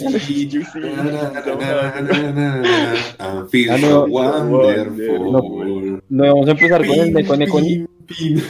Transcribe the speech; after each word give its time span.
than 0.00 0.12
this. 0.12 0.52
You 0.52 0.62
I 3.18 3.44
feel 3.50 3.72
Ah, 3.72 3.78
no. 3.78 4.04
wonderful. 4.06 6.00
No 6.08 6.24
vamos 6.24 6.48
a 6.48 6.50
empezar 6.52 6.86
con 6.86 6.98
el 6.98 7.12
Ni. 7.12 7.86
Pin, 8.06 8.06
pin. 8.06 8.42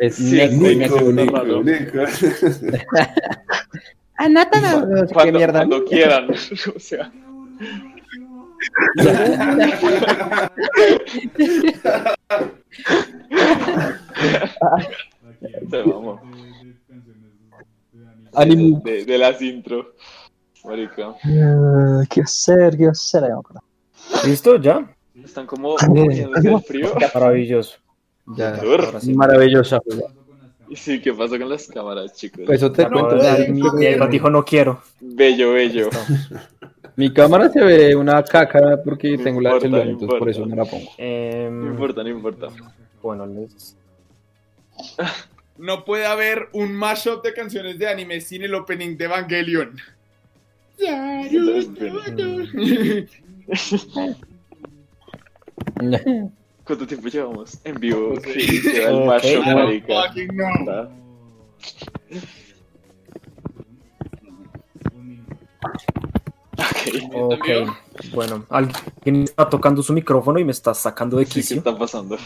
Es 0.00 0.16
Sí. 0.16 0.40
Nico, 0.50 1.00
Nico. 1.62 1.98
Anata, 4.16 4.60
no 4.60 4.98
sé 5.00 5.06
qué 5.08 5.12
Cuando, 5.14 5.38
mierda. 5.38 5.58
cuando 5.66 5.84
quieran. 5.84 6.30
o 6.30 6.80
sea. 6.80 7.12
Se 15.70 15.84
mamó. 15.84 16.20
Ánimo. 18.34 18.80
De, 18.84 19.04
de 19.04 19.18
las 19.18 19.40
intro. 19.42 19.94
Marica. 20.64 21.14
Ah, 21.24 22.02
¿Qué 22.08 22.22
hacer? 22.22 22.76
¿Qué 22.76 22.86
hacer? 22.86 23.22
¿Listo? 24.24 24.56
¿Ya? 24.56 24.94
Están 25.22 25.46
como 25.46 25.76
muriéndose 25.88 26.48
del 26.48 26.60
frío. 26.62 26.92
Maravilloso. 27.14 27.76
Ya. 28.36 28.58
Sí. 29.00 29.12
Maravillosa. 29.14 29.80
Y 30.68 30.76
sí, 30.76 31.00
¿qué 31.00 31.12
pasó 31.12 31.38
con 31.38 31.48
las 31.50 31.66
cámaras, 31.66 32.14
chicos? 32.14 32.42
Pues 32.46 32.58
eso 32.58 32.72
te 32.72 32.84
no, 32.84 32.90
cuento. 33.06 33.22
ya, 33.22 33.36
sí, 33.36 33.52
mi, 33.52 33.60
dijo 34.10 34.30
no 34.30 34.44
quiero. 34.44 34.82
Bello, 35.00 35.52
bello. 35.52 35.90
Mi 36.96 37.12
cámara 37.12 37.48
se 37.48 37.60
ve 37.62 37.94
una 37.96 38.22
caca 38.22 38.80
porque 38.84 39.16
No 39.16 39.24
tengo 39.24 39.40
la 39.40 39.50
importa, 39.50 39.64
celular, 39.66 39.84
no 39.86 39.92
entonces 39.92 40.18
por 40.18 40.30
eso 40.30 40.46
no 40.46 40.54
la 40.54 40.64
pongo. 40.64 40.90
Em, 40.96 41.64
No 41.64 41.70
importa, 41.72 42.02
no 42.04 42.08
importa. 42.08 42.48
bueno, 43.02 43.26
les- 43.26 43.76
No 45.56 45.84
puede 45.84 46.06
haber 46.06 46.48
un 46.52 46.74
mashup 46.74 47.22
de 47.22 47.32
canciones 47.32 47.78
de 47.78 47.88
anime 47.88 48.20
sin 48.20 48.42
el 48.42 48.54
opening 48.54 48.96
de 48.96 49.04
Evangelion. 49.04 49.76
¿Cuánto 56.64 56.86
tiempo 56.86 57.08
llevamos 57.08 57.58
en 57.64 57.78
vivo? 57.78 58.14
Sí, 58.24 58.40
se 58.60 58.84
va 58.84 58.90
el 58.90 59.06
macho, 59.06 59.42
Ah, 59.44 59.50
no, 59.50 59.56
marica. 59.64 59.94
No. 60.32 60.48
Está. 60.54 60.90
Ok. 67.12 67.34
Ok, 67.34 67.48
bueno, 68.12 68.44
alguien 68.50 69.22
está 69.24 69.48
tocando 69.48 69.82
su 69.82 69.92
micrófono 69.92 70.38
y 70.38 70.44
me 70.44 70.52
está 70.52 70.74
sacando 70.74 71.16
de 71.18 71.24
Sí, 71.26 71.32
¿qué 71.34 71.40
quicio. 71.40 71.56
está 71.58 71.76
pasando? 71.76 72.16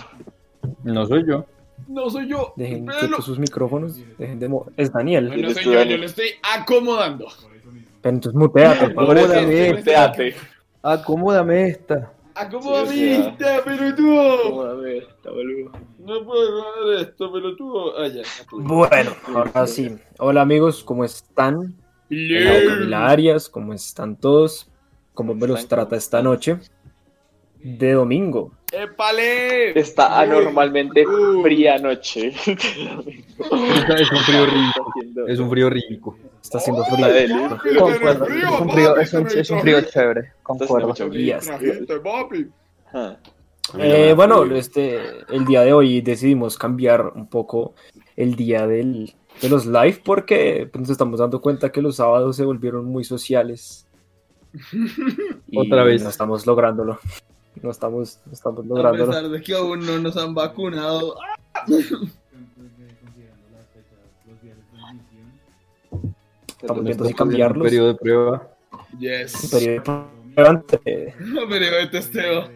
No 0.85 1.07
soy 1.07 1.25
yo. 1.27 1.45
No 1.87 2.11
soy 2.11 2.29
yo. 2.29 2.53
Dejen 2.57 2.79
Espéralo. 2.81 3.01
quietos 3.09 3.25
sus 3.25 3.39
micrófonos. 3.39 3.97
Dejen 4.19 4.39
de 4.39 4.49
mo- 4.49 4.67
es 4.77 4.93
Daniel. 4.93 5.29
No, 5.31 5.37
no 5.37 5.51
soy 5.55 5.65
yo, 5.65 5.83
yo 5.85 5.97
lo 5.97 6.05
estoy 6.07 6.29
acomodando. 6.43 7.27
Pero 8.03 8.15
entonces 8.15 8.35
muteate. 8.39 8.91
Por 8.91 9.05
Acomódame. 9.19 9.73
muteate. 9.75 10.35
Acomódame 10.83 11.69
esta. 11.69 12.13
Acomódame 12.35 12.93
Sí, 12.93 13.11
esta, 13.11 13.65
pelotudo. 13.65 14.45
Vamos 14.45 14.67
a 14.67 14.73
ver, 14.75 15.03
está 15.03 15.31
boludo. 15.31 15.73
No 15.99 16.25
puedo 16.25 16.61
acomodar 16.61 17.01
esto, 17.03 17.33
pelotudo. 17.33 17.99
Ah, 17.99 18.09
ya. 18.09 18.23
Bueno, 18.53 19.11
ahora 19.35 19.67
sí. 19.67 19.97
Hola 20.19 20.43
amigos, 20.43 20.85
¿cómo 20.85 21.05
están? 21.05 21.75
Hola 22.11 22.61
Camila 22.69 23.09
Arias, 23.09 23.49
¿cómo 23.49 23.75
están 23.75 24.17
todos? 24.17 24.71
¿Cómo 25.15 25.35
me 25.35 25.49
los 25.49 25.67
trata 25.67 25.97
esta 25.97 26.23
noche? 26.23 26.59
De 27.63 27.93
domingo. 27.93 28.53
¡Épale! 28.73 29.79
Está 29.79 30.21
anormalmente 30.21 31.07
Uh. 31.07 31.43
fría 31.43 31.79
noche. 31.79 32.33
Es 33.39 34.11
un 34.11 34.19
frío 34.19 34.47
rico. 34.47 34.93
Es 35.27 35.39
un 35.39 35.51
frío 35.51 35.71
rico. 35.71 36.19
Está 36.43 36.59
haciendo 36.59 36.85
frío. 36.85 37.59
Concuerdo. 37.79 38.27
Es 38.27 38.61
un 38.61 38.71
frío, 38.71 38.97
es 38.97 39.15
un, 39.15 39.27
es 39.27 39.51
un 39.51 39.61
frío 39.61 39.81
chévere. 39.83 40.33
Concuerdo. 40.43 40.95
Ah, 42.93 43.17
Eh, 43.79 44.13
bueno, 44.17 44.45
este, 44.45 44.99
el 45.31 45.45
día 45.45 45.63
de 45.63 45.73
hoy 45.73 46.01
decidimos 46.01 46.57
cambiar 46.57 47.13
un 47.15 47.29
poco 47.29 47.75
el 48.17 48.35
día 48.35 48.67
del, 48.67 49.15
de 49.43 49.49
los 49.49 49.67
live 49.67 50.01
porque 50.05 50.69
pues, 50.71 50.81
nos 50.83 50.91
estamos 50.91 51.21
dando 51.21 51.41
cuenta 51.41 51.71
que 51.71 51.83
los 51.83 51.97
sábados 51.97 52.37
se 52.37 52.45
volvieron 52.45 52.85
muy 52.87 53.05
sociales. 53.05 53.87
Y 55.51 55.59
Otra 55.59 55.83
vez. 55.85 56.03
No 56.03 56.11
estamos 56.11 56.47
lográndolo. 56.47 56.99
No 57.63 57.71
estamos, 57.71 58.21
no 58.27 58.33
estamos 58.33 58.65
A 58.65 58.69
lográndolo. 58.69 59.07
pesar 59.07 59.29
de 59.29 59.41
que 59.43 59.55
aún 59.55 59.85
no 59.85 59.99
nos 59.99 60.17
han 60.17 60.35
vacunado. 60.35 61.17
Estamos 66.61 66.85
viendo 66.85 67.05
Un 67.05 67.09
si 67.09 67.15
cambiarlos. 67.15 67.65
periodo 67.65 67.89
de 67.89 67.95
prueba. 67.95 68.49
Un 68.93 68.99
Yes. 68.99 69.49
periodo 69.51 69.73
de 69.75 69.81
prueba 69.81 70.53
No, 71.21 71.49
pero 71.49 71.77
de 71.77 71.87
testeo. 71.89 72.49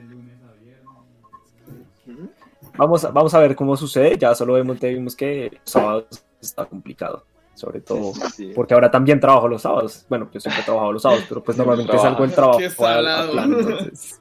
Vamos, 2.77 3.05
a- 3.05 3.11
vamos 3.11 3.34
a 3.34 3.39
ver 3.39 3.55
cómo 3.55 3.77
sucede. 3.77 4.17
Ya 4.19 4.34
solo 4.34 4.55
vemos, 4.55 4.81
vimos 4.81 5.15
que 5.15 5.51
los 5.53 5.61
sábados 5.65 6.07
está 6.41 6.65
complicado. 6.65 7.25
Sobre 7.55 7.83
todo 7.83 8.15
sí, 8.15 8.23
sí. 8.34 8.53
porque 8.55 8.73
ahora 8.73 8.91
también 8.91 9.21
trabajo 9.21 9.47
los 9.47 9.61
sábados. 9.63 10.07
Bueno, 10.09 10.29
yo 10.33 10.41
siempre 10.41 10.63
trabajo 10.65 10.91
los 10.91 11.03
sábados, 11.03 11.25
pero 11.29 11.45
pues 11.45 11.57
normalmente 11.59 11.99
salgo 11.99 12.23
del 12.23 12.34
trabajo 12.34 12.59
Qué 12.59 12.65
al- 12.65 12.71
al 12.71 12.77
salado. 13.05 13.33
plan, 13.33 13.53
entonces, 13.53 14.21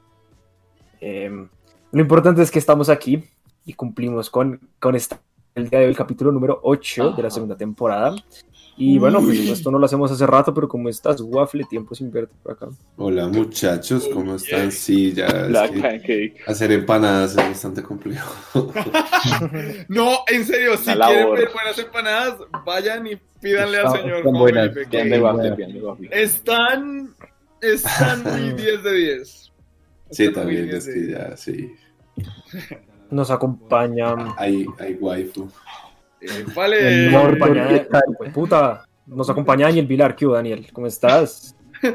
em, 1.02 1.48
lo 1.90 2.00
importante 2.00 2.40
es 2.42 2.50
que 2.50 2.58
estamos 2.58 2.88
aquí 2.88 3.22
y 3.66 3.74
cumplimos 3.74 4.30
con, 4.30 4.60
con 4.78 4.94
esta, 4.96 5.20
el 5.54 5.68
día 5.68 5.80
de 5.80 5.84
hoy, 5.86 5.90
el 5.90 5.96
capítulo 5.96 6.32
número 6.32 6.60
8 6.62 7.10
de 7.12 7.22
la 7.22 7.30
segunda 7.30 7.56
temporada. 7.56 8.14
Y 8.74 8.98
bueno, 8.98 9.20
pues 9.20 9.38
esto 9.38 9.70
no 9.70 9.78
lo 9.78 9.84
hacemos 9.84 10.10
hace 10.10 10.26
rato, 10.26 10.54
pero 10.54 10.66
como 10.66 10.88
estás, 10.88 11.20
Waffle, 11.20 11.64
tiempo 11.64 11.94
sin 11.94 12.10
verte 12.10 12.32
por 12.42 12.52
acá. 12.52 12.68
Hola 12.96 13.28
muchachos, 13.28 14.08
¿cómo 14.12 14.36
están? 14.36 14.72
Sí, 14.72 15.12
ya 15.12 15.26
es 15.26 16.02
que 16.02 16.34
hacer 16.46 16.72
empanadas 16.72 17.32
es 17.32 17.36
bastante 17.36 17.82
complejo. 17.82 18.32
No, 19.88 20.20
en 20.26 20.44
serio, 20.44 20.76
si 20.78 20.94
La 20.94 21.06
quieren 21.06 21.24
labor. 21.24 21.38
ver 21.38 21.50
buenas 21.52 21.78
empanadas, 21.78 22.34
vayan 22.64 23.06
y 23.06 23.16
pídanle 23.40 23.78
al 23.78 23.92
señor 23.92 24.16
están 24.18 24.22
Juan 24.22 24.40
buenas. 24.40 24.70
Que 24.90 25.20
waffle. 25.20 26.08
Están, 26.10 27.14
están 27.60 28.22
muy 28.24 28.52
10 28.62 28.82
de 28.82 28.92
10. 28.94 29.51
Sí, 30.16 30.32
también 30.32 30.64
10 30.68 30.76
es 30.76 30.84
que 30.94 31.00
10. 31.00 31.10
ya, 31.10 31.36
sí. 31.36 31.74
Nos 33.10 33.30
acompaña. 33.30 34.14
Hay, 34.36 34.66
hay 34.78 34.94
waifu. 34.94 35.48
Eh, 36.20 36.44
vale. 36.54 37.10
Nos. 37.10 37.48
Hijo 37.48 37.98
de 38.20 38.30
puta. 38.30 38.86
Nos 39.06 39.28
acompaña 39.28 39.66
Daniel 39.66 39.86
Vilar. 39.86 40.14
¿Qué 40.14 40.26
Daniel? 40.26 40.66
¿Cómo 40.72 40.86
estás? 40.86 41.56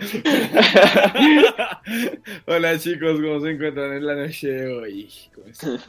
Hola 2.45 2.77
chicos, 2.77 3.21
¿cómo 3.21 3.39
se 3.39 3.51
encuentran 3.51 3.93
en 3.93 4.05
la 4.05 4.15
noche 4.15 4.49
de 4.49 4.77
hoy? 4.77 5.09
¿Cómo 5.33 5.47
están? 5.47 5.79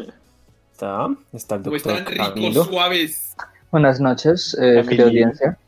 Está, 0.72 1.09
está 1.33 1.56
el 1.56 1.62
¿Cómo 1.62 1.75
están 1.77 2.06
ricos, 2.06 2.28
Camilo. 2.28 2.65
suaves? 2.65 3.34
Buenas 3.72 4.00
noches, 4.00 4.56
eh, 4.61 4.84
audiencia. 5.03 5.59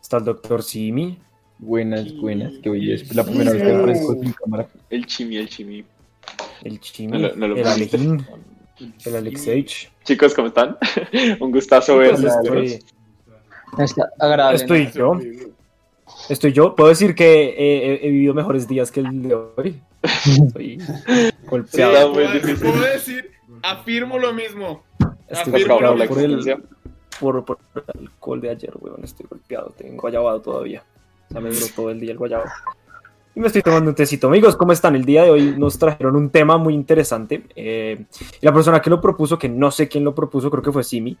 Está 0.00 0.18
el 0.18 0.24
doctor 0.24 0.62
Simi. 0.62 1.18
Buenas, 1.62 2.14
buenas. 2.16 2.54
Qué 2.62 2.70
belleza. 2.70 3.04
Es 3.04 3.14
la 3.14 3.24
primera 3.24 3.52
vez 3.52 3.62
que 3.62 3.72
aparezco 3.74 4.14
sin 4.14 4.32
cámara. 4.32 4.66
El 4.88 5.06
chimi, 5.06 5.36
el 5.36 5.48
chimi. 5.48 5.84
El 6.62 6.80
Chimi. 6.80 7.18
lo- 7.18 7.36
no 7.36 7.48
lo 7.48 7.56
el. 7.56 7.66
Alejín. 7.66 8.26
El 9.04 9.16
Alexeich. 9.16 9.90
Chicos, 10.04 10.32
¿cómo 10.34 10.48
están? 10.48 10.76
Un 11.40 11.50
gustazo 11.50 11.98
verlos. 11.98 12.24
estoy, 12.34 12.78
Está 13.78 14.08
agradable. 14.18 14.56
estoy 14.56 14.90
yo. 14.92 15.18
Estoy 16.28 16.52
yo. 16.52 16.74
Puedo 16.74 16.88
decir 16.88 17.14
que 17.14 17.50
he, 17.50 17.92
he- 17.92 18.06
he 18.06 18.10
vivido 18.10 18.32
mejores 18.34 18.66
días 18.66 18.90
que 18.90 19.00
el 19.00 19.22
de 19.22 19.34
hoy. 19.34 19.80
Estoy 20.02 20.80
Sí, 20.80 20.86
golpeado. 21.46 22.14
muy 22.14 22.24
puedo, 22.24 22.80
decir, 22.92 23.30
afirmo 23.62 24.18
lo 24.18 24.32
mismo. 24.32 24.82
Estoy 25.28 25.52
afirmo 25.54 25.74
Por 25.78 25.82
golpeado 25.84 25.92
el, 25.94 25.98
por 27.44 27.58
el 27.76 28.00
alcohol 28.00 28.40
de 28.40 28.50
ayer, 28.50 28.72
weón. 28.80 29.04
Estoy 29.04 29.26
golpeado. 29.28 29.74
Tengo 29.76 30.00
guayabado 30.00 30.40
todavía. 30.40 30.82
Sea, 31.30 31.40
me 31.40 31.50
duró 31.50 31.66
todo 31.76 31.90
el 31.90 32.00
día 32.00 32.12
el 32.12 32.18
guayabo. 32.18 32.44
Y 33.36 33.40
me 33.40 33.46
estoy 33.46 33.62
tomando 33.62 33.90
un 33.90 33.94
tecito. 33.94 34.26
Amigos, 34.26 34.56
¿cómo 34.56 34.72
están? 34.72 34.96
El 34.96 35.04
día 35.04 35.22
de 35.22 35.30
hoy 35.30 35.54
nos 35.56 35.78
trajeron 35.78 36.16
un 36.16 36.30
tema 36.30 36.58
muy 36.58 36.74
interesante. 36.74 37.44
Eh, 37.54 38.04
y 38.40 38.44
la 38.44 38.52
persona 38.52 38.80
que 38.82 38.90
lo 38.90 39.00
propuso, 39.00 39.38
que 39.38 39.48
no 39.48 39.70
sé 39.70 39.88
quién 39.88 40.02
lo 40.02 40.14
propuso, 40.14 40.50
creo 40.50 40.62
que 40.62 40.72
fue 40.72 40.82
Simi. 40.82 41.16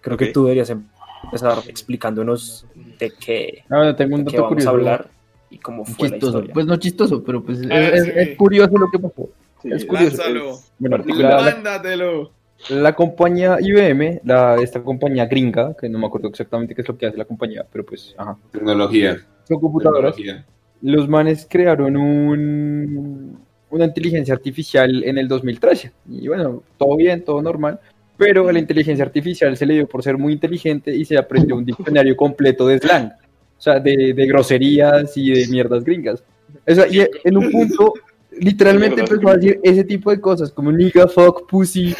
Creo 0.00 0.16
que 0.16 0.26
Ok. 0.26 0.32
tú 0.32 0.44
deberías 0.44 0.70
em- 0.70 0.84
empezar 1.24 1.58
explicándonos 1.66 2.66
de 3.00 3.10
qué, 3.18 3.64
Ah, 3.68 3.78
bueno, 3.78 3.96
tengo 3.96 4.14
un 4.14 4.24
de 4.24 4.30
qué 4.30 4.36
dato 4.36 4.44
vamos 4.44 4.50
curioso. 4.64 4.68
a 4.70 4.72
hablar 4.72 5.08
y 5.50 5.58
cómo 5.58 5.84
fue 5.84 6.08
la 6.08 6.14
Chistoso. 6.14 6.38
historia. 6.38 6.54
Pues 6.54 6.66
no 6.66 6.76
chistoso, 6.76 7.24
pero 7.24 7.42
pues 7.42 7.58
es, 7.58 7.66
Ah, 7.68 7.80
es- 7.88 8.04
sí. 8.04 8.10
es 8.14 8.36
curioso 8.36 8.78
lo 8.78 8.88
que 8.92 8.98
pasó. 9.00 9.28
Sí, 9.60 9.70
Es 9.72 9.84
curioso. 9.84 10.16
Lánzalo. 10.18 10.58
Bueno, 10.78 10.98
la, 11.04 11.28
la- 11.30 11.42
Mándatelo. 11.50 12.30
la 12.68 12.94
compañía 12.94 13.56
IBM, 13.60 14.20
la, 14.24 14.54
esta 14.62 14.80
compañía 14.80 15.26
gringa, 15.26 15.74
que 15.74 15.88
no 15.88 15.98
me 15.98 16.06
acuerdo 16.06 16.28
exactamente 16.28 16.76
qué 16.76 16.82
es 16.82 16.88
lo 16.88 16.96
que 16.96 17.06
hace 17.06 17.16
la 17.18 17.24
compañía, 17.24 17.66
pero 17.72 17.84
pues, 17.84 18.14
ajá. 18.16 18.36
Tecnología. 18.52 19.18
Son 19.48 19.58
computadoras. 19.60 20.14
Tecnología. 20.14 20.46
Los 20.82 21.08
manes 21.08 21.46
crearon 21.48 21.96
un, 21.96 23.38
una 23.70 23.84
inteligencia 23.84 24.34
artificial 24.34 25.02
en 25.02 25.18
el 25.18 25.26
2013. 25.26 25.92
Y 26.08 26.28
bueno, 26.28 26.62
todo 26.76 26.96
bien, 26.96 27.24
todo 27.24 27.42
normal. 27.42 27.80
Pero 28.16 28.48
a 28.48 28.52
la 28.52 28.58
inteligencia 28.58 29.04
artificial 29.04 29.56
se 29.56 29.66
le 29.66 29.74
dio 29.74 29.88
por 29.88 30.02
ser 30.02 30.18
muy 30.18 30.32
inteligente 30.32 30.94
y 30.94 31.04
se 31.04 31.16
aprendió 31.16 31.56
un 31.56 31.64
diccionario 31.64 32.16
completo 32.16 32.66
de 32.66 32.78
slang. 32.78 33.06
O 33.06 33.60
sea, 33.60 33.80
de, 33.80 34.12
de 34.14 34.26
groserías 34.26 35.16
y 35.16 35.32
de 35.32 35.48
mierdas 35.48 35.82
gringas. 35.84 36.22
O 36.66 36.74
sea, 36.74 36.86
y 36.88 37.00
en 37.24 37.36
un 37.36 37.50
punto, 37.50 37.94
literalmente 38.38 39.00
empezó 39.00 39.28
a 39.28 39.36
decir 39.36 39.60
ese 39.62 39.84
tipo 39.84 40.10
de 40.10 40.20
cosas, 40.20 40.52
como 40.52 40.70
nigga, 40.70 41.08
fuck, 41.08 41.48
pussy, 41.48 41.94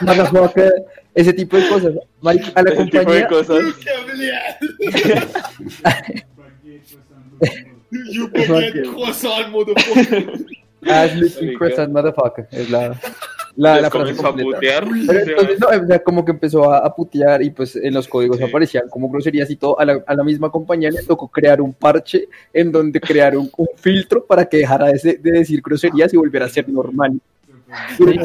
motherfucker, 0.00 0.72
ese 1.14 1.32
tipo 1.32 1.56
de 1.56 1.68
cosas. 1.68 1.92
A 2.24 2.32
la 2.32 2.32
Ese 2.32 2.50
tipo 2.50 2.62
de 2.62 2.76
compañía, 2.76 3.28
cosas. 3.28 3.58
You 7.90 8.28
forget 8.28 8.72
croissant, 8.94 9.48
motherfucker. 9.52 10.46
as 10.88 11.14
looking 11.14 11.46
Marica. 11.46 11.58
croissant, 11.58 11.92
motherfucker, 11.92 12.48
es 12.50 12.70
la, 12.70 12.98
la, 13.56 13.80
la 13.82 13.90
frase 13.90 14.16
comenzó 14.16 14.22
a 14.26 14.30
completa. 14.30 14.56
putear. 14.56 14.84
Pero 15.06 15.18
entonces, 15.20 15.60
no, 15.60 15.66
o 15.68 15.86
sea, 15.86 15.98
como 16.02 16.24
que 16.24 16.30
empezó 16.32 16.70
a, 16.72 16.78
a 16.78 16.94
putear 16.94 17.42
y 17.42 17.50
pues 17.50 17.76
en 17.76 17.92
los 17.94 18.08
códigos 18.08 18.38
Sí. 18.38 18.44
aparecían 18.44 18.88
como 18.88 19.10
groserías 19.10 19.50
y 19.50 19.56
todo. 19.56 19.78
A 19.78 19.84
la, 19.84 20.02
a 20.06 20.14
la 20.14 20.24
misma 20.24 20.50
compañía 20.50 20.90
le 20.90 21.02
tocó 21.02 21.28
crear 21.28 21.60
un 21.60 21.74
parche 21.74 22.28
en 22.52 22.72
donde 22.72 22.98
crear 23.00 23.36
un, 23.36 23.50
un 23.56 23.68
filtro 23.76 24.24
para 24.24 24.46
que 24.46 24.56
dejara 24.58 24.86
de, 24.86 25.18
de 25.22 25.32
decir 25.32 25.60
groserías 25.62 26.12
y 26.14 26.16
volviera 26.16 26.46
a 26.46 26.48
ser 26.48 26.68
normal. 26.68 27.20
Pues, 27.98 28.18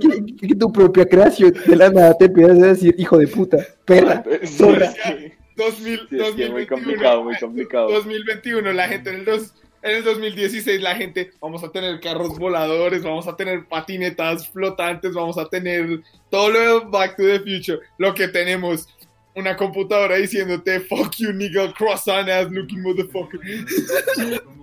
que, 0.00 0.46
que 0.48 0.54
tu 0.54 0.72
propia 0.72 1.06
creación 1.06 1.52
de 1.66 1.76
la 1.76 1.90
nada 1.90 2.16
te 2.16 2.26
empiezas 2.26 2.58
a 2.62 2.66
decir 2.68 2.94
hijo 2.98 3.18
de 3.18 3.26
puta, 3.28 3.58
perra, 3.84 4.22
Sí, 4.42 4.46
zorra. 4.46 4.90
sí. 4.90 5.32
2000, 5.56 5.98
Sí, 6.08 6.16
es 6.16 6.34
que 6.34 6.48
muy 6.50 6.64
2021. 6.64 6.66
complicado, 6.68 7.24
muy 7.24 7.36
complicado. 7.38 7.90
2021, 7.92 8.72
la 8.72 8.88
gente 8.88 9.10
en 9.10 9.16
el, 9.16 9.24
dos- 9.24 9.52
en 9.82 9.96
el 9.96 10.04
2016, 10.04 10.80
la 10.80 10.94
gente, 10.94 11.30
vamos 11.40 11.62
a 11.62 11.68
tener 11.70 12.00
carros 12.00 12.38
voladores, 12.38 13.02
vamos 13.02 13.26
a 13.28 13.36
tener 13.36 13.66
patinetas 13.66 14.48
flotantes, 14.48 15.12
vamos 15.12 15.36
a 15.38 15.46
tener 15.48 16.00
todo 16.30 16.50
lo 16.50 16.58
de 16.80 16.86
Back 16.86 17.16
to 17.16 17.22
the 17.24 17.40
Future. 17.40 17.80
Lo 17.98 18.14
que 18.14 18.28
tenemos, 18.28 18.88
una 19.34 19.56
computadora 19.56 20.16
diciéndote, 20.16 20.80
fuck 20.80 21.14
you, 21.18 21.32
nigga, 21.32 21.72
croissant 21.74 22.28
ass 22.28 22.50
looking 22.50 22.80
motherfucker. 22.82 23.40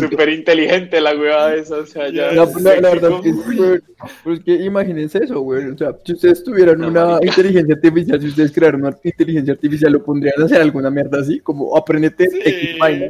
Súper 0.00 0.28
inteligente 0.30 1.00
la 1.00 1.14
hueva 1.16 1.54
esa, 1.54 1.76
o 1.78 1.86
sea, 1.86 2.08
ya. 2.10 2.32
La, 2.32 2.44
la- 2.46 2.80
la 2.80 2.90
verdad 2.90 3.10
sexy 3.22 3.28
es 3.30 3.36
que, 3.46 3.56
güey, 3.56 3.80
pues 4.22 4.40
que 4.40 4.52
imagínense 4.54 5.24
eso, 5.24 5.40
güey. 5.40 5.66
O 5.70 5.78
sea, 5.78 5.96
si 6.04 6.12
ustedes 6.12 6.42
tuvieran 6.44 6.78
No, 6.78 6.88
una 6.88 7.04
marica. 7.06 7.26
inteligencia 7.26 7.74
artificial, 7.74 8.20
si 8.20 8.26
ustedes 8.28 8.52
crearan 8.52 8.80
una 8.84 8.96
inteligencia 9.02 9.52
artificial, 9.54 9.92
¿lo 9.92 10.02
pondrían 10.04 10.40
a 10.40 10.44
hacer 10.44 10.60
alguna 10.60 10.90
mierda 10.90 11.20
así? 11.20 11.40
Como 11.40 11.76
aprendete 11.76 12.28
Sí. 12.30 12.38
X 12.44 12.78
vaina. 12.78 13.06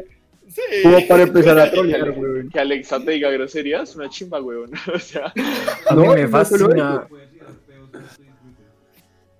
Sí. 0.48 0.60
Como 0.84 1.06
para 1.08 1.22
empezar 1.24 1.58
a 1.58 1.64
Que 1.64 1.70
trolear, 1.70 2.12
güey. 2.12 2.48
Que 2.48 2.60
Alexa 2.60 3.04
te 3.04 3.10
diga 3.12 3.30
groserías, 3.30 3.96
una 3.96 4.08
chimba, 4.08 4.40
weón. 4.40 4.70
O 4.94 4.98
sea, 4.98 5.32
A 5.88 5.94
mí 5.96 6.02
No, 6.06 6.14
me 6.14 6.22
no 6.22 6.28
fascina. 6.28 7.06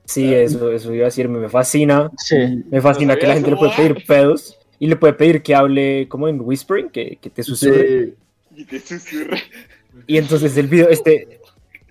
Sí, 0.04 0.32
eso, 0.34 0.70
eso 0.70 0.94
iba 0.94 1.04
a 1.04 1.06
decir, 1.06 1.28
me 1.28 1.48
fascina. 1.48 2.10
Sí. 2.18 2.36
Me 2.70 2.80
fascina 2.80 3.14
No 3.14 3.20
que 3.20 3.26
la 3.26 3.34
gente 3.34 3.50
le 3.50 3.56
puede 3.56 3.74
pedir 3.74 4.04
pedos 4.06 4.58
y 4.78 4.86
le 4.86 4.96
puede 4.96 5.14
pedir 5.14 5.42
que 5.42 5.54
hable 5.54 6.08
como 6.08 6.28
en 6.28 6.40
whispering, 6.40 6.90
que, 6.90 7.18
que 7.20 7.30
te 7.30 7.42
susurre. 7.42 8.06
Sí. 8.08 8.14
y 8.56 8.64
te 8.64 8.80
susurra. 8.80 9.38
Y 10.06 10.18
entonces 10.18 10.56
el 10.56 10.66
video, 10.66 10.88
este, 10.88 11.40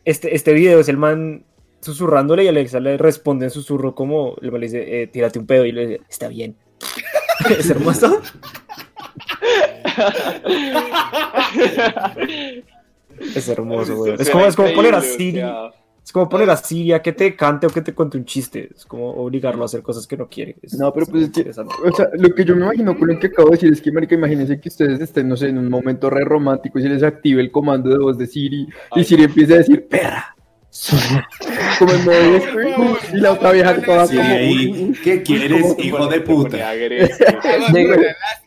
este, 0.06 0.36
este 0.36 0.54
video 0.54 0.80
es 0.80 0.90
el 0.90 0.98
man 0.98 1.44
susurrándole 1.82 2.44
y 2.44 2.48
Alexa 2.48 2.80
le 2.80 2.98
responde 2.98 3.46
en 3.46 3.52
susurro 3.52 3.96
como, 3.96 4.36
el 4.42 4.52
man 4.52 4.62
le 4.62 4.68
dice, 4.68 5.02
eh, 5.02 5.08
tírate 5.08 5.40
un 5.40 5.46
pedo 5.46 5.66
y 5.66 5.72
le 5.72 5.88
dice, 5.88 6.02
está 6.10 6.28
bien. 6.28 6.56
es 7.58 7.70
hermoso. 7.70 8.22
Es 13.36 13.48
hermoso, 13.48 13.96
güey. 13.96 14.16
Es 14.20 14.30
como, 14.30 14.46
es 14.46 14.56
como 14.56 14.74
poner 14.74 14.96
a 14.96 15.02
Siri, 15.02 15.42
es 16.04 16.12
como 16.12 16.28
poner 16.28 16.50
a 16.50 16.58
Siri 16.58 16.92
a 16.92 17.02
que 17.02 17.14
te 17.14 17.36
cante 17.36 17.66
o 17.66 17.70
que 17.70 17.82
te 17.82 17.94
cuente 17.94 18.18
un 18.18 18.26
chiste. 18.26 18.70
Es 18.76 18.86
como 18.86 19.10
obligarlo 19.12 19.62
a 19.64 19.66
hacer 19.66 19.82
cosas 19.82 20.06
que 20.06 20.18
no 20.18 20.28
quiere. 20.28 20.58
Es- 20.62 20.74
No, 20.74 20.92
pero 20.94 21.06
es 21.06 21.10
pues 21.10 21.24
es 21.24 21.30
que, 21.32 21.40
interesante. 21.40 21.74
o 21.84 21.96
sea, 21.96 22.10
lo 22.14 22.36
que 22.36 22.44
yo 22.46 22.56
me 22.56 22.64
imagino 22.66 22.98
con 22.98 23.08
lo 23.08 23.20
que 23.20 23.28
acabo 23.28 23.50
de 23.50 23.56
decir 23.56 23.72
es 23.72 23.82
que, 23.82 23.92
marica, 23.92 24.16
imagínense 24.16 24.60
que 24.60 24.70
ustedes 24.70 25.00
estén, 25.00 25.30
no 25.30 25.38
sé, 25.38 25.48
en 25.48 25.58
un 25.58 25.70
momento 25.70 26.10
re 26.10 26.26
romántico 26.26 26.78
y 26.80 26.84
se 26.84 26.90
les 26.90 27.04
active 27.04 27.42
el 27.42 27.52
comando 27.52 27.90
de 27.90 27.98
voz 28.00 28.18
de 28.18 28.28
Siri 28.28 28.68
y. 28.96 29.04
Siri 29.06 29.24
empieza 29.24 29.54
a 29.54 29.58
decir, 29.58 29.88
perra. 29.88 30.36
como 31.78 31.92
en 31.94 32.04
modo 32.04 32.98
y 33.14 33.18
la 33.18 33.34
otra 33.34 33.52
vieja 33.52 33.80
toda 33.80 34.08
Sí, 34.08 34.18
como, 34.18 34.94
¿qué 35.04 35.22
quieres, 35.22 35.76
hijo 35.78 36.08
de 36.08 36.22
puta? 36.22 36.58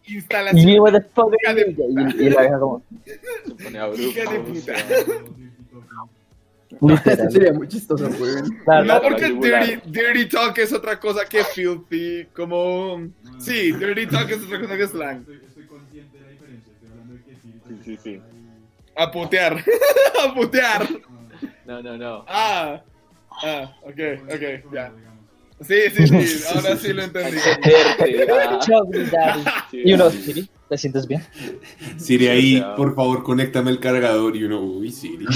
Instalaciones. 0.09 0.65
Y, 2.19 2.25
y 2.25 2.31
la 2.31 2.41
vieja 2.41 2.59
como, 2.59 2.83
Se 3.07 3.65
pone 3.65 3.79
abrupto. 3.79 4.03
Hija 4.03 4.33
de 4.33 4.39
puta. 4.41 4.73
Esto 6.71 7.31
sería 7.31 7.53
muy 7.53 7.69
chistoso, 7.69 8.09
güey. 8.11 8.43
No, 8.85 9.01
porque 9.01 9.31
dirty, 9.31 9.81
dirty 9.87 10.29
talk 10.29 10.59
es 10.59 10.73
otra 10.73 10.99
cosa 10.99 11.25
que 11.25 11.45
filthy, 11.45 12.27
como... 12.35 13.09
Sí, 13.39 13.73
dirty 13.73 14.07
talk 14.07 14.31
es 14.31 14.43
otra 14.43 14.61
cosa 14.61 14.77
que 14.77 14.87
slang. 14.87 15.25
Sí, 17.69 17.81
sí, 17.85 17.99
sí. 18.03 18.21
A 18.97 19.11
putear. 19.11 19.57
A 20.25 20.35
putear. 20.35 20.89
No, 21.67 21.83
no, 21.83 21.97
no. 21.97 22.25
Ah. 22.29 22.83
Ah, 23.43 23.77
ok, 23.83 24.01
ok, 24.33 24.73
ya. 24.73 24.93
Sí, 25.61 25.75
sí, 25.95 26.07
sí, 26.07 26.45
ahora 26.55 26.77
sí 26.77 26.93
lo 26.93 27.03
entendí. 27.03 27.39
Sí, 29.71 29.83
Y 29.85 29.93
uno, 29.93 30.11
sí. 30.11 30.49
¿Te 30.69 30.79
sientes 30.79 31.07
bien? 31.07 31.23
Siri 31.97 32.27
ahí, 32.29 32.65
por 32.77 32.95
favor, 32.95 33.23
conéctame 33.23 33.71
el 33.71 33.81
cargador 33.81 34.37
y 34.37 34.45
uno, 34.45 34.61
uy, 34.61 34.91
Siri. 34.91 35.27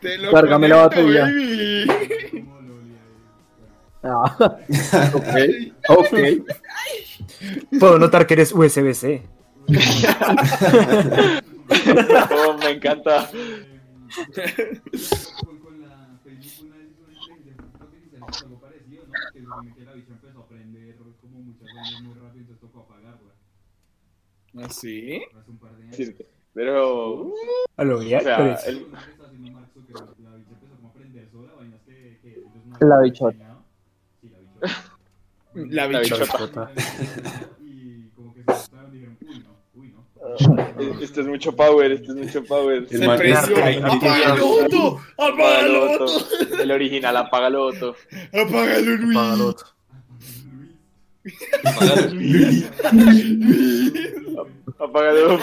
Te 0.00 0.18
lo 0.18 0.30
Cárgame 0.30 0.68
la 0.68 0.76
batería. 0.76 1.32
Ah, 4.02 4.36
ok, 5.14 5.36
ok. 5.88 6.14
Puedo 7.78 7.98
notar 7.98 8.26
que 8.26 8.34
eres 8.34 8.52
USB-C. 8.52 9.22
Oh, 12.30 12.58
me 12.58 12.70
encanta. 12.72 13.30
¿Ah, 24.58 24.68
sí? 24.68 25.22
Sí, 25.92 26.14
Pero, 26.54 27.10
o 27.22 27.34
A 27.76 27.84
lo 27.84 27.98
bien, 28.00 28.20
sea, 28.22 28.36
pues. 28.38 28.66
el- 28.66 28.86
La 32.80 33.00
bichota. 33.00 33.36
La 35.54 35.86
La 35.88 36.00
bichota. 36.00 36.70
Este 41.00 41.20
es 41.20 41.26
mucho 41.26 41.54
power, 41.54 41.92
este 41.92 42.08
es 42.08 42.14
mucho 42.14 42.44
power. 42.44 42.86
El 42.90 42.98
Se 42.98 43.04
¡Apágalo, 43.04 44.48
Otto! 44.48 45.00
¡Apágalo, 45.18 45.34
Apágalo, 45.34 45.90
Otto! 45.92 46.04
Otto. 46.04 46.62
El 46.62 46.70
original, 46.70 47.16
apágalo, 47.16 47.66
Otto. 47.66 47.96
¡Apágalo, 48.32 48.96
Luis! 48.96 49.16
Apágalo 49.16 49.46
otro. 49.48 49.66
Apágalo, 54.78 55.38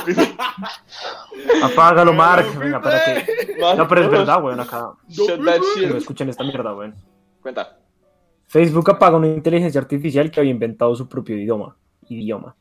Apágalo, 1.63 2.13
Mark. 2.13 2.45
Venga, 2.57 2.77
espérate. 2.77 3.55
No, 3.77 3.87
pero 3.87 4.01
es 4.03 4.11
verdad, 4.11 4.43
weón, 4.43 4.59
acá. 4.59 4.91
No 5.07 5.97
escuchen 5.97 6.29
esta 6.29 6.43
mierda, 6.43 6.73
weón. 6.75 6.95
Cuenta. 7.41 7.77
Facebook 8.47 8.89
apaga 8.89 9.17
una 9.17 9.27
inteligencia 9.27 9.79
artificial 9.79 10.29
que 10.31 10.39
había 10.39 10.51
inventado 10.51 10.95
su 10.95 11.07
propio 11.07 11.37
idioma. 11.37 11.77
Idioma. 12.09 12.55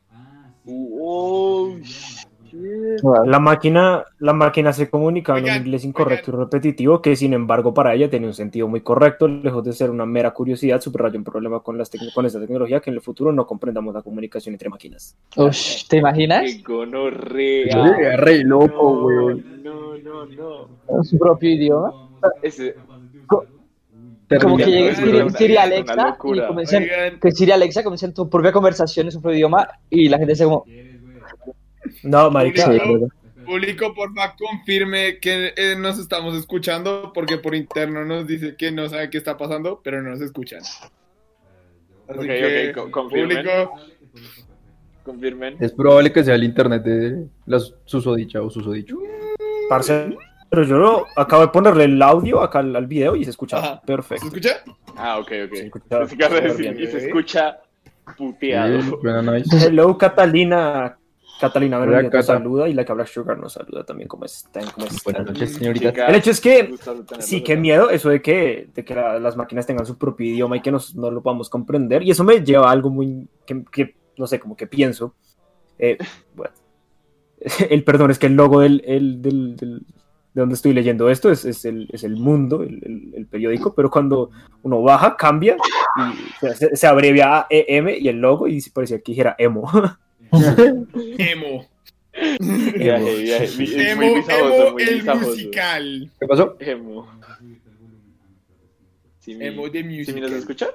Oh, 0.65 1.75
shit. 1.81 2.28
La 3.25 3.39
máquina, 3.39 4.03
la 4.19 4.33
máquina 4.33 4.73
se 4.73 4.89
comunicaba 4.89 5.39
en 5.39 5.45
un 5.45 5.55
inglés 5.55 5.85
incorrecto 5.85 6.31
y 6.31 6.35
repetitivo 6.35 7.01
que, 7.01 7.15
sin 7.15 7.33
embargo, 7.33 7.73
para 7.73 7.93
ella 7.93 8.09
tenía 8.09 8.27
un 8.27 8.33
sentido 8.33 8.67
muy 8.67 8.81
correcto, 8.81 9.27
lejos 9.27 9.63
de 9.63 9.73
ser 9.73 9.89
una 9.89 10.05
mera 10.05 10.31
curiosidad, 10.31 10.81
subrayó 10.81 11.17
un 11.17 11.23
problema 11.23 11.59
con, 11.61 11.77
las 11.77 11.91
tec- 11.91 12.13
con 12.13 12.25
esta 12.25 12.39
tecnología 12.39 12.79
que 12.79 12.89
en 12.89 12.95
el 12.95 13.01
futuro 13.01 13.31
no 13.31 13.45
comprendamos 13.47 13.93
la 13.93 14.01
comunicación 14.01 14.53
entre 14.53 14.69
máquinas. 14.69 15.15
Ush, 15.37 15.87
¿te 15.87 15.97
imaginas? 15.97 16.43
¡Qué 16.43 16.63
gonorrea! 16.63 18.17
Re 18.17 18.43
loco, 18.43 18.93
No, 18.95 19.05
weón. 19.05 19.63
No, 19.63 19.97
no, 19.97 20.25
no. 20.25 21.03
Su 21.03 21.17
propio 21.17 21.49
idioma. 21.49 21.93
Ese, 22.41 22.75
Como 24.41 24.57
que 24.57 24.65
llegue 24.65 24.95
Siri, 25.37 25.57
Alexa 25.57 26.17
y 26.23 26.39
comiencen, 26.47 26.87
que 27.19 27.31
Siri 27.31 27.51
Alexa 27.51 27.83
comiencen 27.83 28.13
tu 28.13 28.29
propia 28.29 28.51
conversación 28.51 29.07
en 29.07 29.11
su 29.11 29.21
propio 29.21 29.37
idioma 29.37 29.67
y 29.89 30.07
la 30.09 30.17
gente 30.17 30.35
se 30.35 30.43
como... 30.43 30.65
No, 32.03 32.29
marica, 32.31 32.71
Público, 33.45 33.93
porfa, 33.95 34.35
confirme 34.37 35.17
que 35.19 35.53
eh, 35.55 35.75
nos 35.77 35.97
estamos 35.97 36.35
escuchando 36.37 37.11
porque 37.13 37.37
por 37.37 37.55
interno 37.55 38.05
nos 38.05 38.27
dice 38.27 38.55
que 38.55 38.71
no 38.71 38.87
sabe 38.89 39.09
qué 39.09 39.17
está 39.17 39.37
pasando, 39.37 39.81
pero 39.83 40.01
no 40.03 40.11
nos 40.11 40.21
escuchan. 40.21 40.61
Así 40.61 42.19
Ok, 42.19 42.25
que, 42.25 42.69
ok, 42.69 42.75
co- 42.75 42.91
confirmen. 42.91 43.37
público, 43.43 43.75
confirmen. 45.03 45.57
Es 45.59 45.71
probable 45.71 46.11
que 46.11 46.23
sea 46.23 46.35
el 46.35 46.43
internet 46.43 46.83
de 46.83 47.25
la 47.45 47.59
susodicha 47.85 48.41
o 48.41 48.49
susodicho. 48.49 48.97
parce, 49.69 50.15
pero 50.49 50.63
yo 50.63 50.77
lo- 50.77 51.05
acabo 51.15 51.41
de 51.43 51.47
ponerle 51.49 51.85
el 51.85 52.01
audio 52.01 52.41
acá 52.41 52.59
al, 52.59 52.75
al 52.75 52.87
video 52.87 53.15
y 53.15 53.23
se 53.23 53.29
escucha 53.31 53.57
Ajá. 53.57 53.79
¿se 53.81 53.85
perfecto. 53.87 54.27
escucha? 54.27 54.63
Ah, 54.95 55.17
ok, 55.19 55.31
ok. 55.47 55.55
Se 55.55 55.65
escucha 55.65 56.01
Es 56.03 56.09
que 56.09 56.15
iba 56.15 56.27
a 56.27 56.41
decir, 56.41 56.51
súper 56.51 56.73
y 56.73 56.77
bien. 56.77 56.91
se 56.91 57.07
escucha 57.07 57.59
puteado. 58.17 58.79
Hello, 59.65 59.97
Catalina. 59.97 60.97
Catalina 61.39 61.79
Verónica 61.79 62.17
nos 62.17 62.25
saluda 62.25 62.67
y 62.67 62.73
la 62.73 62.83
que 62.85 62.91
habla 62.91 63.05
Sugar 63.05 63.37
nos 63.37 63.53
saluda 63.53 63.83
también. 63.85 64.07
¿Cómo 64.07 64.25
están? 64.25 64.63
¿Cómo 64.71 64.87
Buenas 64.87 65.05
están? 65.05 65.25
noches, 65.25 65.53
señorita. 65.53 66.07
El 66.07 66.15
hecho 66.15 66.31
es 66.31 66.41
que 66.41 66.73
Sí, 67.19 67.41
qué 67.43 67.55
miedo 67.55 67.89
eso 67.89 68.09
de 68.09 68.21
que, 68.21 68.67
de 68.73 68.83
que 68.83 68.93
la- 68.95 69.19
las 69.19 69.37
máquinas 69.37 69.65
tengan 69.65 69.85
su 69.85 69.97
propio 69.97 70.27
idioma 70.27 70.57
y 70.57 70.61
que 70.61 70.71
nos- 70.71 70.95
no 70.95 71.09
lo 71.11 71.21
podamos 71.21 71.49
comprender. 71.49 72.03
Y 72.03 72.11
eso 72.11 72.23
me 72.23 72.43
lleva 72.43 72.67
a 72.67 72.71
algo 72.71 72.89
muy, 72.89 73.27
que, 73.45 73.63
que, 73.71 73.95
no 74.17 74.27
sé, 74.27 74.39
como 74.39 74.55
que 74.57 74.67
pienso. 74.67 75.13
Eh, 75.77 75.97
bueno, 76.35 76.53
el 77.69 77.83
perdón 77.83 78.11
es 78.11 78.19
que 78.19 78.27
el 78.27 78.35
logo 78.35 78.59
del, 78.61 78.83
el- 78.85 79.21
del- 79.21 79.55
del- 79.55 79.79
de 80.33 80.41
donde 80.41 80.55
estoy 80.55 80.73
leyendo 80.73 81.09
esto 81.09 81.31
es, 81.31 81.43
es 81.45 81.65
el, 81.65 81.87
es 81.91 82.03
el 82.03 82.15
mundo, 82.17 82.61
el, 82.63 82.79
el- 82.83 83.13
el 83.15 83.25
periódico, 83.27 83.73
pero 83.73 83.89
cuando 83.89 84.29
uno 84.61 84.81
baja, 84.81 85.15
cambia 85.17 85.55
y 85.97 86.55
se, 86.55 86.75
se 86.75 86.87
abrevia 86.87 87.39
a 87.39 87.47
EM 87.49 87.89
y 87.99 88.07
el 88.09 88.17
logo 88.21 88.47
y 88.47 88.61
parecía 88.69 88.99
que 88.99 89.11
dijera 89.13 89.35
emo. 89.39 89.69
Emo. 91.17 91.67
Viaje, 92.75 93.15
viaje. 93.15 93.91
Emo, 93.91 94.03
emo 94.03 94.79
el 94.79 95.03
musical. 95.03 96.11
¿Qué 96.19 96.27
pasó? 96.27 96.55
Emo. 96.59 97.07
Sí, 99.19 99.35
mi- 99.35 99.45
Emo 99.45 99.69
de 99.69 99.79
¿Sí 99.81 99.85
musical. 99.87 100.15
me 100.15 100.21
nos 100.21 100.31
escucha? 100.33 100.67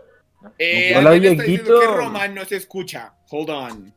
Eh, 0.59 0.95
Hola, 0.97 1.15
está 1.17 1.43
diciendo 1.43 1.81
que 1.81 1.87
Roman 1.87 2.35
no 2.35 2.45
se 2.45 2.57
escucha. 2.57 3.15
Hold 3.31 3.51
on. 3.51 3.95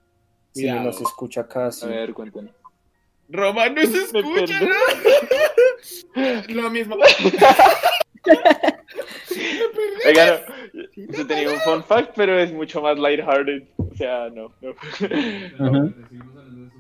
Si 0.54 0.62
Cuidado. 0.64 0.84
no 0.86 0.94
se 0.94 1.04
escucha 1.04 1.48
casi. 1.48 1.86
A 1.86 1.90
ver, 1.90 2.14
cuéntanos. 2.14 2.52
Roman 3.30 3.76
no 3.76 3.82
se 3.82 3.98
escucha. 4.04 4.62
¿no? 4.62 4.70
Lo 6.62 6.70
mismo. 6.70 6.96
Oigan, 10.06 10.40
tenía 11.28 11.50
un 11.50 11.60
fun 11.60 11.84
fact, 11.84 12.14
pero 12.16 12.40
es 12.40 12.52
mucho 12.54 12.82
más 12.82 12.98
lighthearted. 12.98 13.64
O 13.78 13.96
sea, 13.96 14.30
no. 14.30 14.52
no. 14.62 15.94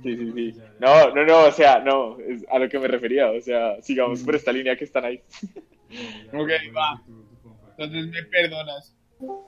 Sí, 0.03 0.15
sí, 0.15 0.31
sí. 0.33 0.53
No, 0.79 1.13
no, 1.13 1.25
no, 1.25 1.45
o 1.45 1.51
sea, 1.51 1.79
no, 1.79 2.17
es 2.19 2.45
a 2.49 2.59
lo 2.59 2.69
que 2.69 2.79
me 2.79 2.87
refería. 2.87 3.29
O 3.31 3.41
sea, 3.41 3.81
sigamos 3.81 4.21
por 4.23 4.35
esta 4.35 4.51
línea 4.51 4.75
que 4.75 4.85
están 4.85 5.05
ahí. 5.05 5.21
Ok, 6.33 6.49
va. 6.75 7.01
Entonces 7.77 8.07
me 8.11 8.21
perdonas. 8.23 8.93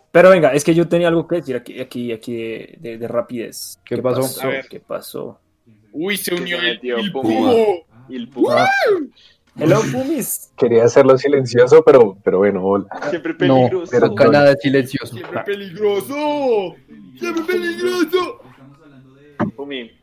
Pero 0.10 0.30
venga, 0.30 0.54
es 0.54 0.64
que 0.64 0.74
yo 0.74 0.88
tenía 0.88 1.10
algo 1.10 1.28
que 1.28 1.36
decir 1.36 1.58
aquí, 1.58 1.82
aquí, 1.82 2.14
aquí 2.14 2.34
de, 2.34 2.78
de- 2.80 2.98
de 2.98 3.08
rapidez. 3.10 3.78
¿Qué 3.84 3.98
pasó? 3.98 4.42
A 4.42 4.48
ver. 4.48 4.68
¿Qué 4.70 4.80
pasó? 4.80 5.38
Uy, 5.92 6.16
se 6.16 6.34
unió 6.34 6.58
el, 6.62 6.80
el 6.82 7.12
Puma. 7.12 7.52
El 8.10 8.30
Puma, 8.30 8.70
Hello, 9.58 9.82
Pumis. 9.92 10.52
Quería 10.58 10.86
hacerlo 10.86 11.18
silencioso, 11.18 11.84
pero, 11.84 12.18
pero 12.24 12.38
bueno, 12.40 12.64
hola. 12.64 12.86
siempre 13.10 13.34
No, 13.34 13.38
peligroso. 13.56 13.92
pero 13.92 14.06
acá 14.08 14.28
nada 14.28 14.56
silencioso. 14.56 15.14
Siempre 15.16 15.42
peligroso. 15.44 16.76
Siempre 17.18 17.44
peligroso. 17.44 18.40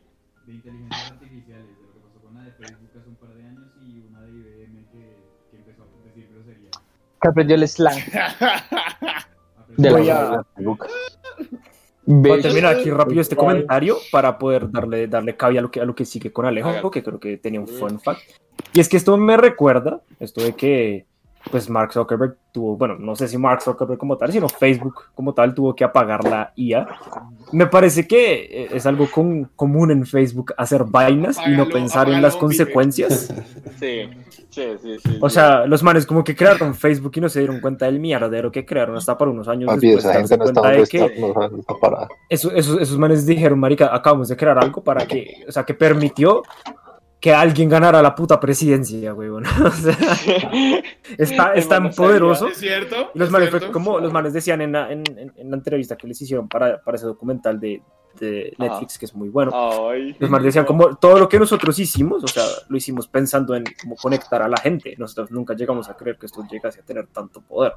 De 0.47 0.53
inteligencias 0.53 1.11
artificiales, 1.11 1.67
de 1.67 1.83
lo 1.83 1.93
que 1.93 1.99
pasó 1.99 2.19
con 2.23 2.33
la 2.35 2.43
de 2.43 2.51
Facebook 2.51 2.89
hace 2.97 3.09
un 3.09 3.15
par 3.15 3.29
de 3.35 3.43
años 3.43 3.67
y 3.81 3.99
una 4.09 4.21
de 4.21 4.29
IBM 4.31 4.85
que, 4.91 5.17
que 5.51 5.57
empezó 5.57 5.83
a 5.83 6.07
decir 6.07 6.29
groserías. 6.31 6.71
Que 7.21 7.27
aprendió 7.27 7.55
el 7.55 7.67
slang. 7.67 7.97
De 9.75 9.89
Voy 9.91 10.05
la 10.05 10.33
a, 10.33 10.45
Ve- 12.09 12.29
voy 12.29 12.39
a 12.39 12.41
terminar 12.41 12.75
aquí 12.77 12.89
rápido 12.89 13.19
este 13.21 13.35
comentario 13.35 13.97
para 14.11 14.37
poder 14.37 14.71
darle, 14.71 15.07
darle 15.07 15.35
cabida 15.35 15.59
a 15.59 15.63
lo, 15.63 15.69
que, 15.71 15.81
a 15.81 15.85
lo 15.85 15.93
que 15.93 16.05
sigue 16.05 16.31
con 16.31 16.45
Alejo, 16.45 16.89
que 16.89 17.03
creo 17.03 17.19
que 17.19 17.37
tenía 17.37 17.59
un 17.59 17.67
fun 17.67 17.99
fact. 17.99 18.21
Y 18.73 18.79
es 18.79 18.89
que 18.89 18.97
esto 18.97 19.17
me 19.17 19.37
recuerda, 19.37 20.01
esto 20.19 20.41
de 20.43 20.53
que 20.53 21.05
pues 21.49 21.69
Mark 21.69 21.93
Zuckerberg 21.93 22.35
tuvo, 22.51 22.75
bueno, 22.75 22.95
no 22.99 23.15
sé 23.15 23.29
si 23.29 23.37
Mark 23.37 23.61
Zuckerberg 23.61 23.97
como 23.97 24.17
tal, 24.17 24.33
sino 24.33 24.49
Facebook 24.49 24.95
como 25.15 25.33
tal 25.33 25.53
tuvo 25.53 25.73
que 25.73 25.85
apagar 25.85 26.25
la 26.25 26.51
IA. 26.57 26.85
Me 27.53 27.67
parece 27.67 28.05
que 28.05 28.33
eh, 28.63 28.67
es 28.73 28.85
algo 28.85 29.09
con- 29.09 29.45
común 29.55 29.91
en 29.91 30.05
Facebook 30.05 30.53
hacer 30.57 30.83
vainas 30.83 31.37
y 31.37 31.51
no 31.51 31.63
Apágalo, 31.63 31.69
pensar 31.71 32.01
en 32.07 32.15
apágalo, 32.15 32.21
las 32.27 32.35
consecuencias. 32.35 33.33
sí, 33.79 34.09
sí, 34.49 34.63
sí, 34.81 34.99
sí. 34.99 35.17
O 35.21 35.29
sea, 35.29 35.65
los 35.65 35.83
manes 35.83 36.05
como 36.05 36.21
que 36.21 36.35
crearon 36.35 36.75
Facebook 36.75 37.13
y 37.15 37.21
no 37.21 37.29
se 37.29 37.39
dieron 37.39 37.61
cuenta 37.61 37.85
del 37.85 38.01
mierdero 38.01 38.51
que 38.51 38.65
crearon 38.65 38.97
hasta 38.97 39.17
por 39.17 39.29
unos 39.29 39.47
años 39.47 39.67
Papi, 39.67 39.87
después 39.87 40.03
esa 40.03 40.13
gente 40.19 40.37
no 40.37 40.43
cuenta 40.43 40.69
de 40.71 40.83
que 40.85 41.05
está, 41.05 41.19
no 41.21 41.33
sabe, 41.33 41.59
está 41.61 41.73
parada. 41.79 42.07
eso- 42.27 42.51
esos, 42.51 42.81
esos 42.81 42.97
manes 42.97 43.25
dijeron, 43.25 43.57
marica, 43.57 43.95
acabamos 43.95 44.27
de 44.27 44.35
crear 44.35 44.57
algo 44.61 44.83
para 44.83 45.07
que, 45.07 45.45
o 45.47 45.51
sea, 45.53 45.63
que 45.63 45.73
permitió 45.73 46.43
que 47.19 47.33
alguien 47.33 47.67
ganara 47.67 48.01
la 48.01 48.13
puta 48.13 48.39
presidencia, 48.39 49.13
weón. 49.13 49.43
O 49.65 49.71
sea, 49.71 49.97
está, 51.17 51.53
es 51.53 51.67
tan 51.67 51.89
poderoso. 51.91 52.47
¿Es 52.47 52.57
cierto? 52.57 53.11
Los 53.13 53.27
¿Es 53.27 53.31
manes, 53.31 53.49
cierto? 53.49 53.71
como 53.71 53.99
los 53.99 54.13
manes 54.13 54.33
decían 54.33 54.61
en 54.61 54.71
la, 54.73 54.91
en, 54.91 55.03
en- 55.17 55.49
la 55.49 55.57
entrevista 55.57 55.95
que 55.97 56.07
les 56.07 56.21
hicieron 56.21 56.47
para, 56.47 56.81
para 56.81 56.95
ese 56.95 57.05
documental 57.07 57.59
de, 57.59 57.81
de 58.19 58.53
Netflix, 58.57 58.97
que 58.99 59.05
es 59.05 59.15
muy 59.15 59.29
bueno. 59.29 59.51
Ay. 59.53 60.15
Los 60.19 60.29
manes 60.29 60.45
decían 60.45 60.65
como 60.65 60.95
todo 60.97 61.17
lo 61.19 61.27
que 61.29 61.39
nosotros 61.39 61.77
hicimos, 61.79 62.23
o 62.23 62.27
sea, 62.27 62.43
lo 62.69 62.77
hicimos 62.77 63.07
pensando 63.07 63.55
en 63.55 63.63
cómo 63.81 63.95
conectar 63.95 64.41
a 64.41 64.47
la 64.47 64.57
gente. 64.57 64.95
Nosotros 64.97 65.31
nunca 65.31 65.53
llegamos 65.55 65.89
a 65.89 65.95
creer 65.97 66.17
que 66.17 66.27
esto 66.27 66.43
llegase 66.49 66.81
a 66.81 66.83
tener 66.83 67.07
tanto 67.07 67.41
poder. 67.41 67.73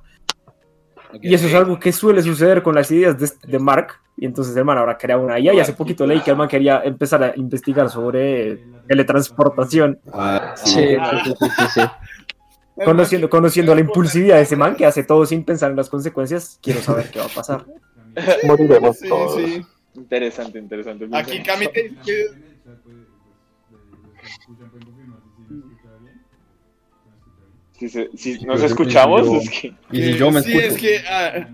Y 1.20 1.34
eso 1.34 1.46
es 1.46 1.54
algo 1.54 1.78
que 1.78 1.92
suele 1.92 2.22
suceder 2.22 2.62
con 2.62 2.74
las 2.74 2.90
ideas 2.90 3.18
de, 3.18 3.30
de 3.50 3.58
Mark. 3.58 3.94
Y 4.16 4.26
entonces 4.26 4.54
el 4.56 4.64
man 4.64 4.78
ahora 4.78 4.98
crea 4.98 5.16
una 5.16 5.38
IA. 5.38 5.54
Y 5.54 5.60
hace 5.60 5.72
poquito 5.72 6.06
leí 6.06 6.20
que 6.20 6.30
el 6.30 6.36
man 6.36 6.48
quería 6.48 6.82
empezar 6.84 7.22
a 7.22 7.32
investigar 7.36 7.88
sobre 7.88 8.58
teletransportación. 8.86 9.98
Ah, 10.12 10.54
sí. 10.56 10.70
Sí, 10.80 10.96
sí, 11.24 11.32
sí, 11.38 11.46
sí, 11.56 11.64
sí. 11.74 11.80
Conociendo, 12.84 13.28
conociendo 13.28 13.74
la 13.74 13.80
impulsividad 13.82 14.36
de 14.36 14.42
ese 14.42 14.56
man 14.56 14.74
que 14.74 14.86
hace 14.86 15.04
todo 15.04 15.26
sin 15.26 15.44
pensar 15.44 15.70
en 15.70 15.76
las 15.76 15.90
consecuencias, 15.90 16.58
quiero 16.62 16.80
saber 16.80 17.10
qué 17.10 17.18
va 17.18 17.26
a 17.26 17.28
pasar. 17.28 17.66
Moriremos 18.44 18.98
Sí, 18.98 19.08
todos. 19.08 19.34
sí. 19.36 19.62
Interesante, 19.94 20.58
interesante. 20.58 21.06
Aquí 21.12 21.42
Cami 21.42 21.66
te 21.68 21.90
Si, 27.80 27.88
se- 27.88 28.10
si 28.14 28.34
Sí, 28.37 28.44
nos 28.44 28.62
escuchamos, 28.62 29.25
yo- 29.26 29.37
es 29.38 29.49
que. 29.50 29.75
Y 29.90 30.02
si 30.02 30.14
yo 30.18 30.30
me 30.30 30.42
sí, 30.42 30.52
escucho. 30.52 30.66
es 30.75 30.80
que 30.80 30.99
ah, 31.08 31.49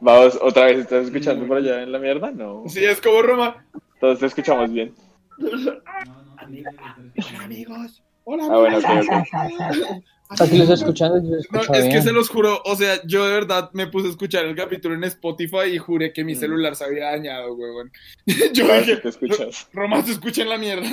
Vamos, 0.00 0.38
otra 0.40 0.64
vez, 0.64 0.78
¿estás 0.78 1.04
escuchando 1.04 1.46
por 1.46 1.58
allá 1.58 1.82
en 1.82 1.92
la 1.92 1.98
mierda? 1.98 2.30
No. 2.30 2.64
sí 2.66 2.82
es 2.82 2.98
como 3.02 3.20
Roma. 3.20 3.66
Todos 4.00 4.18
te 4.18 4.26
escuchamos 4.26 4.72
bien. 4.72 4.94
sí, 5.38 7.36
Amigos. 7.38 8.02
Hola, 8.24 8.44
Ah, 8.50 8.56
bueno, 8.58 8.76
amigos. 8.78 9.06
ok, 9.06 9.90
ok. 9.90 10.04
Aquí 10.40 10.56
lo 10.56 10.62
estoy 10.62 10.74
escuchando 10.74 11.20
se 11.20 11.48
No, 11.52 11.60
es 11.74 11.88
que 11.92 12.00
se 12.02 12.12
los 12.12 12.28
juro, 12.30 12.62
o 12.64 12.76
sea, 12.76 13.00
yo 13.04 13.26
de 13.26 13.34
verdad 13.34 13.70
me 13.74 13.88
puse 13.88 14.06
a 14.06 14.10
escuchar 14.10 14.44
el 14.46 14.54
capítulo 14.54 14.94
en 14.94 15.04
Spotify 15.04 15.66
y 15.74 15.78
juré 15.78 16.12
que 16.12 16.24
mi 16.24 16.34
Mm. 16.34 16.38
celular 16.38 16.76
se 16.76 16.84
había 16.84 17.06
dañado, 17.10 17.52
huevón. 17.54 17.90
Yo 18.54 18.64
dije, 18.78 18.96
te 18.98 19.08
escuchas. 19.10 19.68
Roma 19.72 20.00
se 20.02 20.12
escucha 20.12 20.42
en 20.42 20.48
la 20.48 20.56
mierda. 20.58 20.88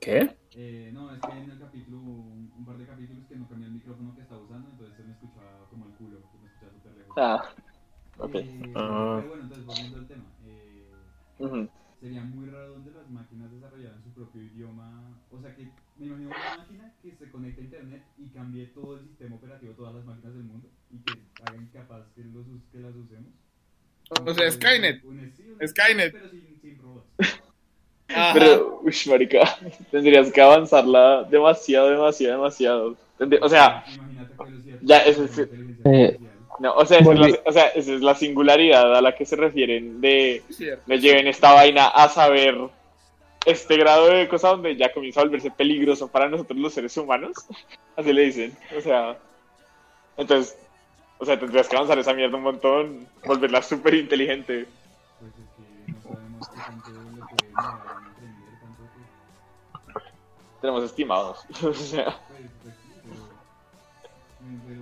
¿Qué? 0.00 0.36
Eh, 0.62 0.90
no, 0.92 1.10
es 1.14 1.20
que 1.20 1.32
en 1.38 1.50
el 1.50 1.58
capítulo, 1.58 1.98
un, 1.98 2.52
un 2.58 2.64
par 2.66 2.76
de 2.76 2.84
capítulos 2.86 3.24
que 3.28 3.36
no 3.36 3.48
cambié 3.48 3.66
el 3.68 3.72
micrófono 3.74 4.14
que 4.14 4.22
estaba 4.22 4.42
usando, 4.42 4.68
entonces 4.70 4.96
se 4.96 5.04
me 5.04 5.12
escuchaba 5.12 5.66
como 5.70 5.86
el 5.86 5.92
culo, 5.92 6.18
se 6.32 6.38
me 6.38 6.46
escuchaba 6.48 6.72
súper 6.72 6.96
lejos. 6.98 7.14
Ah, 7.16 7.54
ok. 8.18 8.34
Eh, 8.34 8.72
Ah. 8.76 9.16
Pero 9.20 9.28
bueno, 9.28 9.42
entonces 9.44 9.66
volviendo 9.66 9.96
al 9.98 10.06
tema. 10.06 10.24
Eh, 10.44 11.68
sería 12.00 12.24
muy 12.24 12.46
raro 12.48 12.72
donde 12.72 12.90
las 12.92 13.10
máquinas 13.10 13.50
desarrollaran 13.52 14.02
su 14.02 14.10
propio 14.10 14.42
idioma. 14.42 15.18
O 15.30 15.40
sea 15.40 15.54
que 15.54 15.70
me 15.98 16.06
imagino 16.06 16.28
una 16.30 16.56
máquina 16.58 16.92
que 17.02 17.14
se 17.16 17.30
conecte 17.30 17.60
a 17.60 17.64
internet 17.64 18.02
y 18.18 18.28
cambie 18.28 18.66
todo 18.68 18.98
el 18.98 19.06
sistema 19.08 19.36
operativo, 19.36 19.72
todas 19.74 19.94
las 19.94 20.04
máquinas 20.04 20.34
del 20.34 20.44
mundo 20.44 20.68
y 20.90 20.98
que 20.98 21.12
haga 21.42 21.56
incapaz 21.56 22.06
que, 22.14 22.24
los, 22.24 22.46
que 22.72 22.78
las 22.80 22.94
usemos. 22.94 23.30
O 24.26 24.34
sea, 24.34 24.50
Skynet. 24.50 25.04
Un- 25.04 25.32
sí, 25.36 25.44
un- 25.50 25.68
Skynet. 25.68 26.12
Pero 26.12 26.24
robots. 26.26 26.49
Ajá. 28.14 28.32
Pero, 28.34 28.80
uy, 28.82 28.94
marica, 29.06 29.58
tendrías 29.90 30.32
que 30.32 30.40
avanzarla 30.40 31.24
demasiado, 31.24 31.90
demasiado, 31.90 32.36
demasiado. 32.38 32.96
O 33.42 33.48
sea, 33.48 33.84
Ya, 34.82 34.98
eso 34.98 35.24
inteligencia 35.24 35.48
Eh, 35.84 36.18
no, 36.58 36.74
o 36.74 36.84
sea, 36.84 36.98
esa 36.98 37.12
es, 37.12 37.18
la, 37.18 37.38
o 37.46 37.52
sea, 37.52 37.66
esa 37.68 37.92
es 37.94 38.00
la 38.02 38.14
singularidad 38.14 38.94
a 38.94 39.00
la 39.00 39.14
que 39.14 39.24
se 39.24 39.36
refieren 39.36 40.00
de 40.00 40.42
Cierto. 40.50 40.82
le 40.86 41.00
lleven 41.00 41.26
esta 41.26 41.54
vaina 41.54 41.88
a 41.88 42.08
saber 42.08 42.54
este 43.46 43.76
grado 43.78 44.08
de 44.08 44.28
cosa 44.28 44.48
donde 44.48 44.76
ya 44.76 44.92
comienza 44.92 45.20
a 45.20 45.24
volverse 45.24 45.50
peligroso 45.50 46.08
para 46.08 46.28
nosotros 46.28 46.58
los 46.58 46.74
seres 46.74 46.96
humanos. 46.98 47.32
Así 47.96 48.12
le 48.12 48.24
dicen. 48.26 48.56
O 48.76 48.80
sea, 48.82 49.16
entonces, 50.18 50.56
o 51.18 51.24
sea, 51.24 51.38
tendrías 51.38 51.68
que 51.68 51.76
avanzar 51.76 51.98
esa 51.98 52.12
mierda 52.12 52.36
un 52.36 52.42
montón, 52.42 53.06
volverla 53.24 53.62
súper 53.62 53.94
inteligente. 53.94 54.66
Pues 55.18 55.32
es 55.32 55.48
que 55.56 55.92
no 55.92 56.02
sabemos 56.02 56.48
qué 56.48 56.56
tanto 56.56 56.90
le 56.90 57.22
puede 57.24 57.52
Tenemos 60.60 60.84
estimados. 60.84 61.38
O 61.64 61.72
sea, 61.74 62.16
Pues, 62.28 62.42
pues 62.62 62.74
sí, 62.74 62.90
pero, 63.06 63.20
pero, 64.66 64.80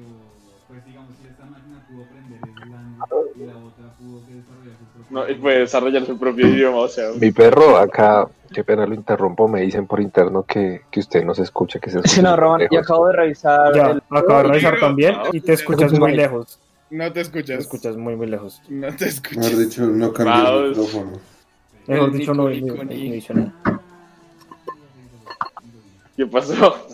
pues 0.69 0.85
digamos, 0.85 1.11
si 1.21 1.29
esta 1.29 1.45
máquina 1.45 1.85
pudo 1.89 2.05
aprender 2.05 2.41
Slang 2.41 2.99
y 3.37 3.47
la 3.47 3.57
otra 3.57 3.93
pudo 3.99 4.21
que 4.27 4.35
desarrollar 4.35 4.77
su 4.79 4.85
propio 4.87 5.07
no, 5.11 5.29
y 5.29 5.35
puede 5.35 5.59
desarrollar 5.61 6.07
su 6.07 6.19
propio 6.19 6.49
idioma, 6.49 6.79
o 6.79 6.89
sea. 6.89 7.11
Mi 7.19 7.31
perro, 7.33 7.77
acá, 7.77 8.29
qué 8.53 8.65
pena 8.65 8.87
lo 8.87 8.95
interrumpo, 8.95 9.49
me 9.49 9.63
dicen 9.63 9.87
por 9.87 10.01
interno 10.01 10.43
que, 10.45 10.83
que 10.91 11.01
usted 11.01 11.25
no 11.25 11.35
se 11.35 11.43
escucha, 11.43 11.79
que 11.81 11.91
se 11.91 11.99
escucha. 11.99 12.15
Sí, 12.15 12.23
no, 12.23 12.37
Roman, 12.37 12.61
y 12.61 12.65
lejos. 12.65 12.79
acabo 12.87 13.07
de 13.09 13.13
revisar 13.15 13.75
Ya, 13.75 13.91
el... 13.91 14.03
acabo 14.11 14.39
de 14.39 14.43
revisar 14.45 14.79
también 14.81 15.17
y 15.33 15.41
te 15.41 15.53
escuchas 15.55 15.93
muy 15.93 16.15
lejos. 16.15 16.59
No 16.91 17.05
te 17.07 17.11
Te 17.13 17.21
escuchas. 17.21 17.59
escuchas 17.61 17.97
muy, 17.97 18.17
muy 18.17 18.27
lejos. 18.27 18.63
No 18.69 18.95
te 18.97 19.07
escuchas. 19.09 19.45
Mejor 19.53 19.59
dicho, 19.59 19.83
no 19.87 20.13
cambió 20.13 20.61
el 20.63 20.69
micrófono. 20.71 21.13
Mejor 21.87 22.09
El 22.11 22.19
dicho, 22.19 22.35
no, 22.35 22.49
no, 22.49 22.51
no 22.51 22.85
nada. 22.85 23.81
¿Qué 26.19 26.27
pasó? 26.27 26.85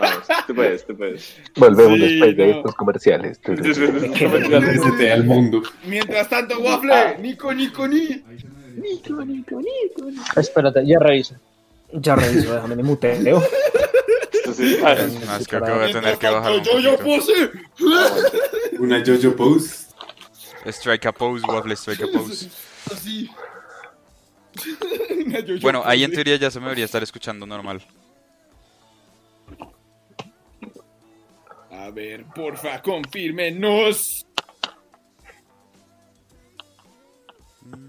Vamos, 0.00 0.26
tú 0.46 0.54
puedes, 0.54 0.86
tú 0.86 0.96
puedes. 0.96 1.36
Volvemos 1.56 1.98
Sí, 1.98 2.04
después 2.06 2.36
de 2.38 2.46
no. 2.46 2.56
estos 2.56 2.74
comerciales. 2.74 3.38
Al 5.12 5.24
mundo. 5.24 5.62
Mientras 5.84 6.28
tanto, 6.30 6.58
Waffle, 6.60 7.18
Nico, 7.20 7.52
Nico, 7.52 7.86
ni. 7.86 7.98
Ahí 7.98 8.38
se 8.40 8.48
me 8.48 9.26
debería- 9.26 9.44
Espérate, 10.36 10.86
ya 10.86 10.98
reviso. 10.98 11.34
Ya 11.92 12.16
reviso, 12.16 12.54
déjame 12.54 12.76
de 12.76 12.82
muteo. 12.82 13.42
Ah, 14.84 14.96
Más 15.26 15.46
creo 15.46 15.62
que 15.62 15.70
voy 15.72 15.82
a 15.82 15.86
tener 15.86 15.92
Mientras 15.92 16.18
que 16.18 16.26
bajar 16.28 16.52
tanto, 16.54 16.76
un 16.76 16.82
yo, 16.82 16.92
yo 16.92 16.98
pose. 16.98 17.50
Una 18.78 19.04
JoJo 19.04 19.36
Pose. 19.36 19.86
Strike 20.64 21.06
a 21.06 21.12
pose, 21.12 21.44
waffle, 21.46 21.74
strike 21.76 22.02
a 22.04 22.06
pose. 22.18 22.48
Así. 22.90 23.28
Una 25.26 25.40
yo-yo 25.40 25.60
Bueno, 25.60 25.82
ahí 25.84 26.04
en 26.04 26.10
teoría 26.12 26.36
ya 26.36 26.50
se 26.50 26.58
me 26.58 26.64
debería 26.66 26.86
estar 26.86 27.02
escuchando 27.02 27.44
normal. 27.46 27.82
A 31.86 31.90
ver, 31.90 32.24
porfa, 32.34 32.82
confírmenos. 32.82 34.26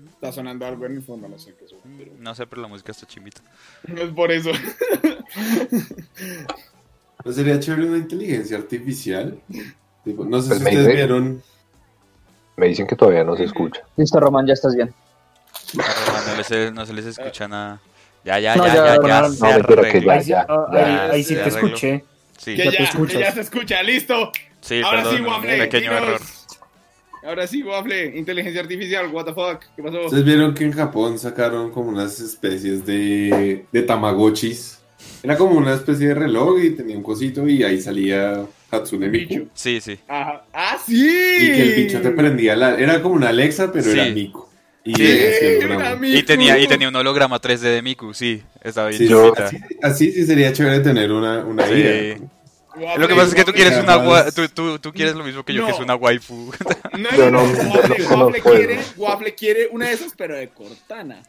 Está 0.10 0.32
sonando 0.32 0.66
algo 0.68 0.86
en 0.86 0.98
el 0.98 1.04
fondo, 1.04 1.28
no 1.28 1.40
sé 1.40 1.56
qué 1.58 1.66
es. 1.66 1.74
pero 1.98 2.12
No 2.20 2.36
sé, 2.36 2.46
pero 2.46 2.62
la 2.62 2.68
música 2.68 2.92
está 2.92 3.08
chimbita. 3.08 3.42
No 3.88 4.02
es 4.04 4.12
por 4.12 4.32
eso. 4.32 4.52
¿No 7.26 7.32
sería 7.32 7.60
chévere 7.60 7.88
una 7.88 7.98
inteligencia 7.98 8.58
artificial? 8.58 9.40
Tipo, 10.04 10.26
no 10.26 10.42
sé 10.42 10.50
Pues 10.50 10.60
si 10.60 10.64
me 10.66 10.70
ustedes 10.70 10.86
dice- 10.88 10.96
vieron. 10.96 11.42
Me 12.56 12.68
dicen 12.68 12.86
que 12.88 12.96
todavía 12.96 13.24
no 13.24 13.36
se 13.36 13.46
escucha. 13.46 13.82
Listo, 13.96 14.20
Roman, 14.20 14.46
ya 14.46 14.54
estás 14.54 14.76
bien. 14.76 14.94
Román 15.74 16.24
no, 16.28 16.36
les- 16.38 16.74
no 16.74 16.86
se 16.86 16.94
les 16.94 17.06
escucha 17.06 17.48
nada. 17.48 17.80
Ya, 18.24 18.40
ya, 18.40 18.56
No, 18.56 18.68
ya, 18.68 18.74
ya, 18.74 18.76
ya, 18.76 18.86
ya, 18.90 18.96
Román, 18.98 19.32
no, 19.40 20.22
ya, 20.22 20.46
ah, 20.50 20.68
ya, 20.72 21.06
ahí- 21.12 21.24
sí 21.24 21.34
te 21.36 21.48
escuché. 21.50 22.04
Sí, 22.38 22.56
Que 22.56 22.66
Ya 22.66 22.72
te 22.72 22.78
ya, 22.78 22.84
escuchas. 22.86 23.14
que 23.18 23.20
ya 23.20 23.32
se 23.34 23.42
escucha, 23.42 23.84
listo. 23.84 24.32
sí, 24.62 24.82
Ahora 24.84 25.04
sí, 25.04 25.10
perdón, 25.18 25.28
Waffle. 25.28 25.58
pequeño 25.58 25.92
dinos. 25.92 26.04
error. 26.04 26.22
Ahora 27.24 27.48
sí, 27.48 27.64
Waffle. 27.64 28.18
Inteligencia 28.18 28.62
artificial, 28.62 29.08
what 29.12 29.26
the 29.26 29.34
fuck. 29.34 29.64
¿Qué 29.76 29.84
pasó? 29.84 30.06
Ustedes 30.06 30.24
vieron 30.24 30.54
que 30.54 30.64
en 30.64 30.72
Japón 30.72 31.20
sacaron 31.20 31.72
como 31.72 31.90
unas 31.90 32.20
especies 32.20 32.86
de, 32.86 33.66
de 33.72 33.82
tamagotchis. 33.84 34.80
Era 35.24 35.36
como 35.38 35.58
una 35.58 35.74
especie 35.74 36.08
de 36.10 36.14
reloj 36.14 36.60
y 36.64 36.70
tenía 36.72 36.96
un 36.96 37.04
cosito 37.04 37.48
y 37.48 37.64
ahí 37.64 37.82
salía 37.82 38.46
Hatsune 38.72 39.10
Miku. 39.10 39.30
Bicho. 39.34 39.46
Sí, 39.54 39.82
sí. 39.82 40.00
Ajá. 40.08 40.46
¡Ah, 40.54 40.78
sí! 40.86 40.96
Y 41.42 41.46
que 41.52 41.62
el 41.64 41.76
bicho 41.76 42.02
te 42.02 42.12
prendía 42.12 42.56
la... 42.56 42.76
Era 42.80 43.02
como 43.02 43.16
una 43.16 43.30
Alexa, 43.30 43.72
pero 43.72 43.84
Sí. 43.86 43.92
era 44.00 44.06
Miku. 44.10 44.46
Y 44.86 44.94
Sí. 44.96 45.02
iba 45.04 45.30
haciendo 45.30 45.66
Era 45.66 45.76
una- 45.78 45.96
Miku. 45.96 46.18
Y 46.18 46.24
tenía, 46.24 46.58
y 46.60 46.68
tenía 46.68 46.88
un 46.88 46.96
holograma 46.96 47.40
3D 47.42 47.60
de 47.74 47.82
Miku, 47.82 48.14
sí. 48.14 48.42
Estaba 48.64 48.88
bien 48.90 49.02
Sí, 49.02 49.08
Yo- 49.08 49.34
chimbita. 49.36 49.46
así, 49.48 49.58
así 49.82 50.12
sí 50.14 50.26
sería 50.26 50.54
chévere 50.54 50.80
tener 50.80 51.12
una, 51.12 51.40
una 51.46 51.66
Sí. 51.68 51.74
Lo 52.98 53.08
que 53.08 53.16
pasa 53.16 53.28
es 53.30 53.36
que 53.36 53.44
tú 53.44 53.52
quieres 53.54 53.78
una 53.78 53.98
wa- 53.98 54.32
tú, 54.32 54.48
tú, 54.50 54.80
tú 54.80 54.92
quieres 54.94 55.16
lo 55.16 55.24
mismo 55.24 55.44
que 55.44 55.54
yo, 55.54 55.66
que 55.66 55.72
es 55.72 55.80
una 55.80 55.96
waifu. 55.96 56.52
No, 56.98 57.10
Yo 57.16 57.30
no, 57.32 57.46
no- 57.46 57.54
no, 57.64 57.96
yo 57.98 58.10
no 58.18 58.26
Waffle, 58.28 58.42
quiere, 58.42 58.80
Waffle 58.98 59.36
quiere 59.36 59.68
una 59.72 59.88
de 59.88 59.94
esas, 59.94 60.14
pero 60.18 60.36
de 60.36 60.48
Cortana. 60.50 61.22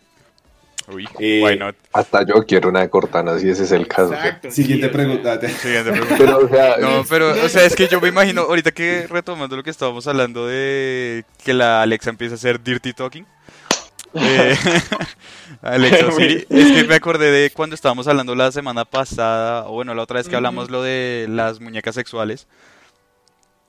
Uy, 0.90 1.06
Eh, 1.18 1.42
why 1.44 1.58
not? 1.58 1.76
Hasta 1.92 2.24
yo 2.24 2.37
quiero 2.46 2.70
una 2.70 2.80
de 2.80 2.88
Cortana, 2.88 3.38
si 3.38 3.50
ese 3.50 3.64
es 3.64 3.72
el 3.72 3.87
caso. 3.87 4.14
Exacto. 4.14 4.50
Siguiente 4.50 4.87
sí, 4.87 4.90
o 4.90 4.96
sea. 4.96 5.38
pregunta. 5.38 5.48
Siguiente 5.61 5.90
pregunta. 5.92 6.14
Pero, 6.16 6.38
o 6.38 6.48
sea, 6.48 6.76
No, 6.78 7.04
pero, 7.06 7.30
o 7.44 7.48
sea, 7.50 7.64
es 7.64 7.76
que 7.76 7.88
yo 7.88 8.00
me 8.00 8.08
imagino, 8.08 8.42
ahorita 8.42 8.70
que 8.70 9.06
retomando 9.06 9.54
lo 9.56 9.62
que 9.62 9.68
estábamos 9.70 10.06
hablando 10.06 10.46
de 10.46 11.24
que 11.44 11.52
la 11.52 11.82
Alexa 11.82 12.08
empieza 12.08 12.34
a 12.34 12.37
hacer 12.37 12.62
dirty 12.62 12.94
talking. 12.94 13.26
Eh, 14.14 14.56
Alexa 15.62 16.10
Siri, 16.16 16.46
es 16.48 16.72
que 16.72 16.84
me 16.84 16.94
acordé 16.94 17.30
de 17.30 17.50
cuando 17.50 17.74
estábamos 17.74 18.06
hablando 18.08 18.34
la 18.34 18.50
semana 18.52 18.84
pasada, 18.84 19.66
o 19.68 19.72
bueno, 19.72 19.94
la 19.94 20.02
otra 20.02 20.18
vez 20.18 20.28
que 20.28 20.36
hablamos 20.36 20.70
lo 20.70 20.82
de 20.82 21.26
las 21.28 21.60
muñecas 21.60 21.94
sexuales, 21.94 22.46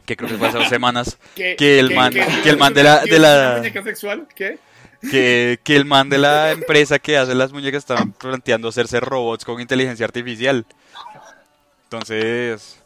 que 0.06 0.16
creo 0.18 0.30
que 0.30 0.38
fue 0.38 0.48
hace 0.48 0.58
dos 0.58 0.70
semanas, 0.70 1.18
¿Qué- 1.36 1.56
que 1.58 1.80
el 1.80 1.90
qué- 1.90 1.96
man- 1.96 2.14
qué- 2.14 2.26
que 2.44 2.50
el 2.50 2.58
man 2.58 2.74
de 2.74 2.84
la- 2.84 3.02
¿qué 3.04 3.12
de 3.12 3.20
la- 3.20 3.54
muñeca 3.58 3.84
sexual? 3.84 4.28
¿Qué? 4.36 4.60
que, 5.10 5.60
que 5.64 5.78
el 5.78 5.86
man 5.86 6.10
de 6.10 6.18
la 6.18 6.52
empresa 6.52 7.00
que 7.00 7.16
hace 7.18 7.34
las 7.34 7.54
muñecas 7.54 7.80
estaba 7.80 8.06
planteando 8.20 8.68
hacerse 8.68 9.00
robots 9.00 9.46
con 9.46 9.62
inteligencia 9.62 10.06
artificial. 10.06 10.66
Entonces, 11.86 12.79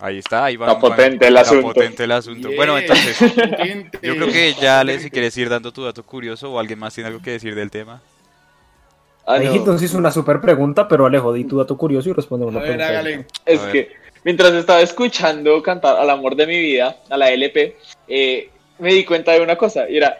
ahí 0.00 0.18
está, 0.18 0.44
ahí 0.46 0.56
va. 0.56 0.66
Está 0.68 0.80
potente 0.80 1.26
el 1.28 1.36
está 1.36 1.48
asunto. 1.50 1.66
potente 1.68 2.04
el 2.04 2.12
asunto. 2.12 2.48
Bueno, 2.56 2.78
Yeah, 2.78 2.86
entonces, 2.94 3.16
potente. 3.32 3.98
yo 4.02 4.16
creo 4.16 4.28
que 4.28 4.54
ya, 4.60 4.80
Ale, 4.80 4.98
si 4.98 5.10
quieres 5.10 5.36
ir 5.36 5.48
dando 5.48 5.72
tu 5.72 5.82
dato 5.84 6.02
curioso 6.02 6.52
o 6.52 6.58
alguien 6.58 6.78
más 6.78 6.94
tiene 6.94 7.08
algo 7.08 7.20
que 7.22 7.32
decir 7.32 7.54
del 7.54 7.70
tema. 7.70 8.00
Ah, 9.26 9.38
no. 9.38 9.52
entonces 9.54 9.88
hizo 9.88 9.98
una 9.98 10.10
super 10.10 10.40
pregunta, 10.40 10.88
pero 10.88 11.06
Alejo, 11.06 11.32
di 11.32 11.44
tu 11.44 11.56
dato 11.58 11.76
curioso 11.76 12.08
y 12.10 12.12
respondemos 12.12 12.54
A 12.54 12.58
la 12.58 12.62
ver, 12.64 12.70
pregunta. 12.76 12.88
hágale. 12.88 13.26
Es 13.46 13.60
A 13.60 13.64
ver. 13.66 13.72
que 13.72 13.92
mientras 14.24 14.52
estaba 14.54 14.80
escuchando 14.80 15.62
cantar 15.62 15.96
al 15.96 16.10
amor 16.10 16.34
de 16.34 16.46
mi 16.46 16.58
vida, 16.60 16.96
a 17.08 17.16
la 17.16 17.30
LP, 17.30 17.76
eh, 18.08 18.50
me 18.80 18.92
di 18.92 19.04
cuenta 19.04 19.30
de 19.32 19.40
una 19.40 19.54
cosa. 19.56 19.88
Y 19.88 19.96
era, 19.96 20.16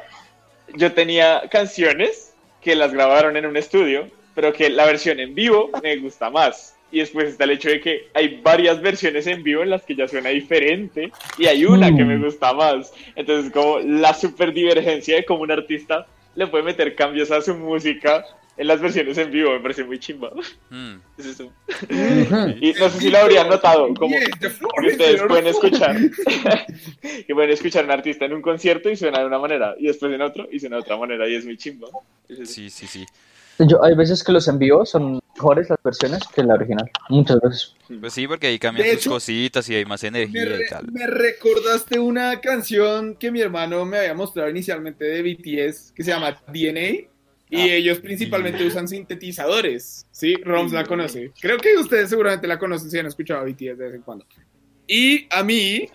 yo 0.77 0.93
tenía 0.93 1.43
canciones 1.51 2.33
que 2.61 2.77
las 2.77 2.93
grabaron 2.93 3.37
en 3.37 3.45
un 3.47 3.57
estudio, 3.57 4.07
pero 4.37 4.53
que 4.53 4.71
la 4.71 4.85
versión 4.87 5.19
en 5.19 5.35
vivo 5.35 5.69
me 5.83 5.97
gusta 5.97 6.31
más. 6.31 6.77
Y 6.93 6.99
después 6.99 7.31
está 7.31 7.45
el 7.45 7.51
hecho 7.51 7.71
de 7.71 7.81
que 7.81 8.09
hay 8.15 8.41
varias 8.43 8.81
versiones 8.81 9.27
en 9.27 9.43
vivo 9.43 9.63
en 9.63 9.71
las 9.71 9.83
que 9.83 9.97
ya 9.97 10.07
suena 10.07 10.29
diferente 10.29 11.11
y 11.39 11.47
hay 11.47 11.65
una 11.65 11.87
que 11.95 12.05
me 12.05 12.19
gusta 12.19 12.53
más. 12.53 12.93
Entonces, 13.17 13.51
como 13.51 13.79
la 13.79 14.13
super 14.13 14.53
divergencia 14.53 15.17
de 15.17 15.25
cómo 15.25 15.43
un 15.43 15.51
artista 15.51 16.07
le 16.35 16.47
puede 16.47 16.65
meter 16.65 16.95
cambios 16.95 17.31
a 17.31 17.41
su 17.41 17.55
música 17.55 18.25
en 18.57 18.67
las 18.67 18.81
versiones 18.81 19.17
en 19.17 19.31
vivo, 19.31 19.51
me 19.53 19.61
parece 19.61 19.85
muy 19.85 19.99
chimba. 19.99 20.31
Mm, 20.71 20.97
Es 21.19 21.27
eso. 21.27 21.45
Ujú. 21.45 22.49
Y 22.61 22.75
no 22.79 22.89
sé 22.91 22.99
si 22.99 23.11
lo 23.11 23.19
habrían 23.19 23.49
notado, 23.49 23.89
como 23.95 24.15
que 24.15 24.89
ustedes 24.89 25.23
pueden 25.23 25.47
escuchar 25.47 25.97
que 27.27 27.35
pueden 27.35 27.51
escuchar 27.51 27.85
a 27.85 27.87
un 27.87 27.93
artista 27.93 28.27
en 28.27 28.35
un 28.35 28.43
concierto 28.43 28.91
y 28.91 28.97
suena 28.97 29.21
de 29.21 29.27
una 29.27 29.39
manera 29.39 29.75
y 29.79 29.87
después 29.87 30.13
en 30.13 30.21
otro 30.21 30.47
y 30.51 30.61
suena 30.61 30.77
de 30.77 30.83
otra 30.83 30.97
manera 30.97 31.27
y 31.29 31.35
es 31.37 31.45
muy 31.45 31.57
chimba. 31.57 31.89
Es 32.29 32.51
sí, 32.51 32.69
sí, 32.69 32.87
sí. 32.87 33.07
Yo, 33.59 33.83
hay 33.83 33.95
veces 33.95 34.23
que 34.23 34.33
los 34.33 34.47
en 34.49 34.59
vivo 34.59 34.85
son 34.85 35.22
mejores 35.43 35.69
las 35.71 35.79
versiones 35.83 36.21
que 36.35 36.43
la 36.43 36.55
original. 36.55 36.91
Muchas 37.09 37.41
veces. 37.41 37.75
Pues 38.01 38.13
sí, 38.13 38.27
porque 38.29 38.47
ahí 38.47 38.59
cambian 38.59 38.87
De 38.87 38.93
sus 38.95 39.01
hecho, 39.03 39.11
cositas 39.11 39.69
y 39.69 39.75
hay 39.75 39.85
más 39.85 40.03
energía 40.05 40.45
re- 40.45 40.61
y 40.65 40.69
tal. 40.71 40.87
me 40.93 41.07
recordaste 41.07 41.99
una 41.99 42.41
canción 42.41 43.17
que 43.17 43.31
mi 43.31 43.41
hermano 43.41 43.85
me 43.85 43.99
había 43.99 44.15
mostrado 44.15 44.49
inicialmente 44.49 45.05
de 45.05 45.23
BTS 45.23 45.93
que 45.93 46.05
se 46.05 46.11
llama 46.11 46.41
DNA 46.47 47.09
y 47.51 47.57
Ah. 47.61 47.75
ellos 47.75 47.99
principalmente 47.99 48.65
usan 48.65 48.87
sintetizadores. 48.89 50.07
Sí, 50.11 50.37
Roms 50.37 50.73
la 50.73 50.85
conoce. 50.85 51.33
Creo 51.41 51.59
que 51.59 51.77
ustedes 51.77 52.09
seguramente 52.09 52.47
la 52.47 52.59
conocen 52.59 52.91
si 52.91 52.99
han 52.99 53.07
escuchado 53.07 53.41
a 53.41 53.45
BTS 53.45 53.77
de 53.77 53.85
vez 53.87 53.95
en 53.95 54.03
cuando. 54.03 54.25
Y 54.87 55.27
a 55.31 55.43
mí 55.45 55.89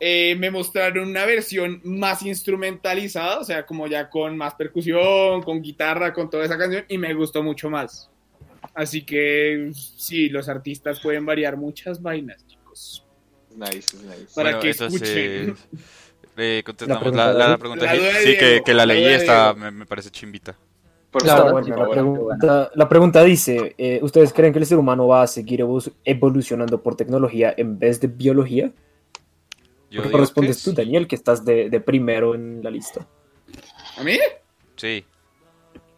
eh, 0.00 0.34
me 0.38 0.50
mostraron 0.50 1.08
una 1.08 1.24
versión 1.26 1.80
más 1.84 2.22
instrumentalizada, 2.22 3.38
o 3.40 3.44
sea, 3.44 3.66
como 3.66 3.86
ya 3.86 4.08
con 4.08 4.36
más 4.36 4.54
percusión, 4.54 5.42
con 5.42 5.60
guitarra, 5.62 6.12
con 6.12 6.30
toda 6.30 6.44
esa 6.46 6.56
canción, 6.58 6.84
y 6.88 6.96
me 6.98 7.12
gustó 7.14 7.42
mucho 7.42 7.68
más. 7.70 8.08
Así 8.74 9.02
que 9.04 9.72
sí, 9.74 10.28
los 10.28 10.48
artistas 10.48 11.00
pueden 11.00 11.26
variar 11.26 11.56
muchas 11.56 12.00
vainas, 12.00 12.46
chicos. 12.46 13.04
Nice, 13.56 13.78
es 13.96 14.02
nice. 14.02 14.26
Para 14.34 14.50
Bueno, 14.50 14.60
que 14.60 14.70
entonces, 14.70 15.02
escuchen. 15.02 15.56
eh, 16.36 16.62
contestamos 16.64 17.14
La 17.14 17.32
la, 17.32 17.58
pregunta 17.58 17.84
la- 17.86 17.92
de 17.92 17.98
la 17.98 18.04
David. 18.04 18.20
pregunta. 18.20 18.54
La 18.54 18.54
sí, 18.54 18.62
que, 18.64 18.74
la 18.74 18.86
leí 18.86 19.04
está, 19.06 19.54
me, 19.54 19.70
me 19.70 19.86
parece 19.86 20.10
chimbita. 20.10 20.56
Por 21.10 21.26
La 21.26 21.32
Está 21.32 21.42
favor, 21.44 21.60
por 21.62 21.68
la, 21.70 21.76
favor. 21.76 21.90
pregunta, 21.92 22.70
la 22.76 22.88
pregunta 22.88 23.24
dice, 23.24 23.74
eh, 23.76 23.98
¿ustedes 24.00 24.32
creen 24.32 24.52
que 24.52 24.60
el 24.60 24.66
ser 24.66 24.78
humano 24.78 25.08
va 25.08 25.22
a 25.22 25.26
seguir 25.26 25.60
evo- 25.60 25.92
evolucionando 26.04 26.80
por 26.80 26.94
tecnología 26.94 27.52
en 27.56 27.76
vez 27.80 28.00
de 28.00 28.06
biología? 28.06 28.70
Yo 29.90 30.02
¿Qué 30.02 30.06
digo 30.08 30.18
respondes 30.20 30.58
que 30.58 30.62
tú, 30.62 30.70
sí. 30.70 30.76
Daniel, 30.76 31.08
que 31.08 31.16
estás 31.16 31.44
de, 31.44 31.68
de 31.68 31.80
primero 31.80 32.36
en 32.36 32.62
la 32.62 32.70
lista? 32.70 33.04
¿A 33.96 34.04
mí? 34.04 34.16
Sí. 34.76 35.04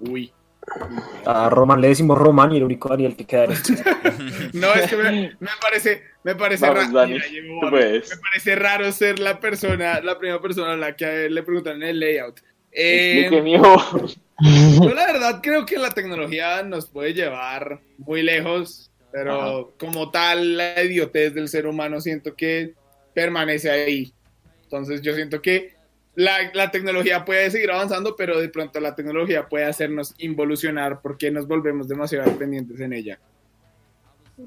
Uy. 0.00 0.32
A 1.24 1.50
Roman 1.50 1.80
le 1.80 1.88
decimos 1.88 2.18
Roman 2.18 2.52
y 2.52 2.58
el 2.58 2.64
único 2.64 2.88
Daniel 2.88 3.16
que 3.16 3.26
queda. 3.26 3.46
No, 4.52 4.72
es 4.74 4.88
que 4.88 4.96
me, 4.96 5.36
me 5.40 5.48
parece, 5.60 6.02
me 6.24 6.34
parece 6.34 6.66
Vamos, 6.66 6.92
raro. 6.92 7.08
Mira. 7.08 7.24
Me 7.30 8.16
parece 8.20 8.54
raro 8.54 8.92
ser 8.92 9.18
la 9.18 9.40
persona, 9.40 10.00
la 10.00 10.18
primera 10.18 10.40
persona 10.40 10.72
a 10.72 10.76
la 10.76 10.94
que 10.94 11.30
le 11.30 11.42
preguntan 11.42 11.82
el 11.82 11.98
layout. 11.98 12.40
Eh, 12.70 13.28
yo 13.30 14.94
la 14.94 15.06
verdad 15.06 15.40
creo 15.42 15.66
que 15.66 15.78
la 15.78 15.90
tecnología 15.90 16.62
nos 16.62 16.86
puede 16.86 17.14
llevar 17.14 17.80
muy 17.98 18.22
lejos, 18.22 18.90
pero 19.10 19.74
como 19.78 20.10
tal 20.10 20.56
la 20.56 20.82
idiotez 20.82 21.34
del 21.34 21.48
ser 21.48 21.66
humano 21.66 22.00
siento 22.00 22.34
que 22.34 22.74
permanece 23.14 23.70
ahí. 23.70 24.12
Entonces 24.64 25.02
yo 25.02 25.14
siento 25.14 25.42
que 25.42 25.74
la, 26.14 26.50
la 26.52 26.70
tecnología 26.70 27.24
puede 27.24 27.50
seguir 27.50 27.70
avanzando, 27.70 28.16
pero 28.16 28.38
de 28.40 28.48
pronto 28.48 28.80
la 28.80 28.94
tecnología 28.94 29.48
puede 29.48 29.64
hacernos 29.64 30.14
involucionar 30.18 31.00
porque 31.02 31.30
nos 31.30 31.46
volvemos 31.46 31.88
demasiado 31.88 32.30
dependientes 32.30 32.80
en 32.80 32.92
ella. 32.92 33.18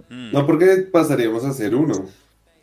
Mm, 0.10 0.32
No, 0.32 0.46
porque 0.46 0.88
pasaríamos 0.92 1.44
a 1.46 1.54
ser 1.54 1.76
uno. 1.76 2.08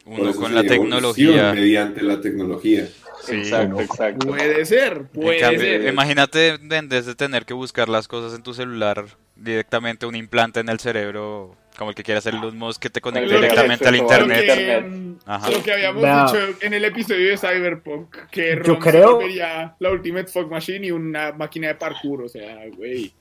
Uno 0.04 0.34
con 0.34 0.54
la 0.54 0.64
tecnología. 0.64 1.52
Mediante 1.52 2.02
la 2.02 2.20
tecnología. 2.20 2.88
Sí. 3.24 3.36
Exacto, 3.36 3.80
exacto. 3.80 4.26
Puede 4.26 4.64
ser, 4.66 5.04
puede 5.06 5.38
cambio, 5.38 5.60
ser. 5.60 5.86
imagínate 5.86 6.58
en 6.70 6.88
vez 6.88 7.06
de 7.06 7.14
tener 7.14 7.44
que 7.44 7.54
buscar 7.54 7.88
las 7.88 8.08
cosas 8.08 8.36
en 8.36 8.42
tu 8.42 8.52
celular, 8.52 9.06
directamente 9.36 10.06
un 10.06 10.16
implante 10.16 10.58
en 10.58 10.68
el 10.68 10.80
cerebro, 10.80 11.56
como 11.78 11.90
el 11.90 11.96
que 11.96 12.02
quiere 12.02 12.18
hacer 12.18 12.34
Elon 12.34 12.56
Musk, 12.56 12.82
que 12.82 12.90
te 12.90 13.00
conecte 13.00 13.34
directamente 13.34 13.88
al 13.88 13.96
internet. 13.96 14.46
Lo 14.46 14.54
que, 14.54 15.16
Ajá. 15.26 15.50
lo 15.50 15.62
que 15.62 15.72
habíamos 15.72 16.02
Vea. 16.02 16.26
dicho 16.26 16.38
en 16.60 16.74
el 16.74 16.84
episodio 16.84 17.30
de 17.30 17.38
Cyberpunk, 17.38 18.16
que 18.30 18.56
Yo 18.56 18.74
Ron 18.74 18.76
creo- 18.76 19.20
sería 19.20 19.74
la 19.78 19.90
Ultimate 19.90 20.26
Fog 20.26 20.50
Machine 20.50 20.86
y 20.86 20.90
una 20.90 21.32
máquina 21.32 21.68
de 21.68 21.74
parkour, 21.76 22.22
o 22.22 22.28
sea, 22.28 22.56
güey. 22.76 23.12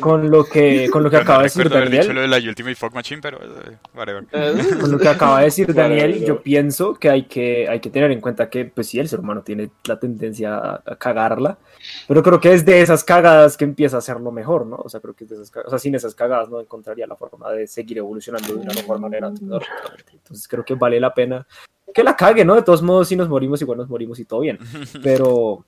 Con 0.00 0.30
lo 0.30 0.44
que, 0.44 0.88
con 0.92 1.02
lo 1.02 1.10
que 1.10 1.16
Yo 1.16 1.22
acaba 1.22 1.38
no 1.38 1.42
de 1.42 1.44
decir 1.44 1.66
haber 1.66 1.90
dicho 1.90 1.96
Daniel, 2.08 2.14
lo 2.14 2.22
de 2.22 2.28
la 2.28 2.48
Ultimate 2.48 2.74
Fog 2.76 2.94
Machine, 2.94 3.20
pero 3.20 3.38
eh, 3.38 3.76
whatever. 3.94 4.24
con 4.80 4.90
lo 4.92 4.98
que 4.98 5.08
acaba 5.08 5.38
de 5.38 5.44
decir 5.46 5.72
Daniel, 5.74 6.24
yo 6.24 6.42
pienso 6.42 6.94
que 6.94 7.10
hay 7.10 7.24
que, 7.24 7.68
hay 7.68 7.80
que 7.80 7.90
tener 7.90 8.10
en 8.10 8.20
cuenta 8.20 8.48
que, 8.48 8.66
pues 8.66 8.88
sí, 8.88 8.98
el 8.98 9.08
ser 9.08 9.20
humano 9.20 9.42
tiene 9.42 9.70
la 9.84 9.98
tendencia 9.98 10.80
a, 10.84 10.96
cagarla, 10.96 11.58
pero 12.06 12.22
creo 12.22 12.40
que 12.40 12.52
es 12.52 12.64
de 12.64 12.80
esas 12.80 13.04
cagadas 13.04 13.56
que 13.56 13.64
empieza 13.64 13.96
a 13.96 14.00
hacerlo 14.00 14.30
mejor, 14.32 14.66
¿no? 14.66 14.76
O 14.76 14.88
sea, 14.88 15.00
creo 15.00 15.14
que 15.14 15.24
es 15.24 15.30
de 15.30 15.36
esas 15.36 15.50
cagadas, 15.50 15.68
o 15.68 15.70
sea, 15.70 15.78
sin 15.78 15.94
esas 15.94 16.14
cagadas 16.14 16.48
no 16.48 16.60
encontraría 16.60 17.06
la 17.06 17.16
forma 17.16 17.50
de 17.52 17.66
seguir 17.80 17.98
evolucionando 17.98 18.54
de 18.54 18.60
una 18.60 18.74
mejor 18.74 18.98
manera 18.98 19.32
tecnológicamente. 19.32 20.12
Entonces 20.12 20.46
creo 20.48 20.64
que 20.64 20.74
vale 20.74 21.00
la 21.00 21.12
pena 21.14 21.46
que 21.92 22.04
la 22.04 22.14
cague, 22.14 22.44
¿no? 22.44 22.54
De 22.54 22.62
todos 22.62 22.82
modos, 22.82 23.08
si 23.08 23.16
nos 23.16 23.28
morimos, 23.28 23.60
igual 23.62 23.78
nos 23.78 23.88
morimos 23.88 24.18
y 24.20 24.24
todo 24.24 24.40
bien. 24.40 24.58
Pero 25.02 25.64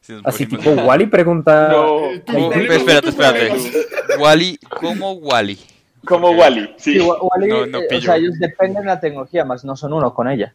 Si 0.00 0.14
así 0.24 0.46
morimos- 0.46 0.64
tipo 0.64 0.70
Wally 0.82 1.06
pregunta... 1.06 1.68
No. 1.68 1.96
Wally, 2.06 2.66
Espérate, 2.70 3.08
espérate. 3.10 3.52
Wally, 4.18 4.58
¿cómo 4.80 5.12
Wally? 5.12 5.58
como 6.04 6.30
Wally, 6.30 6.74
sí. 6.78 6.94
Sí, 6.94 7.00
Wa- 7.00 7.18
Wally, 7.22 7.48
No, 7.48 7.66
no 7.66 7.78
eh, 7.80 7.88
o 7.94 8.00
sea, 8.00 8.16
ellos 8.16 8.38
dependen 8.38 8.82
de 8.82 8.88
la 8.88 8.98
tecnología, 8.98 9.44
más 9.44 9.64
no 9.64 9.76
son 9.76 9.92
uno 9.92 10.12
con 10.14 10.28
ella. 10.30 10.54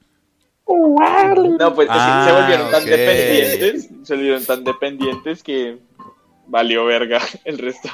No, 0.68 1.74
pues 1.76 1.88
es 1.88 1.94
que 1.94 2.00
Ah, 2.02 2.26
se 2.28 2.34
volvieron 2.42 2.72
tan 2.72 2.86
dependientes, 2.86 3.90
se 4.04 4.16
volvieron 4.16 4.44
tan 4.46 4.64
dependientes 4.64 5.44
que 5.44 5.78
valió 6.48 6.86
verga 6.86 7.20
el 7.46 7.58
resto. 7.58 7.90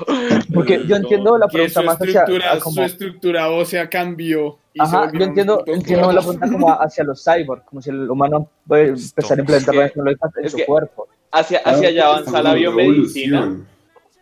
Porque 0.53 0.83
yo 0.85 0.95
entiendo 0.97 1.37
la 1.37 1.47
su 1.47 1.53
pregunta 1.53 1.81
más 1.81 1.95
hacia 1.95 2.05
estructura, 2.21 2.51
a 2.51 2.57
su 2.57 2.63
como, 2.63 2.81
estructura 2.83 3.49
ósea 3.51 3.89
cambió. 3.89 4.57
y 4.73 4.81
Ajá, 4.81 5.11
yo 5.13 5.23
entiendo, 5.25 5.63
entiendo 5.65 6.11
la 6.11 6.21
pregunta 6.21 6.49
como 6.51 6.71
hacia 6.81 7.03
los 7.03 7.23
cyborgs, 7.23 7.63
como 7.65 7.81
si 7.81 7.89
el 7.89 8.09
humano 8.09 8.49
puede 8.67 8.89
empezar 8.89 9.37
a 9.37 9.41
implementar 9.41 9.75
la 9.75 9.87
tecnología 9.87 10.17
en 10.43 10.49
su 10.49 10.57
que- 10.57 10.65
cuerpo. 10.65 11.07
Hacia, 11.33 11.59
hacia 11.59 11.87
allá 11.87 12.07
avanza 12.07 12.41
la 12.43 12.53
biomedicina. 12.53 13.57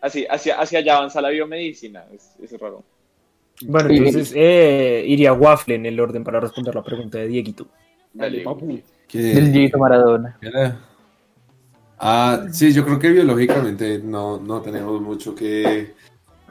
Así, 0.02 0.28
hacia, 0.30 0.60
hacia 0.60 0.80
allá 0.80 0.98
avanza 0.98 1.22
la 1.22 1.30
biomedicina. 1.30 2.06
Es, 2.14 2.36
es 2.42 2.60
raro. 2.60 2.84
Bueno, 3.62 3.90
entonces 3.90 4.32
eh, 4.36 5.04
iría 5.08 5.34
Waffle 5.34 5.76
en 5.76 5.86
el 5.88 6.00
orden 6.00 6.24
para 6.24 6.40
responder 6.40 6.74
la 6.76 6.84
pregunta 6.84 7.18
de 7.18 7.28
Dieguito. 7.28 7.68
Dale, 8.14 8.42
papu. 8.42 8.80
¿Qué? 9.08 9.18
Del 9.18 9.52
Dieguito 9.52 9.78
Maradona. 9.80 10.38
Era- 10.42 10.80
Ah, 12.00 12.46
sí, 12.52 12.72
yo 12.72 12.86
creo 12.86 12.98
que 12.98 13.10
biológicamente 13.10 14.00
no, 14.00 14.40
no 14.40 14.62
tenemos 14.62 15.02
mucho 15.02 15.36
que... 15.36 15.94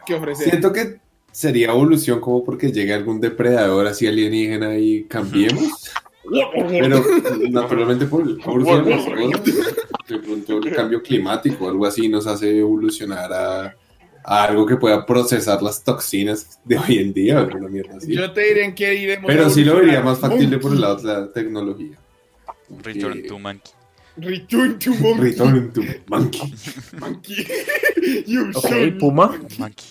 ¿Qué 0.06 0.14
ofrecer? 0.14 0.50
Siento 0.50 0.72
que 0.72 1.00
sería 1.32 1.70
evolución 1.70 2.20
como 2.20 2.44
porque 2.44 2.70
llegue 2.70 2.92
algún 2.92 3.20
depredador 3.20 3.86
así 3.86 4.06
alienígena 4.06 4.76
y 4.76 5.04
cambiemos. 5.04 5.64
Pero 6.68 7.02
naturalmente 7.50 8.04
por 8.06 8.20
evolución 8.22 9.32
de 10.08 10.18
pronto 10.18 10.58
el 10.58 10.74
cambio 10.74 11.02
climático 11.02 11.64
o 11.64 11.68
algo 11.70 11.86
así 11.86 12.08
nos 12.08 12.26
hace 12.26 12.58
evolucionar 12.58 13.32
a, 13.32 13.76
a 14.24 14.44
algo 14.44 14.66
que 14.66 14.76
pueda 14.76 15.06
procesar 15.06 15.62
las 15.62 15.82
toxinas 15.82 16.60
de 16.64 16.78
hoy 16.78 16.98
en 16.98 17.14
día 17.14 17.48
mierda 17.70 17.96
así. 17.96 18.14
Yo 18.14 18.30
te 18.32 18.42
diré 18.42 18.64
en 18.64 18.74
qué 18.74 18.94
iremos. 18.94 19.26
Pero 19.26 19.48
sí 19.48 19.64
lo 19.64 19.76
vería 19.76 20.02
más 20.02 20.18
factible 20.18 20.58
por 20.58 20.72
el 20.72 20.82
lado 20.82 20.96
de 20.96 21.04
la 21.06 21.32
tecnología. 21.32 21.98
Return 22.82 23.22
to 23.26 23.38
Monkey. 23.38 23.77
Return 24.20 24.78
to 24.78 24.90
monkey. 24.90 25.20
Return 25.20 25.72
to 25.72 25.80
monkey. 26.08 26.54
monkey. 26.98 27.46
You 28.26 28.50
Ok, 28.54 28.68
should- 28.68 28.98
Puma. 28.98 29.38
Monkey. 29.58 29.86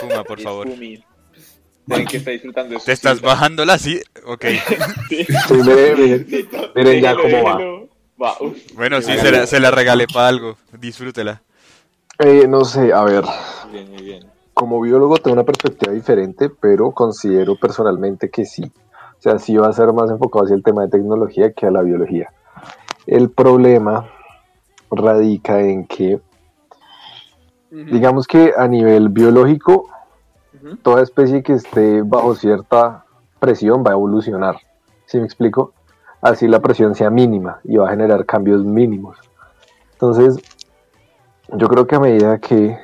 Fuma, 0.00 0.24
por 0.24 0.40
favor. 0.40 0.68
Que 0.68 2.16
está 2.16 2.30
disfrutando 2.30 2.78
¿Te 2.84 2.92
estás 2.92 3.20
bajando 3.20 3.64
la 3.64 3.78
sí? 3.78 4.00
Ok. 4.26 4.44
Sí, 5.08 5.26
miren, 5.50 5.96
miren, 5.98 6.26
miren 6.74 7.02
ya 7.02 7.14
cómo 7.14 7.42
va. 7.44 7.56
déjelo. 7.56 7.88
Va, 8.22 8.36
uf. 8.40 8.56
Bueno, 8.74 9.02
sí, 9.02 9.12
se 9.18 9.30
la, 9.32 9.46
se 9.46 9.60
la 9.60 9.70
regalé 9.70 10.06
para 10.06 10.28
algo. 10.28 10.56
Disfrútela. 10.78 11.42
Eh, 12.20 12.46
no 12.48 12.64
sé, 12.64 12.92
a 12.92 13.02
ver, 13.04 13.24
Bien, 13.72 13.90
muy 13.90 14.02
bien. 14.02 14.24
como 14.54 14.80
biólogo 14.80 15.18
tengo 15.18 15.34
una 15.34 15.42
perspectiva 15.44 15.92
diferente, 15.92 16.48
pero 16.48 16.92
considero 16.92 17.56
personalmente 17.56 18.30
que 18.30 18.44
sí. 18.44 18.62
O 19.18 19.20
sea, 19.24 19.38
sí 19.38 19.56
va 19.56 19.68
a 19.68 19.72
ser 19.72 19.92
más 19.92 20.10
enfocado 20.10 20.44
hacia 20.44 20.54
el 20.54 20.62
tema 20.62 20.82
de 20.82 20.90
tecnología 20.90 21.52
que 21.52 21.66
a 21.66 21.70
la 21.72 21.82
biología. 21.82 22.30
El 23.06 23.30
problema 23.30 24.08
radica 24.90 25.60
en 25.60 25.86
que, 25.86 26.20
digamos 27.70 28.26
que 28.26 28.52
a 28.56 28.66
nivel 28.68 29.08
biológico, 29.08 29.88
toda 30.82 31.02
especie 31.02 31.42
que 31.42 31.54
esté 31.54 32.02
bajo 32.02 32.34
cierta 32.34 33.04
presión 33.38 33.84
va 33.86 33.90
a 33.90 33.94
evolucionar. 33.94 34.56
¿Sí 35.06 35.18
me 35.18 35.24
explico? 35.24 35.74
Así 36.22 36.48
la 36.48 36.60
presión 36.60 36.94
sea 36.94 37.10
mínima 37.10 37.60
y 37.64 37.76
va 37.76 37.86
a 37.86 37.90
generar 37.90 38.24
cambios 38.24 38.64
mínimos. 38.64 39.18
Entonces, 39.92 40.38
yo 41.52 41.68
creo 41.68 41.86
que 41.86 41.96
a 41.96 42.00
medida 42.00 42.38
que 42.38 42.78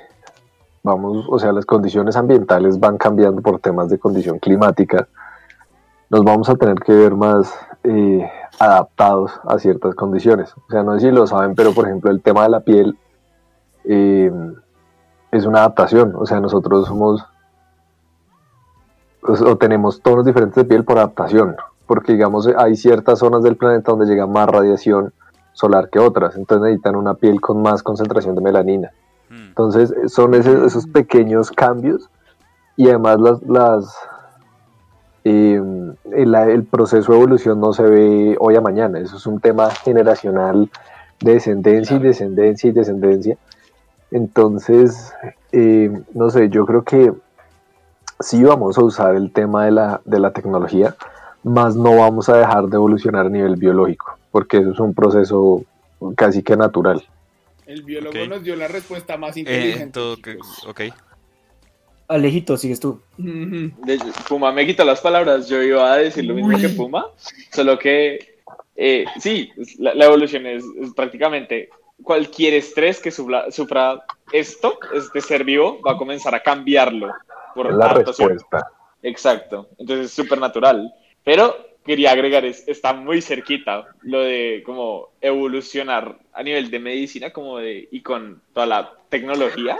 vamos, 0.83 1.27
o 1.29 1.39
sea, 1.39 1.53
las 1.53 1.65
condiciones 1.65 2.17
ambientales 2.17 2.79
van 2.79 2.99
cambiando 2.99 3.41
por 3.43 3.61
temas 3.61 3.89
de 3.89 3.99
condición 3.99 4.39
climática, 4.39 5.09
nos 6.11 6.25
vamos 6.25 6.49
a 6.49 6.57
tener 6.57 6.77
que 6.81 6.93
ver 6.93 7.15
más 7.15 7.55
eh, 7.85 8.29
adaptados 8.59 9.33
a 9.49 9.59
ciertas 9.59 9.95
condiciones. 9.95 10.53
O 10.57 10.71
sea, 10.71 10.83
no 10.83 10.95
sé 10.95 11.07
si 11.07 11.11
lo 11.13 11.27
saben, 11.27 11.55
pero 11.55 11.73
por 11.73 11.87
ejemplo 11.87 12.11
el 12.11 12.21
tema 12.21 12.43
de 12.43 12.49
la 12.51 12.61
piel 12.61 12.99
eh, 13.85 14.31
es 15.31 15.47
una 15.47 15.61
adaptación. 15.61 16.15
O 16.17 16.27
sea, 16.27 16.41
nosotros 16.41 16.87
somos 16.89 17.25
o, 19.23 19.33
o 19.33 19.57
tenemos 19.57 20.01
tonos 20.03 20.25
diferentes 20.25 20.57
de 20.57 20.65
piel 20.65 20.85
por 20.85 20.99
adaptación, 20.99 21.57
porque 21.87 22.13
digamos 22.13 22.49
hay 22.57 22.75
ciertas 22.77 23.19
zonas 23.19 23.43
del 23.43 23.57
planeta 23.57 23.93
donde 23.93 24.07
llega 24.07 24.27
más 24.27 24.49
radiación 24.49 25.13
solar 25.53 25.91
que 25.91 25.99
otras, 25.99 26.37
entonces 26.37 26.63
necesitan 26.65 26.97
una 26.97 27.15
piel 27.15 27.41
con 27.41 27.61
más 27.61 27.83
concentración 27.83 28.35
de 28.35 28.41
melanina. 28.41 28.91
Mm. 29.29 29.49
Entonces 29.49 29.93
son 30.07 30.35
ese- 30.35 30.65
esos 30.65 30.87
pequeños 30.87 31.51
cambios 31.51 32.09
y 32.77 32.89
además 32.89 33.21
las, 33.21 33.43
las 33.43 33.95
eh, 35.25 35.61
el, 36.15 36.35
el 36.35 36.65
proceso 36.65 37.13
de 37.13 37.19
evolución 37.19 37.61
no 37.61 37.73
se 37.73 37.83
ve 37.83 38.37
hoy 38.39 38.57
a 38.57 38.61
mañana, 38.61 38.99
eso 38.99 39.17
es 39.17 39.27
un 39.27 39.41
tema 39.41 39.71
generacional 39.71 40.71
de 41.21 41.35
descendencia 41.35 41.97
y 41.97 42.01
descendencia 42.01 42.69
y 42.71 42.73
descendencia. 42.73 43.37
Entonces, 44.11 45.13
eh, 45.53 45.91
no 46.15 46.31
sé, 46.31 46.49
yo 46.49 46.67
creo 46.67 46.83
que 46.83 47.13
sí 48.21 48.43
vamos 48.43 48.77
a 48.79 48.83
usar 48.85 49.15
el 49.15 49.33
tema 49.33 49.65
de 49.65 49.71
la, 49.71 50.01
de 50.05 50.19
la 50.19 50.33
tecnología, 50.33 50.95
más 51.43 51.77
no 51.77 51.97
vamos 51.97 52.29
a 52.29 52.37
dejar 52.37 52.65
de 52.67 52.77
evolucionar 52.77 53.27
a 53.27 53.31
nivel 53.31 53.57
biológico, 53.57 54.19
porque 54.31 54.59
eso 54.59 54.71
es 54.73 54.81
un 54.81 54.95
proceso 54.95 55.63
casi 56.17 56.43
que 56.43 56.57
natural. 56.57 57.03
El 57.67 57.83
biólogo 57.83 58.19
Ok. 58.23 58.29
nos 58.29 58.43
dio 58.43 58.57
la 58.57 58.67
respuesta 58.69 59.17
más 59.17 59.37
Eh, 59.37 59.41
inteligente. 59.41 59.93
todo 59.93 60.17
que- 60.17 60.33
chicos. 60.33 60.67
ok. 60.67 60.81
Alejito, 62.11 62.57
sigues 62.57 62.81
tú. 62.81 63.01
Ujú. 63.19 63.71
De 63.87 63.95
hecho, 63.95 64.07
Puma 64.29 64.53
me 64.53 64.67
quitó 64.67 64.85
las 64.85 65.01
palabras. 65.01 65.49
Yo 65.49 65.63
iba 65.63 65.93
a 65.93 65.97
decir 65.97 66.25
lo 66.25 66.35
mismo 66.35 66.59
que 66.59 66.69
Puma, 66.71 67.07
solo 67.51 67.79
que 67.79 68.41
eh, 68.77 69.05
sí, 69.21 69.51
la, 69.79 69.95
la 69.95 70.07
evolución 70.07 70.47
es, 70.47 70.65
es 70.81 70.93
prácticamente 70.95 71.69
cualquier 72.03 72.55
estrés 72.55 73.01
que 73.01 73.11
sufra, 73.11 73.51
sufra 73.51 74.03
esto, 74.33 74.79
este 74.95 75.21
ser 75.21 75.45
vivo, 75.45 75.81
va 75.87 75.93
a 75.93 75.97
comenzar 75.97 76.35
a 76.35 76.43
cambiarlo. 76.43 77.13
Por 77.55 77.75
la 77.75 77.87
harto 77.87 78.13
tiempo. 78.13 78.35
respuesta. 78.35 78.71
Exacto, 79.03 79.69
entonces 79.79 80.07
es 80.07 80.13
súper 80.13 80.39
natural. 80.39 80.93
Pero 81.25 81.57
quería 81.85 82.13
agregar, 82.13 82.45
es, 82.45 82.67
está 82.69 82.93
muy 82.93 83.23
cerquita 83.23 83.87
lo 84.03 84.21
de 84.21 84.63
como 84.65 85.11
evolucionar 85.21 86.19
a 86.33 86.43
nivel 86.43 86.71
de 86.71 86.79
medicina 86.79 87.31
como 87.33 87.59
de, 87.59 87.89
y 87.91 88.03
con 88.03 88.41
toda 88.53 88.67
la 88.67 88.93
tecnología. 89.09 89.77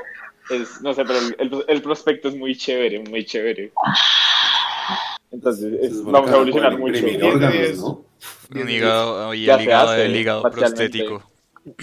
Es, 0.51 0.81
no 0.83 0.93
sé, 0.95 1.05
pero 1.05 1.19
el, 1.19 1.37
el- 1.39 1.65
el 1.69 1.83
prospecto 1.83 2.29
es 2.29 2.37
muy 2.37 2.57
chévere, 2.57 2.99
muy 3.01 3.25
chévere. 3.25 3.73
Entonces, 5.31 5.73
es- 5.81 6.05
vamos 6.05 6.31
a 6.31 6.35
evolucionar 6.37 6.79
mucho. 6.79 7.07
órganos. 7.23 7.79
¿no? 7.79 8.05
Un 8.61 8.69
hígado, 8.69 9.33
y 9.35 9.45
Ya 9.45 9.55
el 9.55 9.63
hígado, 9.63 9.91
hace 9.91 10.05
el 10.07 10.17
hígado 10.17 10.51
prostético. 10.51 11.23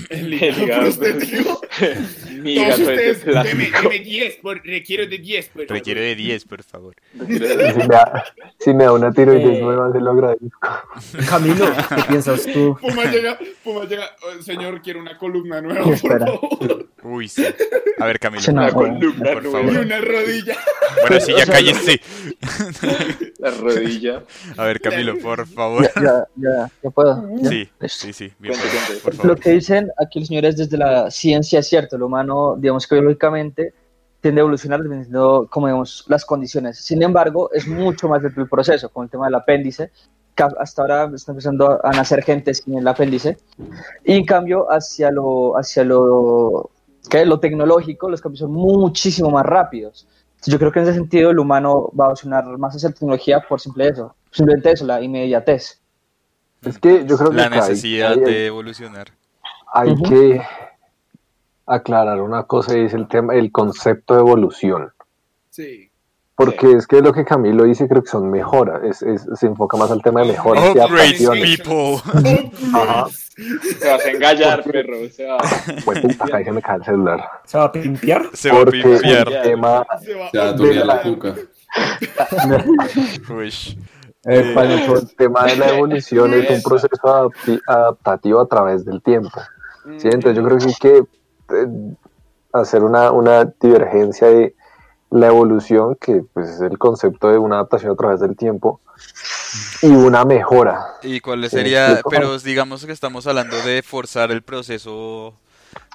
El 0.10 0.34
hígado 0.34 0.82
prostético. 0.82 1.62
Mi 2.42 2.56
Todos 2.56 2.80
ustedes, 2.80 3.26
deme, 3.26 3.72
deme 3.82 4.00
10, 4.00 4.36
por, 4.38 4.62
requiero 4.66 5.08
de 5.08 5.18
10. 5.18 5.50
Por 5.50 5.68
Requiere 5.70 6.02
de 6.02 6.16
10, 6.16 6.46
por 6.46 6.64
favor. 6.64 6.96
Si 7.28 7.40
me 7.40 7.88
da, 7.88 8.24
si 8.60 8.74
me 8.74 8.84
da 8.86 8.94
una 8.94 9.12
tiroides 9.12 9.58
Eh. 9.58 9.62
nueva, 9.62 9.92
se 9.92 10.00
lo 10.00 10.12
agradezco. 10.12 10.60
Camilo, 11.30 11.66
¿qué 11.96 12.04
piensas 12.08 12.46
tú? 12.46 12.78
Puma 12.82 13.06
llega, 13.06 13.38
Puma 13.64 13.86
llega, 13.86 14.06
"Oh, 14.24 14.42
señor, 14.42 14.82
quiero 14.82 15.00
una 15.02 15.18
columna 15.18 15.62
nueva, 15.62 15.84
por 15.84 15.94
Espera. 15.94 16.26
favor. 16.26 16.88
Uy, 17.04 17.28
sí. 17.28 17.44
A 18.00 18.06
ver, 18.06 18.20
Camilo, 18.20 18.52
no, 18.54 18.74
columna 18.74 19.34
por 19.34 19.46
Y 19.46 19.50
favor. 19.52 19.78
una 19.78 20.02
rodilla. 20.02 20.58
Bueno, 21.02 21.20
sí, 21.20 21.34
ya 21.38 21.46
cállese. 21.46 22.02
La 23.40 23.52
rodilla. 23.52 24.24
A 24.58 24.66
ver, 24.66 24.82
Camilo, 24.82 25.18
por 25.20 25.48
favor. 25.48 25.84
Ya, 25.96 26.02
ya, 26.02 26.28
ya, 26.36 26.72
ya 26.84 26.90
puedo. 26.90 27.30
¿Ya? 27.42 27.50
Sí, 27.50 27.70
sí, 27.88 28.14
sí. 28.14 28.32
Bien, 28.40 28.56
Cuente, 28.56 28.78
cuente. 28.78 29.04
por 29.04 29.14
Lo 29.16 29.22
favor. 29.22 29.40
que 29.40 29.50
dicen 29.52 29.90
aquí 30.04 30.20
los 30.20 30.28
señores 30.28 30.58
desde 30.58 30.78
la 30.78 31.10
ciencia 31.12 31.62
es 31.68 31.70
cierto, 31.70 31.98
el 31.98 32.04
humano, 32.04 32.56
digamos 32.58 32.88
que 32.88 32.96
biológicamente 32.96 33.74
tiende 34.22 34.40
a 34.40 34.44
evolucionar 34.44 34.82
dependiendo, 34.82 35.48
como 35.50 35.68
digamos, 35.68 36.06
las 36.08 36.24
condiciones. 36.26 36.80
Sin 36.80 37.04
embargo, 37.04 37.50
es 37.52 37.68
mucho 37.68 38.08
más 38.08 38.24
lento 38.24 38.40
el 38.42 38.48
proceso, 38.50 38.90
con 38.90 39.04
el 39.04 39.10
tema 39.10 39.26
del 39.26 39.36
apéndice, 39.36 39.92
que 40.34 40.44
hasta 40.44 40.82
ahora 40.82 41.12
está 41.14 41.32
empezando 41.34 41.80
a 41.86 41.92
nacer 41.92 42.24
gente 42.24 42.54
sin 42.54 42.78
el 42.78 42.88
apéndice, 42.88 43.38
y 44.06 44.14
en 44.14 44.26
cambio 44.26 44.68
hacia 44.72 45.12
lo, 45.12 45.58
hacia 45.58 45.84
lo, 45.84 46.70
¿qué? 47.10 47.26
lo 47.26 47.40
tecnológico, 47.40 48.10
los 48.10 48.22
cambios 48.22 48.40
son 48.40 48.54
muchísimo 48.54 49.30
más 49.30 49.46
rápidos. 49.46 50.08
Yo 50.46 50.58
creo 50.60 50.72
que 50.72 50.80
en 50.80 50.86
ese 50.88 50.94
sentido 50.96 51.32
el 51.32 51.40
humano 51.40 51.90
va 52.00 52.06
a 52.06 52.08
evolucionar 52.08 52.46
más 52.58 52.76
hacia 52.76 52.90
la 52.90 52.94
tecnología 52.96 53.40
por 53.48 53.60
simple 53.60 53.88
eso, 53.90 54.16
simplemente 54.32 54.72
eso, 54.72 54.86
la 54.86 55.02
inmediatez. 55.02 55.82
Es 56.64 56.78
que 56.80 57.06
yo 57.06 57.18
creo 57.18 57.30
que 57.32 57.36
La 57.38 57.44
hay- 57.46 57.50
necesidad 57.50 58.14
hay- 58.14 58.20
de 58.20 58.46
evolucionar. 58.48 59.08
hay 59.74 59.92
Ujú. 59.92 60.04
que 60.04 60.42
aclarar 61.68 62.22
una 62.22 62.44
cosa 62.44 62.78
y 62.78 62.86
es 62.86 62.94
el 62.94 63.08
tema, 63.08 63.36
el 63.36 63.52
concepto 63.52 64.14
de 64.16 64.22
evolución. 64.22 64.92
Sí. 65.50 65.92
Porque 66.36 66.72
es 66.74 66.86
que 66.86 67.02
lo 67.02 67.12
que 67.14 67.26
Camilo 67.26 67.64
dice 67.64 67.88
creo 67.88 68.04
que 68.04 68.10
son 68.10 68.30
mejoras, 68.30 68.84
es, 68.84 69.02
es- 69.02 69.28
se 69.40 69.48
enfoca 69.48 69.76
más 69.76 69.90
al 69.90 70.02
tema 70.04 70.22
de 70.22 70.28
mejoras 70.34 70.64
y 70.66 70.70
Upgrades, 70.80 71.28
adaptaciones. 71.28 71.58
people. 71.58 71.98
Ajá. 72.74 73.08
Se 73.80 73.88
vas 73.90 74.06
a 74.06 74.10
engallar, 74.12 74.64
perro. 74.64 74.98
Se 75.12 75.26
va. 75.26 75.38
Pues 75.84 76.00
puta, 76.00 76.26
acá 76.26 76.44
se 76.44 76.52
me 76.52 76.62
cae 76.62 76.78
el 76.78 76.84
celular. 76.86 77.20
¿Se 77.44 77.58
va 77.58 77.64
a 77.66 77.72
pimpear? 77.72 78.30
Se 78.34 78.52
va 78.52 78.62
a 78.62 78.66
pimpear. 78.66 79.28
el 79.34 79.42
tema, 79.42 79.86
Se 80.04 80.14
va. 80.14 80.30
Se 80.32 80.38
va 80.38 80.44
a 80.50 80.54
De 80.54 80.74
la- 80.86 81.02
cuca. 81.02 81.36
Uy. 83.30 83.52
eh, 84.26 84.52
para 84.54 84.74
el 84.74 85.16
tema 85.16 85.46
de 85.46 85.56
la 85.58 85.70
evolución 85.76 86.34
es 86.34 86.50
un 86.50 86.62
proceso 86.62 86.90
adapti- 87.04 87.62
adaptativo 87.68 88.42
a 88.42 88.48
través 88.48 88.86
del 88.86 89.02
tiempo. 89.02 89.40
¿sí? 89.98 90.08
Entonces 90.08 90.36
yo 90.36 90.44
creo 90.44 90.58
que 90.80 90.98
eh, 90.98 91.04
hacer 92.54 92.84
una, 92.84 93.12
una 93.12 93.46
divergencia 93.62 94.28
de 94.28 94.56
la 95.10 95.28
evolución, 95.28 95.96
que 96.00 96.24
pues, 96.34 96.50
es 96.50 96.62
el 96.62 96.78
concepto 96.78 97.30
de 97.30 97.38
una 97.38 97.56
adaptación 97.56 97.92
a 97.92 97.96
través 97.96 98.20
del 98.20 98.36
tiempo, 98.36 98.82
y 99.82 99.88
una 99.88 100.26
mejora. 100.26 100.86
¿Y 101.04 101.20
cuál 101.22 101.50
sería? 101.50 102.02
Pero 102.10 102.38
digamos 102.40 102.86
que 102.86 102.92
estamos 102.92 103.26
hablando 103.28 103.56
de 103.62 103.84
forzar 103.84 104.32
el 104.32 104.42
proceso 104.42 105.34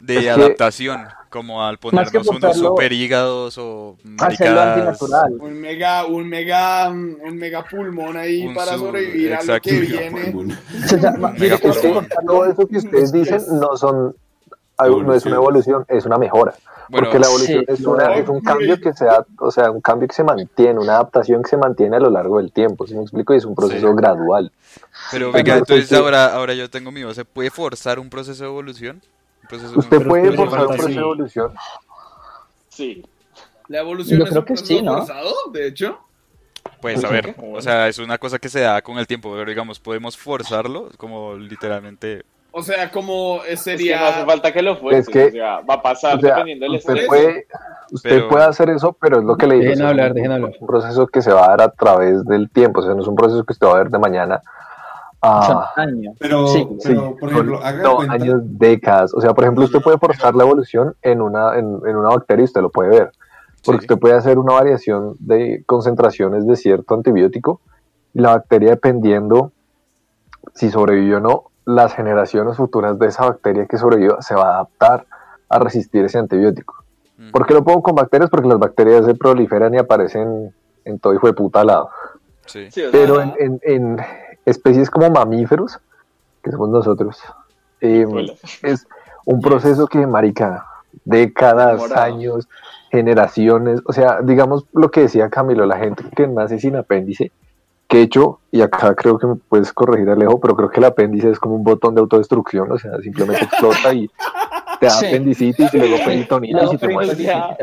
de 0.01 0.17
Es 0.19 0.23
que- 0.23 0.31
adaptación, 0.31 1.07
como 1.29 1.63
al 1.65 1.77
que 1.77 1.83
ponernos 1.83 2.15
unos 2.29 2.41
forzarlo, 2.41 2.69
super 2.69 2.93
hígados 2.93 3.59
o 3.59 3.97
Hacerlo 3.99 4.17
maricadas. 4.17 4.77
antinatural. 4.79 5.33
Un 5.41 5.61
mega, 5.61 6.07
un 6.07 6.29
mega, 6.29 6.89
un 6.91 7.37
mega 7.37 7.65
pulmón 7.65 8.17
ahí 8.17 8.47
Un 8.47 8.55
para 8.55 8.77
sobrevivir 8.79 9.35
a 9.35 9.43
lo 9.43 9.61
que 9.61 9.81
viene. 9.81 10.33
Yo 10.89 11.59
creo 11.59 12.01
que 12.01 12.09
Todo 12.27 12.45
eso 12.47 12.67
que 12.69 12.77
ustedes 12.79 13.13
dicen 13.13 13.43
no 13.61 13.77
son 13.77 14.15
no 14.79 15.15
es 15.15 15.25
una 15.27 15.37
evolución, 15.37 15.85
es 15.89 16.05
una 16.07 16.19
mejora. 16.19 16.55
Bueno, 16.89 17.07
Porque 17.07 17.19
la 17.21 17.27
evolución 17.29 17.61
Sí, 17.67 17.73
es, 17.73 17.81
una- 17.87 18.15
es 18.17 18.29
un 18.29 18.41
cambio 18.41 18.79
que 18.81 18.93
se 18.93 19.05
da, 19.07 19.25
o 19.39 19.51
sea, 19.51 19.71
un 19.71 19.81
cambio 19.81 20.09
que 20.09 20.15
se 20.15 20.25
mantiene, 20.25 20.79
una 20.79 20.95
adaptación 20.95 21.43
que 21.43 21.49
se 21.51 21.57
mantiene 21.57 21.97
a 21.97 22.01
lo 22.01 22.11
largo 22.11 22.39
del 22.39 22.53
tiempo, 22.53 22.87
¿sí 22.87 22.95
me 22.95 23.03
explico? 23.03 23.33
Y 23.33 23.39
es 23.39 23.45
un 23.45 23.55
proceso 23.55 23.89
Sí. 23.89 23.95
gradual. 23.97 24.53
pero 25.11 25.33
venga, 25.33 25.57
entonces 25.59 25.93
ahora, 25.93 26.35
ahora 26.35 26.55
yo 26.55 26.69
tengo 26.69 26.91
mi 26.91 27.03
voz. 27.05 27.17
¿Se 27.17 27.25
puede 27.25 27.51
forzar 27.51 27.99
un 27.99 28.11
proceso 28.11 28.43
de 28.45 28.51
evolución? 28.51 29.01
Un 29.43 29.49
proceso 29.49 29.79
Usted 29.79 30.07
puede 30.07 30.33
forzar 30.33 30.61
un 30.61 30.67
proceso 30.67 30.89
sí. 30.89 30.95
de 30.95 31.01
evolución. 31.01 31.53
Sí. 32.69 33.05
La 33.69 33.81
evolución 33.81 34.19
Yo 34.19 34.25
es 34.25 34.31
creo 34.31 34.41
un 34.41 34.47
que 34.47 34.55
proceso 34.55 34.79
sí, 34.79 34.83
¿no? 34.83 34.97
forzado, 34.99 35.33
de 35.53 35.67
hecho. 35.69 35.99
Pues 36.81 37.03
a 37.05 37.09
ver, 37.09 37.35
o 37.53 37.61
sea, 37.63 37.89
es 37.89 37.99
una 37.99 38.19
cosa 38.19 38.39
que 38.39 38.49
se 38.49 38.61
da 38.61 38.83
con 38.83 38.99
el 38.99 39.07
tiempo, 39.07 39.33
pero 39.33 39.49
digamos, 39.49 39.79
podemos 39.79 40.17
forzarlo, 40.19 40.89
como 40.97 41.35
literalmente. 41.37 42.25
O 42.55 42.63
sea, 42.63 42.91
como 42.91 43.37
eh, 43.47 43.55
Es 43.55 43.65
que 43.65 43.73
no 43.73 43.77
sería. 43.79 44.09
hace 44.09 44.25
falta 44.27 44.53
que 44.53 44.63
lo 44.63 44.77
fuerces. 44.77 45.09
Es 45.09 45.13
que- 45.13 45.25
o 45.27 45.31
sea, 45.31 45.61
va 45.63 45.75
a 45.75 45.83
pasar 45.83 46.17
O 46.17 46.21
sea, 46.21 46.31
dependiendo 46.37 46.67
del 46.67 46.75
usted 46.77 46.93
estrés. 46.93 47.09
puede, 47.09 47.47
usted 47.91 48.11
Pero- 48.11 48.29
puede 48.29 48.45
hacer 48.45 48.69
eso, 48.71 48.93
pero 49.01 49.19
es 49.21 49.25
lo 49.25 49.37
que 49.37 49.47
le 49.47 49.55
digo. 49.55 49.65
Dejen 49.71 49.79
o 49.79 49.81
sea, 49.85 49.89
hablar, 49.89 50.07
es 50.07 50.11
un- 50.11 50.17
dejen 50.17 50.33
hablar. 50.33 50.53
un 50.61 50.67
proceso 50.67 51.07
que 51.07 51.23
se 51.23 51.33
va 51.33 51.45
a 51.47 51.49
dar 51.49 51.63
a 51.63 51.69
través 51.73 52.25
del 52.27 52.51
tiempo, 52.51 52.81
o 52.81 52.83
sea, 52.83 52.95
no 52.95 53.01
es 53.03 53.09
un 53.09 53.17
proceso 53.17 53.43
que 53.45 53.53
usted 53.55 53.67
va 53.67 53.73
a 53.73 53.77
ver 53.79 53.89
de 53.91 53.99
mañana 53.99 54.43
Son 55.25 55.57
a 55.57 55.71
años. 55.77 56.17
Pero, 56.19 56.47
Sí, 56.49 56.69
pero 56.83 57.17
por 57.17 57.31
ejemplo, 57.31 57.61
haga 57.63 57.83
no, 57.83 57.95
cuenta. 57.97 58.15
años, 58.15 58.41
décadas. 58.45 59.15
O 59.15 59.21
sea, 59.21 59.33
por 59.33 59.45
ejemplo, 59.45 59.65
usted 59.65 59.81
puede 59.81 59.97
forzar 59.97 60.35
la 60.35 60.43
evolución 60.43 60.97
en 61.01 61.23
una, 61.23 61.57
en, 61.57 61.81
en 61.87 61.97
una 61.97 62.09
bacteria 62.09 62.43
y 62.43 62.45
usted 62.47 62.61
lo 62.61 62.71
puede 62.71 62.91
ver. 62.91 63.13
Porque 63.65 63.83
Sí. 63.83 63.85
usted 63.85 63.99
puede 64.01 64.17
hacer 64.17 64.37
una 64.41 64.55
variación 64.55 65.15
de 65.21 65.63
concentraciones 65.67 66.45
de 66.47 66.57
cierto 66.57 66.95
antibiótico 66.97 67.61
y 68.13 68.21
la 68.21 68.31
bacteria, 68.31 68.71
dependiendo 68.71 69.53
si 70.55 70.71
sobrevivió 70.71 71.19
o 71.19 71.21
no, 71.21 71.45
las 71.65 71.95
generaciones 71.95 72.57
futuras 72.57 72.99
de 72.99 73.07
esa 73.07 73.25
bacteria 73.25 73.67
que 73.67 73.79
sobrevivió 73.79 74.19
se 74.21 74.35
va 74.35 74.49
a 74.51 74.55
adaptar 74.55 75.07
a 75.49 75.59
resistir 75.59 76.05
ese 76.05 76.19
antibiótico. 76.19 76.83
Mm. 77.19 77.31
¿Por 77.31 77.47
qué 77.47 77.55
lo 77.55 77.63
pongo 77.65 77.83
con 77.83 77.95
bacterias? 77.95 78.31
Porque 78.31 78.49
las 78.49 78.59
bacterias 78.59 79.05
se 79.05 79.15
proliferan 79.15 79.75
y 79.75 79.79
aparecen 79.79 80.55
en 80.85 80.99
todo 80.99 81.15
hijo 81.15 81.27
de 81.27 81.35
puta 81.35 81.63
lado. 81.65 81.91
Sí. 82.47 82.71
Sí, 82.71 82.83
Pero 82.91 83.21
en, 83.21 83.35
en- 83.39 83.61
en 83.63 83.97
especies 84.45 84.91
como 84.91 85.09
mamíferos, 85.11 85.79
que 86.43 86.51
somos 86.51 86.71
nosotros, 86.71 87.23
eh, 87.81 88.05
es 88.63 88.87
un 89.25 89.41
proceso 89.43 89.87
que, 89.87 90.05
marica, 90.07 90.67
décadas, 91.05 91.93
años, 91.93 92.49
generaciones, 92.91 93.81
o 93.87 93.93
sea, 93.93 94.21
digamos 94.23 94.67
lo 94.73 94.91
que 94.91 95.03
decía 95.03 95.31
Camilo, 95.31 95.65
la 95.65 95.79
gente 95.79 96.05
que 96.15 96.27
nace 96.29 96.59
sin 96.59 96.77
apéndice, 96.77 97.33
que 97.93 98.01
hecho, 98.03 98.41
y 98.51 98.61
acá 98.63 98.95
creo 98.95 99.19
que 99.19 99.27
me 99.27 99.35
puedes 99.37 99.73
corregir 99.73 100.09
Alejo, 100.09 100.41
pero 100.41 100.57
creo 100.57 100.71
que 100.71 100.81
el 100.81 100.85
apéndice 100.87 101.31
es 101.31 101.39
como 101.39 101.55
un 101.57 101.63
botón 101.65 101.95
de 101.95 102.01
autodestrucción, 102.01 102.71
o 102.73 102.79
sea, 102.79 102.93
simplemente 103.03 103.45
explota 103.45 103.93
y 103.93 104.09
te 104.81 104.87
da 104.87 104.91
Sí. 104.93 105.07
apendicitis 105.07 105.75
y 105.75 105.79
luego 105.79 105.97
peritonitis 106.05 106.57
No, 106.57 106.73
y 106.73 106.77
te 106.79 106.89
mueres. 106.89 107.19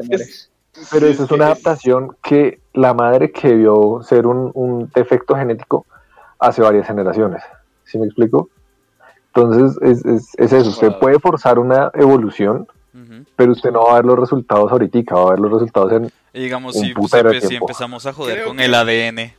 mueres. 0.08 0.50
Pero 0.92 1.08
Sí, 1.08 1.14
eso 1.14 1.24
es 1.26 1.32
una 1.32 1.46
adaptación 1.48 2.16
que 2.24 2.60
la 2.74 2.94
madre 2.94 3.32
que 3.32 3.54
vio 3.56 4.02
ser 4.04 4.28
un, 4.28 4.52
un 4.54 4.90
defecto 4.94 5.36
genético 5.36 5.86
hace 6.38 6.62
varias 6.62 6.86
generaciones. 6.88 7.42
¿Sí 7.86 7.98
me 7.98 8.06
explico? 8.06 8.50
Entonces, 9.34 9.78
es, 9.82 10.06
es, 10.06 10.30
es 10.38 10.54
eso. 10.54 10.70
Usted 10.70 10.90
Wow. 10.92 11.00
puede 11.00 11.20
forzar 11.20 11.60
una 11.60 11.92
evolución, 11.96 12.68
pero 13.36 13.52
usted 13.54 13.72
no 13.72 13.84
va 13.84 13.94
a 13.94 13.96
ver 13.96 14.06
los 14.06 14.20
resultados 14.20 14.72
ahorita, 14.72 15.16
va 15.16 15.28
a 15.28 15.30
ver 15.32 15.40
los 15.40 15.52
resultados 15.52 15.92
en... 15.94 16.12
Y 16.34 16.44
digamos, 16.44 16.76
Un 16.76 16.82
si, 16.84 16.88
si, 16.90 16.94
putero 16.94 17.30
de 17.32 17.38
empe- 17.38 17.42
si 17.42 17.48
tiempo. 17.48 17.66
empezamos 17.68 18.06
a 18.06 18.14
joder 18.14 18.36
Creo 18.36 18.48
con 18.50 18.58
que- 18.58 18.66
el 18.66 18.74
ADN, 18.76 19.34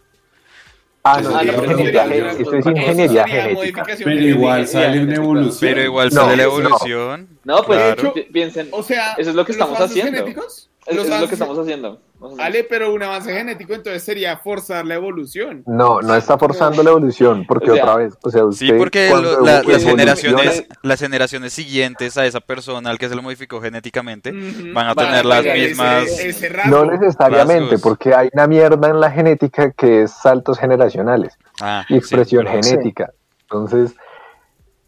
Ah, 1.02 1.18
no, 1.22 1.30
Ah, 1.34 1.42
eso 1.42 1.52
no, 1.52 1.52
es 1.52 1.60
pero 1.60 1.72
ingeniería, 1.72 2.02
sería- 2.04 2.30
gen- 2.32 2.42
eso 2.42 2.54
es 2.56 2.66
ingeniería 2.66 3.24
genética. 3.26 3.54
modificación 3.54 4.04
Pero 4.04 4.20
igual 4.26 4.68
sale 4.68 5.02
una 5.02 5.14
evolución. 5.14 5.56
pero 5.60 5.82
igual 5.82 6.08
No, 6.12 6.20
sale 6.20 6.36
la 6.36 6.42
no. 6.42 6.48
evolución. 6.50 7.28
No, 7.44 7.62
pues 7.62 7.78
Claro. 7.94 8.14
piensen. 8.32 8.68
O 8.70 8.82
sea, 8.82 9.12
Eso 9.16 9.30
es 9.30 9.36
lo 9.36 9.44
que 9.46 9.52
estamos 9.52 9.80
haciendo. 9.80 10.12
genéticos, 10.12 10.68
los 10.96 11.06
es 11.08 11.20
lo 11.20 11.26
que 11.28 11.34
estamos 11.34 11.58
haciendo. 11.58 12.00
Ale, 12.38 12.64
pero 12.64 12.92
un 12.92 13.02
avance 13.02 13.32
genético 13.32 13.72
entonces 13.72 14.02
sería 14.02 14.36
forzar 14.36 14.84
la 14.84 14.94
evolución. 14.96 15.62
No, 15.66 16.00
no 16.02 16.14
está 16.14 16.36
forzando 16.36 16.82
la 16.82 16.90
evolución, 16.90 17.46
porque 17.48 17.70
O 17.70 17.74
sea, 17.74 17.82
otra 17.84 17.96
vez, 17.96 18.14
o 18.22 18.30
sea, 18.30 18.44
usted... 18.44 18.66
Sí, 18.66 18.72
porque 18.74 19.08
lo- 19.08 19.40
la- 19.40 19.62
las 19.62 19.82
generaciones, 19.82 20.64
las 20.82 21.00
generaciones 21.00 21.52
siguientes 21.54 22.18
a 22.18 22.26
esa 22.26 22.40
persona 22.40 22.90
al 22.90 22.98
que 22.98 23.08
se 23.08 23.14
lo 23.14 23.22
modificó 23.22 23.60
genéticamente 23.62 24.32
van 24.32 24.68
a 24.68 24.74
Van 24.74 24.88
a 24.88 24.94
tener 24.94 25.24
las 25.24 25.44
mismas. 25.44 26.04
Ese, 26.08 26.28
ese 26.28 26.48
rasgo. 26.50 26.84
No 26.84 26.90
necesariamente, 26.92 27.62
rasgos. 27.76 27.80
porque 27.82 28.14
hay 28.14 28.28
una 28.34 28.46
mierda 28.46 28.88
en 28.90 29.00
la 29.00 29.10
genética 29.10 29.70
que 29.72 30.02
es 30.02 30.10
saltos 30.12 30.58
generacionales. 30.58 31.38
Ah, 31.62 31.86
y 31.88 31.96
expresión 31.96 32.46
sí, 32.46 32.68
genética. 32.70 33.12
Entonces, 33.44 33.94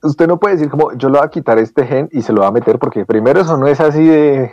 usted 0.03 0.27
no 0.27 0.39
puede 0.39 0.57
decir 0.57 0.69
como 0.69 0.93
yo 0.99 1.09
le 1.09 1.19
voy 1.19 1.27
a 1.27 1.31
quitar 1.31 1.59
este 1.59 1.87
gen 1.87 2.09
y 2.13 2.21
se 2.23 2.33
lo 2.35 2.43
va 2.43 2.49
a 2.49 2.53
meter 2.53 2.79
porque 2.79 3.07
primero 3.07 3.41
eso 3.41 3.57
no 3.57 3.67
es 3.69 3.81
así 3.81 4.05
de 4.07 4.53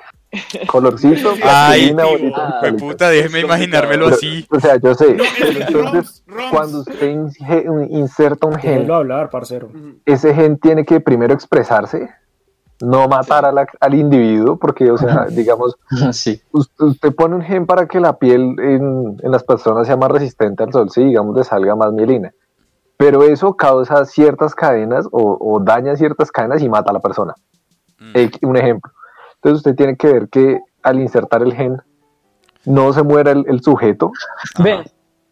colorcito. 0.68 1.34
Ay, 1.44 1.88
tío, 1.88 1.96
metalito. 1.96 2.78
puta, 2.78 3.10
déjeme 3.10 3.40
imaginármelo 3.42 4.06
Pero, 4.06 4.16
así. 4.16 4.46
O 4.52 4.60
sea, 4.60 4.78
yo 4.78 4.94
sé. 4.94 5.16
No, 5.16 5.24
Entonces, 5.24 5.72
Roms, 5.74 6.24
Roms. 6.28 6.52
cuando 6.52 6.80
usted 6.82 7.18
inserta 7.90 8.48
un 8.48 8.56
gen, 8.56 8.76
Déjelo 8.76 8.96
hablar, 8.96 9.30
parcero. 9.30 9.70
ese 10.06 10.34
gen 10.34 10.58
tiene 10.60 10.86
que 10.86 11.00
primero 11.00 11.34
expresarse, 11.34 12.10
no 12.82 13.08
matar 13.08 13.46
a 13.46 13.52
la- 13.52 13.68
al 13.80 13.94
individuo, 13.94 14.58
porque, 14.58 14.90
o 14.92 14.98
sea, 14.98 15.26
digamos, 15.30 15.76
Sí. 16.14 16.42
us- 16.52 16.72
usted 16.80 17.14
pone 17.14 17.36
un 17.36 17.42
gen 17.42 17.66
para 17.66 17.88
que 17.88 18.00
la 18.00 18.18
piel 18.18 18.56
en, 18.60 19.18
en 19.22 19.32
las 19.32 19.44
personas 19.44 19.88
sea 19.88 19.98
más 19.98 20.12
resistente 20.12 20.64
al 20.64 20.72
sol, 20.72 20.90
sí, 20.90 21.04
digamos, 21.04 21.36
le 21.36 21.44
salga 21.44 21.76
más 21.76 21.92
mielina. 21.92 22.32
Pero 22.98 23.24
eso 23.24 23.56
causa 23.56 24.04
ciertas 24.06 24.54
cadenas 24.54 25.08
o, 25.12 25.38
o 25.40 25.60
daña 25.62 25.96
ciertas 25.96 26.32
cadenas 26.32 26.62
y 26.62 26.68
mata 26.68 26.90
a 26.92 26.94
la 26.94 27.00
persona. 27.00 27.34
Mm. 27.98 28.12
Eh, 28.14 28.32
un 28.42 28.58
ejemplo. 28.58 28.92
Entonces 29.42 29.58
usted 29.60 29.76
tiene 29.76 29.96
que 29.96 30.12
ver 30.12 30.28
que 30.30 30.60
al 30.84 31.00
insertar 31.00 31.42
el 31.42 31.54
gen 31.54 31.82
no 32.66 32.92
se 32.92 33.04
muera 33.04 33.32
el, 33.32 33.46
el 33.48 33.62
sujeto, 33.62 34.12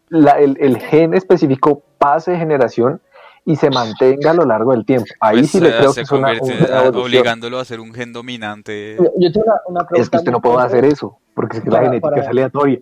la- 0.10 0.40
el, 0.40 0.58
el 0.62 0.78
gen 0.80 1.14
específico 1.14 1.84
pase 1.98 2.32
de 2.32 2.38
generación 2.38 3.02
y 3.44 3.58
se 3.58 3.70
mantenga 3.70 4.32
a 4.32 4.34
lo 4.34 4.46
largo 4.46 4.72
del 4.72 4.86
tiempo. 4.86 5.08
Ahí 5.20 5.40
Pues, 5.40 5.52
sí 5.52 5.60
le 5.60 5.70
eh, 5.70 5.74
creo 5.78 5.90
se 5.92 6.02
que 6.02 6.04
es 6.04 6.12
una, 6.12 6.32
una 6.42 7.00
obligándolo 7.00 7.60
a 7.60 7.66
ser 7.66 7.80
un 7.82 7.94
gen 7.94 8.14
dominante. 8.14 8.96
yo 8.98 9.12
yo 9.18 9.32
tengo 9.32 9.46
una, 9.46 9.56
una 9.68 9.88
pregunta. 9.88 10.02
Es 10.02 10.10
que 10.10 10.18
usted 10.18 10.32
no 10.32 10.42
puede 10.42 10.66
hacer 10.66 10.86
eso, 10.86 11.18
porque 11.34 11.58
es 11.58 11.64
que 11.64 11.70
la 11.70 11.80
genética 11.80 12.10
para- 12.10 12.22
es 12.22 12.28
aleatoria. 12.28 12.80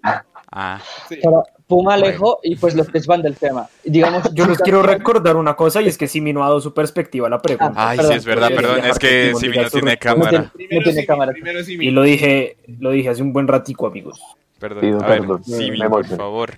Ah, 0.57 0.79
Sí. 1.09 1.17
Para 1.21 1.43
Puma 1.67 1.95
Alejo 1.95 2.39
y 2.41 2.55
pues 2.55 2.75
los 2.75 2.87
que 2.89 2.99
van 3.05 3.21
del 3.21 3.35
tema. 3.35 3.67
Digamos, 3.83 4.23
Yo 4.33 4.47
les 4.47 4.57
quiero 4.59 4.81
recordar 4.81 5.35
una 5.35 5.55
cosa 5.55 5.81
y 5.81 5.87
es 5.87 5.97
que 5.97 6.07
Simi 6.07 6.31
no 6.31 6.43
ha 6.43 6.47
dado 6.47 6.61
su 6.61 6.73
perspectiva 6.73 7.27
a 7.27 7.29
la 7.29 7.41
pregunta. 7.41 7.73
ay, 7.75 7.97
perdón, 7.97 8.11
sí, 8.13 8.17
es 8.19 8.25
verdad, 8.25 8.47
sí, 8.47 8.53
perdón, 8.55 8.79
es 8.85 8.99
que 8.99 9.07
que 9.07 9.25
Simón 9.25 9.41
si 9.41 9.47
diga 9.49 9.63
no 9.63 9.69
tiene 9.69 9.97
cámara. 9.97 10.29
tiene, 10.29 10.45
no 10.45 10.51
Primero 10.53 10.83
tiene 10.83 11.01
sí, 11.01 11.07
cámara. 11.07 11.31
primero 11.33 11.63
sí, 11.63 11.73
Y 11.73 11.91
lo 11.91 12.03
dije, 12.03 12.57
lo 12.79 12.91
dije 12.91 13.09
hace 13.09 13.21
un 13.21 13.33
buen 13.33 13.47
ratico, 13.49 13.85
amigos. 13.85 14.21
Perdón, 14.57 14.79
Pido 14.79 15.03
a 15.03 15.07
ver, 15.07 15.19
perdón, 15.19 15.43
Simi, 15.43 15.79
por 15.89 16.05
favor. 16.05 16.51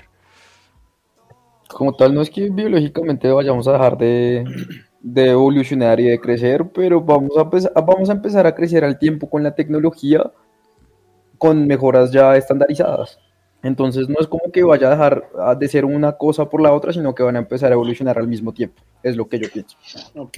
Como 1.70 1.96
tal, 1.96 2.14
no 2.14 2.22
es 2.22 2.30
que 2.30 2.50
biológicamente 2.50 3.32
vayamos 3.32 3.68
a 3.68 3.74
dejar 3.74 3.98
de, 3.98 4.46
de 5.02 5.30
evolucionar 5.32 6.00
y 6.00 6.04
de 6.06 6.20
crecer, 6.20 6.66
pero 6.74 7.02
vamos 7.02 7.36
a, 7.36 7.42
empezar, 7.42 7.72
vamos 7.74 8.10
a 8.10 8.14
empezar 8.14 8.46
a 8.46 8.54
crecer 8.54 8.84
al 8.86 9.00
tiempo 9.00 9.28
con 9.30 9.42
la 9.44 9.56
tecnología 9.56 10.32
con 11.38 11.66
mejoras 11.68 12.12
ya 12.12 12.36
estandarizadas. 12.36 13.20
Entonces 13.64 14.08
no 14.08 14.16
es 14.20 14.28
como 14.28 14.52
que 14.54 14.64
vaya 14.64 14.88
a 14.88 14.92
dejar 14.92 15.58
de 15.58 15.68
ser 15.68 15.84
una 15.84 16.14
cosa 16.14 16.46
por 16.48 16.62
la 16.62 16.72
otra, 16.74 16.94
sino 16.94 17.16
que 17.16 17.24
van 17.24 17.36
a 17.38 17.40
empezar 17.40 17.72
a 17.72 17.74
evolucionar 17.74 18.18
al 18.20 18.28
mismo 18.28 18.54
tiempo. 18.54 18.82
Es 19.02 19.16
lo 19.16 19.28
que 19.28 19.40
yo 19.40 19.48
pienso. 19.52 19.76
Ok. 20.16 20.38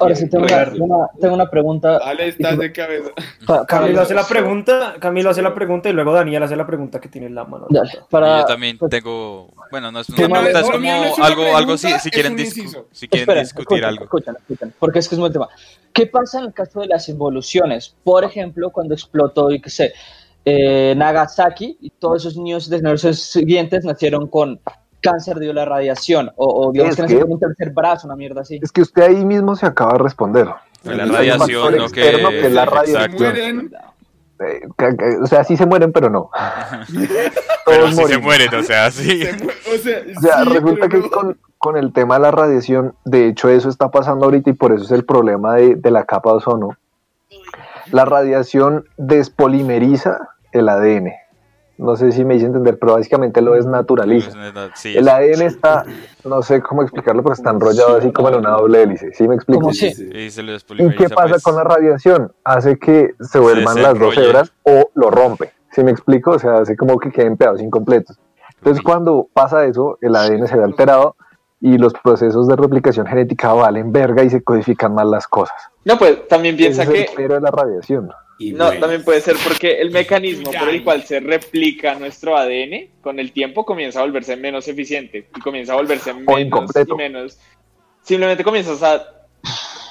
Ahora 0.00 0.14
sí, 0.16 0.28
tengo 0.28 0.44
una, 0.46 0.72
una- 0.80 1.08
tengo 1.20 1.34
una 1.34 1.48
pregunta. 1.48 1.98
Dale, 2.00 2.28
estás 2.28 2.58
de 2.58 2.72
cabeza. 2.72 3.10
Camilo 3.68 4.00
hace 4.00 4.14
la 4.14 4.24
pregunta, 4.26 4.94
Camilo 4.98 5.30
hace 5.30 5.42
la 5.42 5.54
pregunta 5.54 5.88
y 5.88 5.92
luego 5.92 6.12
Daniel 6.12 6.42
hace 6.42 6.56
la 6.56 6.66
pregunta 6.66 7.00
que 7.00 7.08
tiene 7.08 7.28
en 7.28 7.34
la 7.36 7.44
mano. 7.44 7.66
Ya, 7.70 7.82
para- 8.10 8.40
yo 8.40 8.44
también 8.46 8.78
pues, 8.78 8.90
tengo, 8.90 9.48
bueno, 9.70 9.92
no 9.92 10.00
es 10.00 10.08
¿Qué 10.08 10.24
una 10.24 10.40
pregunta, 10.40 10.60
es 10.60 10.66
como 10.70 10.78
no 10.80 11.04
es 11.04 11.18
algo, 11.20 11.56
algo 11.56 11.76
si, 11.76 11.82
pregunta, 11.86 12.02
si 12.02 12.10
quieren, 12.10 12.36
discu- 12.36 12.84
si 12.90 13.08
quieren 13.08 13.22
Esperen, 13.22 13.42
discutir 13.44 13.84
algo. 13.84 14.04
Escuchen, 14.04 14.36
escuchen, 14.36 14.74
porque 14.78 14.98
es 14.98 15.08
que 15.08 15.14
es 15.14 15.18
un 15.18 15.22
buen 15.22 15.32
tema. 15.32 15.48
¿Qué 15.92 16.06
pasa 16.06 16.40
en 16.40 16.46
el 16.46 16.52
caso 16.52 16.80
de 16.80 16.86
las 16.86 17.08
involuciones? 17.08 17.94
Por 18.04 18.24
ejemplo, 18.24 18.70
cuando 18.70 18.94
explotó, 18.94 19.50
y 19.50 19.60
qué 19.60 19.70
sé, 19.70 19.92
eh, 20.44 20.94
Nagasaki 20.96 21.76
y 21.80 21.90
todos 21.90 22.22
esos 22.22 22.36
niños 22.36 22.68
de 22.68 22.78
generaciones 22.78 23.22
siguientes 23.22 23.84
nacieron 23.84 24.26
con 24.28 24.60
cáncer 25.02 25.36
de 25.36 25.52
la 25.52 25.64
radiación 25.64 26.30
o, 26.36 26.68
o 26.68 26.72
digamos 26.72 26.92
Es 26.92 26.96
que 26.96 27.02
nacieron 27.02 27.32
un 27.32 27.40
tercer 27.40 27.70
brazo, 27.70 28.06
una 28.06 28.16
mierda 28.16 28.42
así. 28.42 28.58
Es 28.62 28.72
que 28.72 28.82
usted 28.82 29.02
ahí 29.02 29.24
mismo 29.24 29.56
se 29.56 29.66
acaba 29.66 29.92
de 29.94 29.98
responder. 29.98 30.48
La 30.84 31.04
radiación, 31.06 31.76
¿no? 31.76 31.88
Que, 31.88 32.12
la 32.50 32.64
exacto. 32.64 32.86
Se 32.86 32.92
radiación. 32.94 33.18
mueren. 33.18 33.72
Eh, 34.40 34.60
o 35.22 35.26
sea, 35.26 35.44
sí 35.44 35.56
se 35.56 35.66
mueren, 35.66 35.92
pero 35.92 36.08
no. 36.08 36.30
Pero 37.66 37.84
Todos 37.84 37.96
sí 37.96 38.04
se 38.06 38.18
mueren, 38.18 38.54
o 38.54 38.62
sea, 38.62 38.90
sí. 38.90 39.22
se 39.22 39.30
O 39.32 39.78
sea, 39.78 40.02
O 40.16 40.20
sea, 40.20 40.44
sí, 40.44 40.48
resulta 40.48 40.88
pero 40.88 40.88
que 40.88 40.98
no. 40.98 41.10
con, 41.10 41.38
con 41.58 41.76
el 41.76 41.92
tema 41.92 42.14
de 42.14 42.22
la 42.22 42.30
radiación, 42.30 42.94
de 43.04 43.28
hecho 43.28 43.50
eso 43.50 43.68
está 43.68 43.90
pasando 43.90 44.24
ahorita 44.24 44.50
y 44.50 44.54
por 44.54 44.72
eso 44.72 44.84
es 44.84 44.90
el 44.92 45.04
problema 45.04 45.56
de, 45.56 45.76
de 45.76 45.90
la 45.90 46.04
capa 46.04 46.30
de 46.30 46.36
ozono. 46.36 46.70
La 47.92 48.04
radiación 48.04 48.84
despolimeriza 48.96 50.30
el 50.52 50.68
ADN. 50.68 51.12
No 51.80 51.96
sé 51.96 52.12
si 52.12 52.26
me 52.26 52.36
hice 52.36 52.44
entender, 52.44 52.78
pero 52.78 52.92
básicamente 52.92 53.40
lo 53.40 53.54
desnaturaliza. 53.54 54.32
Sí, 54.74 54.94
El 54.96 55.08
ADN 55.08 55.42
está, 55.42 55.86
no 56.24 56.42
sé 56.42 56.60
cómo 56.60 56.82
explicarlo, 56.82 57.22
pero 57.22 57.32
está 57.32 57.50
enrollado 57.50 57.96
así 57.96 58.12
como 58.12 58.28
en 58.28 58.34
una 58.34 58.50
doble 58.50 58.82
hélice. 58.82 59.14
¿Sí 59.14 59.26
me 59.26 59.34
explico? 59.34 59.62
¿Cómo 59.62 59.72
sí? 59.72 59.86
y 59.86 60.30
se 60.30 60.42
lo 60.42 60.52
¿Y 60.52 60.94
qué 60.94 61.08
pasa 61.08 61.30
pues. 61.30 61.42
con 61.42 61.56
la 61.56 61.64
radiación? 61.64 62.32
Hace 62.44 62.78
que 62.78 63.14
se 63.20 63.38
vuelvan 63.38 63.82
las 63.82 63.98
dos 63.98 64.16
hebras 64.18 64.52
o 64.62 64.90
lo 64.94 65.10
rompe. 65.10 65.52
¿Sí 65.72 65.82
me 65.82 65.90
explico? 65.90 66.32
O 66.32 66.38
sea, 66.38 66.58
hace 66.58 66.76
como 66.76 66.98
que 66.98 67.10
queden 67.10 67.38
pedazos 67.38 67.62
incompletos. 67.62 68.18
Entonces, 68.58 68.82
cuando 68.84 69.28
pasa 69.32 69.64
eso, 69.64 69.96
el 70.02 70.14
ADN 70.14 70.46
se 70.48 70.56
ve 70.56 70.64
alterado 70.64 71.16
y 71.60 71.76
los 71.76 71.92
procesos 71.92 72.48
de 72.48 72.56
replicación 72.56 73.06
genética 73.06 73.52
valen 73.52 73.92
verga 73.92 74.24
y 74.24 74.30
se 74.30 74.42
codifican 74.42 74.94
mal 74.94 75.10
las 75.10 75.26
cosas. 75.26 75.56
No, 75.84 75.98
pues 75.98 76.26
también 76.26 76.56
piensa 76.56 76.82
Ese 76.82 76.92
es 76.92 76.98
que 76.98 77.10
el 77.10 77.16
pero 77.16 77.34
de 77.34 77.40
la 77.40 77.50
radiación. 77.50 78.10
Y 78.38 78.52
No, 78.52 78.66
bueno, 78.66 78.80
también 78.80 79.04
puede 79.04 79.20
ser 79.20 79.36
porque 79.44 79.80
el 79.82 79.90
mecanismo 79.90 80.50
por 80.50 80.68
el 80.70 80.82
cual 80.82 81.02
se 81.02 81.20
replica 81.20 81.94
nuestro 81.96 82.36
ADN 82.36 83.00
con 83.02 83.18
el 83.18 83.32
tiempo 83.32 83.66
comienza 83.66 84.00
a 84.00 84.02
volverse 84.02 84.36
menos 84.36 84.66
eficiente 84.68 85.28
y 85.36 85.40
comienza 85.40 85.74
a 85.74 85.76
volverse 85.76 86.14
menos 86.14 86.38
y 86.38 86.42
incompleto. 86.42 86.96
menos. 86.96 87.38
Simplemente 88.02 88.42
comienzas 88.42 88.82
a 88.82 89.19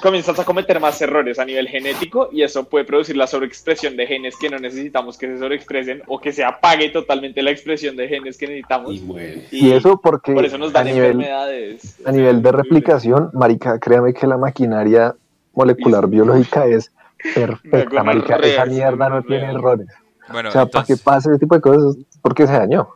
comienzas 0.02 0.40
a 0.40 0.46
cometer 0.46 0.80
más 0.80 1.02
errores 1.02 1.40
a 1.40 1.46
nivel 1.46 1.68
genético 1.68 2.30
y 2.32 2.44
eso 2.44 2.64
puede 2.64 2.86
producir 2.86 3.18
la 3.18 3.28
sobreexpresión 3.28 3.96
de 3.98 4.08
genes 4.08 4.36
que 4.38 4.50
no 4.50 4.58
necesitamos 4.58 5.18
que 5.18 5.28
se 5.28 5.40
sobreexpresen 5.40 6.04
o 6.08 6.20
que 6.20 6.32
se 6.32 6.44
apague 6.44 6.90
totalmente 6.90 7.42
la 7.42 7.52
expresión 7.52 7.96
de 7.96 8.08
genes 8.08 8.38
que 8.38 8.48
necesitamos. 8.48 8.94
y. 8.94 9.48
Y 9.52 9.72
eso 9.72 10.00
porque 10.02 10.34
por 10.34 10.46
eso 10.46 10.58
nos 10.58 10.70
a 10.70 10.80
dan 10.80 10.86
nivel, 10.86 11.12
enfermedades. 11.12 11.98
a 12.06 12.12
nivel 12.12 12.42
de 12.42 12.52
replicación, 12.52 13.30
marica, 13.34 13.80
créame 13.80 14.14
que 14.14 14.28
la 14.28 14.38
maquinaria 14.38 15.16
molecular 15.54 16.08
biológica 16.08 16.66
es 16.66 16.92
perfecta, 17.36 18.04
marica. 18.04 18.38
Esa 18.38 18.66
mierda 18.66 19.10
no 19.10 19.24
tiene 19.24 19.52
errores. 19.52 19.88
Bueno, 20.32 20.50
O 20.50 20.52
sea, 20.52 20.66
para 20.68 20.86
que 20.86 20.94
entonces, 20.94 21.02
pase 21.02 21.30
ese 21.30 21.40
tipo 21.40 21.56
de 21.56 21.62
cosas 21.62 21.98
porque 22.22 22.46
se 22.46 22.54
dañó. 22.54 22.90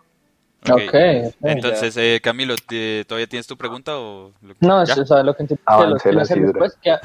Ok. 0.71 0.81
Ok, 0.87 0.93
ok. 1.27 1.33
Entonces, 1.43 1.97
eh, 1.97 2.19
Camilo, 2.23 2.55
¿te- 2.55 3.05
¿todavía 3.05 3.27
tienes 3.27 3.47
tu 3.47 3.57
pregunta 3.57 3.97
o 3.97 4.31
lo- 4.41 4.55
No, 4.59 4.83
ya? 4.85 4.93
eso 4.93 5.17
es 5.17 5.25
lo 5.25 5.35
que 5.35 5.45
que 5.47 5.55
que 6.27 6.33
sidra. 6.35 6.47
después 6.47 6.77
que. 6.81 6.95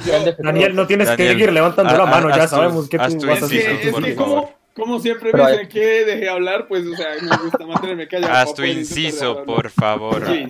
Daniel, 0.43 0.75
no 0.77 0.87
tienes 0.87 1.09
Daniel, 1.09 1.29
que 1.29 1.33
seguir 1.35 1.53
levantando 1.53 1.95
ha- 1.95 1.99
la 1.99 2.07
mano, 2.07 2.29
haz 2.29 2.37
ya 2.37 2.49
sabemos 2.49 2.89
que 2.89 2.99
tú 2.99 3.19
tu 3.19 3.27
vas 3.27 3.43
a 3.43 3.49
que, 3.49 3.59
es 3.89 3.95
que 3.97 4.15
como, 4.15 4.51
como 4.75 5.01
siempre 5.01 5.31
Pero 5.33 5.45
me 5.45 5.51
dicen 5.53 5.69
que 5.69 6.05
deje 6.05 6.29
hablar, 6.29 6.67
pues, 6.69 6.87
o 6.87 6.95
sea, 6.95 7.09
me 7.21 7.37
gusta 7.45 7.67
mantenerme 7.67 8.07
callado. 8.09 8.33
Haz 8.33 8.55
tu 8.55 8.63
inciso, 8.65 9.31
hablar. 9.31 9.45
por 9.45 9.71
favor. 9.71 10.27
Sí. 10.27 10.47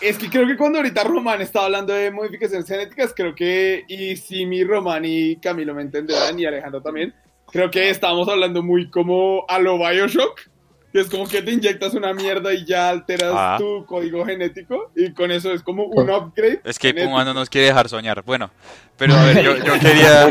Es 0.00 0.18
que 0.18 0.28
creo 0.28 0.46
que 0.46 0.56
cuando 0.58 0.78
ahorita 0.78 1.04
Román 1.04 1.40
estaba 1.40 1.66
hablando 1.66 1.92
de 1.94 2.10
modificaciones 2.10 2.66
genéticas, 2.68 3.14
creo 3.16 3.34
que, 3.34 3.84
y 3.88 4.16
si 4.16 4.44
mi 4.44 4.62
Román 4.62 5.04
y 5.06 5.36
Camilo 5.36 5.74
me 5.74 5.80
entenderán, 5.82 6.38
y 6.38 6.44
Alejandro 6.44 6.82
también, 6.82 7.14
creo 7.50 7.70
que 7.70 7.88
estábamos 7.88 8.28
hablando 8.28 8.62
muy 8.62 8.90
como 8.90 9.46
a 9.48 9.58
lo 9.58 9.78
Bioshock, 9.78 10.40
que 10.96 11.02
es 11.02 11.10
como 11.10 11.28
que 11.28 11.42
te 11.42 11.52
inyectas 11.52 11.92
una 11.92 12.14
mierda 12.14 12.54
y 12.54 12.64
ya 12.64 12.88
alteras 12.88 13.32
Ah. 13.34 13.56
tu 13.58 13.84
código 13.84 14.24
genético, 14.24 14.90
y 14.96 15.12
con 15.12 15.30
eso 15.30 15.52
es 15.52 15.62
como 15.62 15.84
un 15.84 16.08
upgrade. 16.08 16.60
Es 16.64 16.78
que. 16.78 16.94
Puma 16.94 17.22
no 17.22 17.34
nos 17.34 17.50
quiere 17.50 17.66
dejar 17.66 17.86
soñar. 17.90 18.22
Bueno, 18.24 18.50
pero 18.96 19.14
a 19.14 19.24
ver, 19.26 19.42
yo, 19.42 19.56
yo 19.58 19.72
quería, 19.78 20.30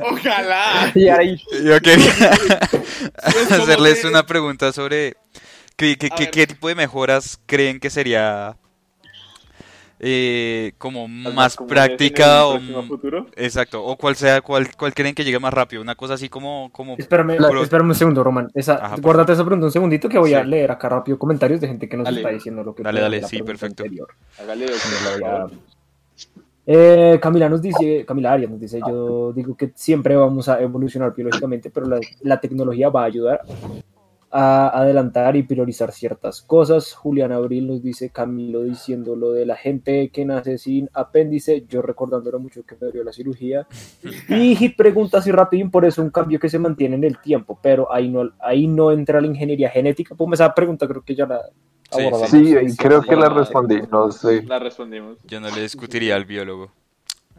Ojalá. 0.00 0.92
Y 0.94 1.08
ahí, 1.08 1.40
yo 1.64 1.80
quería 1.80 2.12
hacerles 3.50 4.00
que- 4.02 4.06
una 4.08 4.26
pregunta 4.26 4.70
sobre 4.72 5.14
qué, 5.76 5.96
qué- 5.96 6.10
qué- 6.10 6.30
qué 6.30 6.46
tipo 6.46 6.68
de 6.68 6.74
mejoras 6.74 7.38
creen 7.46 7.80
que 7.80 7.88
sería 7.88 8.56
eh, 9.98 10.72
como 10.78 11.08
más 11.08 11.56
práctica 11.56 12.46
o 12.46 12.60
futuro. 12.86 13.26
exacto 13.34 13.82
o 13.84 13.96
cuál 13.96 14.14
sea 14.14 14.40
cuál, 14.42 14.68
cuál 14.76 14.92
creen 14.92 15.14
que 15.14 15.24
llegue 15.24 15.38
más 15.40 15.54
rápido 15.54 15.80
una 15.80 15.94
cosa 15.94 16.14
así 16.14 16.28
como 16.28 16.70
como 16.72 16.96
Espérame, 16.98 17.36
Puro- 17.38 17.62
espérame 17.62 17.88
un 17.88 17.94
segundo, 17.94 18.22
Román. 18.22 18.48
Esa, 18.54 18.74
Ajá, 18.74 18.96
guárdate 19.00 19.32
esa 19.32 19.44
pregunta 19.44 19.66
un 19.66 19.72
segundito 19.72 20.08
que 20.08 20.18
voy 20.18 20.34
a 20.34 20.44
leer 20.44 20.70
acá 20.70 20.88
rápido 20.88 21.18
comentarios 21.18 21.60
de 21.60 21.68
gente 21.68 21.88
que 21.88 21.96
nos 21.96 22.04
Dale. 22.04 22.18
está 22.20 22.30
diciendo 22.30 22.62
lo 22.62 22.74
que 22.74 22.82
Dale, 22.82 23.00
dale, 23.00 23.20
la 23.22 23.28
sí, 23.28 23.42
perfecto. 23.42 23.84
Hágale. 24.38 24.66
Eh, 26.68 27.18
Camila 27.22 27.48
nos 27.48 27.62
dice, 27.62 28.04
Camila 28.04 28.32
Arias 28.32 28.50
nos 28.50 28.60
dice, 28.60 28.80
yo 28.86 29.32
digo 29.32 29.56
que 29.56 29.70
siempre 29.76 30.16
vamos 30.16 30.48
a 30.48 30.60
evolucionar 30.60 31.14
biológicamente, 31.14 31.70
pero 31.70 31.86
la, 31.86 32.00
la 32.22 32.40
tecnología 32.40 32.88
va 32.88 33.02
a 33.02 33.06
ayudar 33.06 33.40
a 34.38 34.68
adelantar 34.68 35.34
y 35.34 35.44
priorizar 35.44 35.92
ciertas 35.92 36.42
cosas. 36.42 36.92
Julián 36.92 37.32
Abril 37.32 37.68
nos 37.68 37.82
dice, 37.82 38.10
Camilo 38.10 38.64
diciendo 38.64 39.16
lo 39.16 39.32
de 39.32 39.46
la 39.46 39.56
gente 39.56 40.10
que 40.10 40.26
nace 40.26 40.58
sin 40.58 40.90
apéndice, 40.92 41.64
yo 41.66 41.80
recordándolo 41.80 42.38
mucho 42.38 42.62
que 42.64 42.76
me 42.78 42.92
dio 42.92 43.02
la 43.02 43.12
cirugía. 43.12 43.66
Y 44.28 44.54
Hit 44.56 44.76
pregunta 44.76 45.18
así 45.18 45.32
rapidín, 45.32 45.70
por 45.70 45.86
eso 45.86 46.02
un 46.02 46.10
cambio 46.10 46.38
que 46.38 46.50
se 46.50 46.58
mantiene 46.58 46.96
en 46.96 47.04
el 47.04 47.18
tiempo, 47.18 47.58
pero 47.62 47.90
ahí 47.90 48.10
no, 48.10 48.30
ahí 48.40 48.66
no 48.66 48.92
entra 48.92 49.22
la 49.22 49.26
ingeniería 49.26 49.70
genética. 49.70 50.14
Pues 50.14 50.40
esa 50.40 50.54
pregunta 50.54 50.86
creo 50.86 51.02
que 51.02 51.14
ya 51.14 51.26
la 51.26 51.40
Sí, 51.90 52.02
abordamos. 52.02 52.30
Sí, 52.30 52.54
y 52.60 52.76
creo 52.76 53.00
que 53.00 53.14
la 53.14 53.28
respondí, 53.28 53.80
no 53.90 54.10
sé. 54.10 54.42
La 54.42 54.58
respondimos. 54.58 55.18
yo 55.24 55.40
no 55.40 55.48
le 55.48 55.62
discutiría 55.62 56.16
al 56.16 56.24
biólogo 56.24 56.72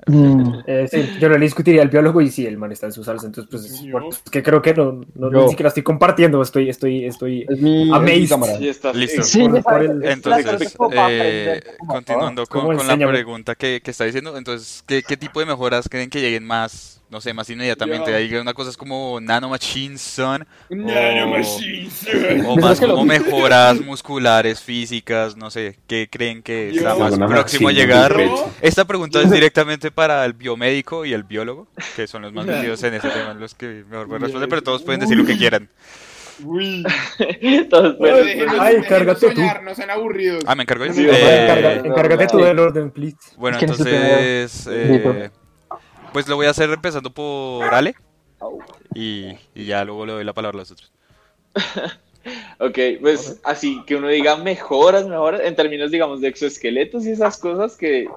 Mm, 0.08 0.54
Eh, 0.68 0.88
sí, 0.92 1.10
yo 1.20 1.30
no 1.30 1.38
le 1.38 1.46
discutiría 1.46 1.82
al 1.82 1.90
biólogo 1.90 2.20
y 2.22 2.30
sí, 2.30 2.46
el 2.46 2.58
man 2.58 2.72
está 2.72 2.88
en 2.88 2.92
su 2.94 3.04
salsa, 3.04 3.28
entonces 3.28 3.50
pues, 3.52 3.82
Yo. 3.82 3.92
bueno, 3.92 4.10
es 4.10 4.22
que 4.32 4.42
creo 4.44 4.62
que 4.62 4.74
no, 4.74 5.02
no, 5.16 5.30
ni 5.30 5.50
siquiera 5.50 5.68
estoy 5.70 5.84
compartiendo, 5.84 6.42
estoy, 6.42 6.70
estoy, 6.70 7.06
estoy 7.06 7.46
Es 7.48 7.62
mi, 7.62 7.92
es. 7.92 8.30
Sí, 8.58 8.68
Listo. 8.94 9.24
Sí, 9.24 9.42
por- 9.42 9.52
me 9.52 9.62
por 9.62 9.74
parece- 9.74 9.92
el- 9.94 10.06
Entonces, 10.06 10.76
eh, 11.10 11.62
como- 11.78 11.94
continuando 11.94 12.46
con, 12.48 12.62
¿Cómo 12.62 12.78
con 12.78 12.88
la 12.88 13.08
pregunta 13.08 13.56
que, 13.56 13.82
que 13.84 13.92
está 13.92 14.04
diciendo, 14.06 14.38
entonces, 14.38 14.84
¿qué, 14.88 15.04
qué 15.04 15.18
tipo 15.18 15.40
de 15.40 15.46
mejoras 15.46 15.88
creen 15.90 16.10
que 16.10 16.22
lleguen 16.22 16.46
más, 16.46 17.02
no 17.10 17.22
sé, 17.22 17.34
más 17.34 17.50
inmediatamente? 17.50 18.12
Ya. 18.12 18.18
Hay 18.18 18.34
una 18.36 18.54
cosa 18.54 18.70
es 18.70 18.78
como 18.78 19.20
nanomachines 19.22 20.02
son, 20.02 20.46
Nanomachines. 20.70 22.06
o 22.46 22.56
más 22.58 22.80
como 22.80 23.06
mejoras 23.06 23.80
musculares, 23.82 24.62
físicas, 24.62 25.36
no 25.38 25.50
sé, 25.50 25.78
¿qué 25.88 26.08
creen 26.12 26.44
que 26.44 26.70
está 26.70 26.96
más 26.96 27.18
próximo 27.18 27.70
a 27.70 27.72
llegar? 27.72 28.16
Esta 28.62 28.86
pregunta 28.86 29.22
es 29.22 29.32
directamente 29.32 29.92
para 29.92 30.26
el 30.26 30.34
biomédico 30.34 31.06
y 31.06 31.14
el 31.14 31.24
biólogo, 31.24 31.68
que 31.96 32.08
son 32.08 32.22
los 32.24 32.34
más 32.34 32.46
metidos 32.46 32.84
en 32.84 32.96
ese 32.96 33.10
tema, 33.10 33.34
los 33.34 33.54
que 33.56 33.84
mejor 33.90 34.08
pueden 34.08 34.24
responder, 34.24 34.50
pero 34.50 34.62
todos 34.64 34.84
pueden 34.84 35.00
decir 35.02 35.18
lo 35.18 35.26
que 35.26 35.38
quieran. 35.38 35.70
Uy. 36.44 36.84
Pueden- 37.18 37.68
déjenos- 37.68 38.60
Ay, 38.60 38.76
déjenos 38.76 38.88
cárgate 38.88 39.30
tú. 39.30 39.36
soñar, 39.38 39.64
no 39.64 39.74
sean 39.74 39.90
aburridos. 39.90 40.44
Ah, 40.46 40.54
me 40.54 40.64
encargo 40.64 40.86
yo. 40.86 40.94
Sí, 40.94 41.08
Eh, 41.10 41.48
Encarga- 41.50 41.88
encárgate 41.88 42.28
tú 42.28 42.38
del 42.38 42.60
orden, 42.60 42.92
please. 42.92 43.18
Bueno, 43.38 43.58
¿Quién 43.58 43.72
es 43.72 43.80
el 43.80 43.88
entonces, 43.88 44.68
eh, 44.70 45.32
pues 46.14 46.28
lo 46.28 46.36
voy 46.36 46.48
a 46.48 46.52
hacer 46.52 46.70
empezando 46.70 47.12
por 47.12 47.74
Ale 47.74 47.96
y, 48.94 49.38
y 49.56 49.66
ya 49.66 49.84
luego 49.86 50.06
le 50.06 50.14
doy 50.14 50.24
la 50.24 50.34
palabra 50.34 50.58
a 50.58 50.62
los 50.62 50.72
otros. 50.72 50.92
Ok, 52.60 52.78
pues 53.00 53.40
así 53.46 53.82
que 53.86 53.96
uno 53.96 54.10
diga 54.10 54.36
mejoras, 54.36 55.08
mejoras, 55.08 55.42
en 55.46 55.56
términos, 55.56 55.92
digamos, 55.92 56.20
de 56.20 56.28
exoesqueletos 56.28 57.06
y 57.06 57.12
esas 57.12 57.38
cosas 57.38 57.78
que... 57.78 58.10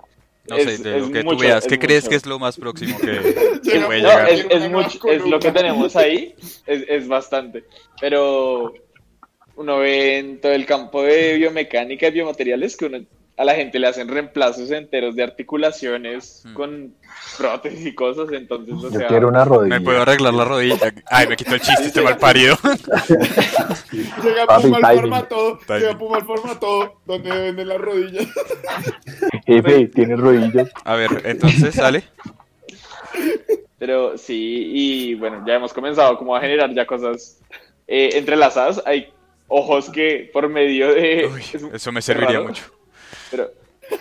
No 0.48 0.56
es- 0.56 0.78
sé, 0.78 0.82
de 0.82 0.96
es 0.96 1.02
lo 1.06 1.12
que 1.12 1.20
tú 1.20 1.24
mucho, 1.26 1.38
veas, 1.38 1.64
es 1.64 1.68
¿qué 1.68 1.78
crees 1.78 2.02
mucho. 2.04 2.10
que 2.10 2.16
es 2.16 2.26
lo 2.26 2.38
más 2.40 2.56
próximo 2.56 2.98
que, 2.98 3.60
que 3.70 3.80
puede 3.82 4.02
No, 4.02 4.08
llegar? 4.08 4.28
es, 4.30 4.68
mucho, 4.70 4.98
es 5.08 5.24
lo 5.24 5.38
que 5.38 5.52
tenemos 5.52 5.94
ahí, 5.94 6.34
es, 6.66 6.84
es 6.88 7.06
bastante. 7.06 7.62
Pero 8.00 8.72
uno 9.54 9.78
ve 9.78 10.18
en 10.18 10.40
todo 10.40 10.52
el 10.52 10.66
campo 10.66 11.02
de 11.02 11.36
biomecánica 11.36 12.08
y 12.08 12.10
biomateriales 12.12 12.76
que 12.76 12.86
uno, 12.86 12.98
a 13.40 13.44
la 13.44 13.54
gente 13.54 13.78
le 13.78 13.86
hacen 13.86 14.06
reemplazos 14.06 14.70
enteros 14.70 15.16
de 15.16 15.22
articulaciones 15.22 16.42
Mm. 16.44 16.52
con 16.52 16.94
prótesis 17.38 17.86
y 17.86 17.94
cosas, 17.94 18.30
entonces, 18.32 18.74
o 18.74 18.90
Yo 18.90 18.98
sea, 18.98 19.08
quiero 19.08 19.28
una 19.28 19.46
rodilla. 19.46 19.78
Me 19.78 19.84
puedo 19.84 20.02
arreglar 20.02 20.34
la 20.34 20.44
rodilla. 20.44 20.76
Ay, 21.06 21.26
me 21.26 21.36
quitó 21.36 21.54
el 21.54 21.60
chiste, 21.62 21.86
este 21.86 22.02
mal 22.02 22.18
parido. 22.18 22.54
Llega 24.22 24.44
Papi, 24.46 24.64
Puma 24.64 24.88
al 24.88 24.96
formato, 25.00 25.58
llega 25.68 25.96
Puma 25.98 26.16
al 26.18 26.24
formato, 26.24 27.00
donde 27.06 27.30
venden 27.30 27.68
las 27.68 27.78
rodillas. 27.78 28.26
Jefe, 29.46 29.86
tiene 29.86 30.16
rodillas. 30.16 30.68
A 30.84 30.96
ver, 30.96 31.22
entonces, 31.24 31.78
Ale. 31.78 32.04
Pero 33.78 34.18
sí, 34.18 34.70
y 34.74 35.14
bueno, 35.14 35.42
ya 35.46 35.54
hemos 35.54 35.72
comenzado 35.72 36.18
como 36.18 36.36
a 36.36 36.42
generar 36.42 36.74
ya 36.74 36.86
cosas 36.86 37.40
eh, 37.88 38.10
entrelazadas. 38.12 38.82
Hay 38.84 39.08
ojos 39.48 39.88
que 39.88 40.28
por 40.30 40.46
medio 40.50 40.92
de... 40.94 41.30
Uy, 41.32 41.40
es 41.40 41.54
eso 41.54 41.90
me 41.90 42.02
serviría 42.02 42.34
raro, 42.34 42.44
mucho. 42.48 42.79
Pero, 43.30 43.50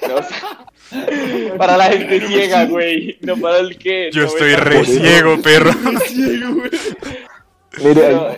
no, 0.07 0.15
o 0.15 0.23
sea, 0.23 1.57
para 1.57 1.77
la 1.77 1.85
gente 1.85 2.25
ciega, 2.27 2.65
güey, 2.65 3.17
no 3.21 3.37
para 3.37 3.59
el 3.59 3.77
que... 3.77 4.09
Yo 4.11 4.21
no 4.21 4.27
estoy 4.27 4.55
re 4.55 4.83
ciego, 4.85 5.41
perro. 5.41 5.71
Ciego, 6.05 6.55
güey. 6.55 6.69
Ahí- 8.05 8.37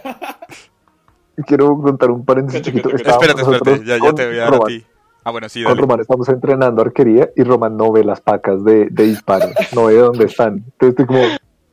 quiero 1.48 1.76
contar 1.82 2.12
un 2.12 2.24
paréntesis 2.26 2.62
chiquito. 2.62 2.90
Espérate, 2.96 3.42
espérate, 3.42 3.80
ya, 3.86 3.96
ya 3.96 4.00
con 4.00 4.16
te 4.16 4.28
voy 4.28 4.36
a 4.36 4.40
dar 4.40 4.48
a 4.48 4.52
Román. 4.52 4.68
ti. 4.68 4.86
Ah, 5.24 5.32
bueno, 5.32 5.50
sí, 5.50 5.62
Con 5.64 5.72
dale. 5.74 5.82
Román 5.82 6.00
estamos 6.02 6.30
entrenando 6.30 6.82
arquería 6.82 7.30
y 7.36 7.44
Román 7.44 7.78
no 7.78 7.92
ve 7.92 8.04
las 8.04 8.22
pacas 8.22 8.64
de, 8.64 8.88
de 8.90 9.04
disparo, 9.04 9.50
no 9.74 9.86
ve 9.86 9.96
dónde 9.96 10.26
están. 10.26 10.56
Entonces 10.58 10.90
estoy 10.90 11.06
como, 11.06 11.24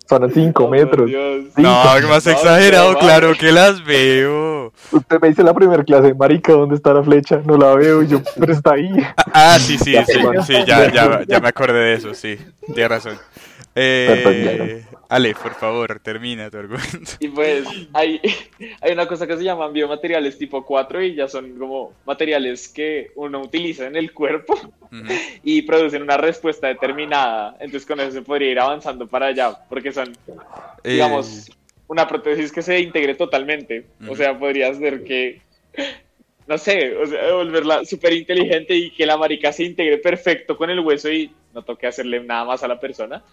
son 0.09 0.25
a 0.25 0.29
5 0.29 0.65
oh, 0.65 0.71
metros. 0.71 1.07
Dios. 1.07 1.45
No, 1.57 1.85
más 2.09 2.27
No, 2.27 2.33
exagerado, 2.33 2.93
no, 2.93 2.99
claro 2.99 3.33
que 3.35 3.53
las 3.53 3.85
veo. 3.85 4.73
Usted 4.91 5.21
me 5.21 5.29
dice 5.29 5.43
la 5.43 5.53
primera 5.53 5.85
clase, 5.85 6.15
marica, 6.15 6.53
¿dónde 6.53 6.77
está 6.77 6.95
la 6.95 7.03
flecha? 7.03 7.41
No 7.45 7.57
la 7.57 7.75
veo 7.75 8.03
yo, 8.03 8.23
pero 8.39 8.53
está 8.53 8.73
ahí. 8.73 8.91
Ah, 9.17 9.55
ah, 9.55 9.59
sí, 9.59 9.77
sí, 9.77 9.95
sí, 10.07 10.21
sí, 10.47 10.55
ya, 10.67 10.91
ya, 10.91 11.23
ya 11.27 11.41
me 11.41 11.49
acordé 11.49 11.79
de 11.79 11.95
eso, 11.95 12.15
sí, 12.15 12.39
tienes 12.75 12.89
razón. 12.89 13.19
Eh, 13.75 14.85
Ale, 15.09 15.35
por 15.35 15.55
favor, 15.55 15.99
termina 16.01 16.51
tu 16.51 16.59
argumento. 16.59 17.13
Y 17.21 17.29
pues 17.29 17.67
hay, 17.95 18.21
hay 18.81 18.93
una 18.93 19.07
cosa 19.07 19.27
que 19.27 19.37
se 19.37 19.45
llaman 19.45 19.73
biomateriales 19.73 20.37
tipo 20.37 20.65
4 20.65 21.03
y 21.03 21.15
ya 21.15 21.29
son 21.29 21.59
como 21.59 21.95
materiales 22.05 22.69
que 22.69 23.11
uno 23.15 23.41
utiliza 23.41 23.87
en 23.87 23.97
el 23.97 24.13
cuerpo 24.13 24.55
y 25.43 25.63
producen 25.63 26.03
una 26.03 26.19
respuesta 26.19 26.69
determinada. 26.69 27.57
Entonces 27.59 27.87
con 27.87 28.01
eso 28.01 28.13
se 28.13 28.23
podría 28.23 28.51
ir 28.51 28.61
avanzando 28.61 29.07
para 29.07 29.27
allá, 29.27 29.59
porque 29.69 29.93
son, 29.93 30.13
Eh, 30.85 30.93
digamos, 30.93 31.51
una 31.87 32.07
prótesis 32.07 32.53
que 32.53 32.63
se 32.63 32.79
integre 32.79 33.15
totalmente. 33.15 33.87
O 34.07 34.15
sea, 34.15 34.39
podría 34.39 34.73
ser 34.75 35.05
que, 35.05 35.41
no 36.47 36.59
sé, 36.59 36.95
o 36.97 37.07
sea, 37.07 37.33
volverla 37.33 37.85
súper 37.87 38.13
inteligente 38.13 38.75
y 38.75 38.91
que 38.91 39.07
la 39.07 39.17
marica 39.17 39.53
se 39.53 39.65
integre 39.65 39.97
perfecto 39.99 40.57
con 40.57 40.69
el 40.69 40.81
hueso 40.81 41.11
y 41.11 41.33
no 41.55 41.63
toque 41.63 41.87
hacerle 41.87 42.23
nada 42.23 42.45
más 42.45 42.63
a 42.63 42.69
la 42.69 42.79
persona. 42.79 43.25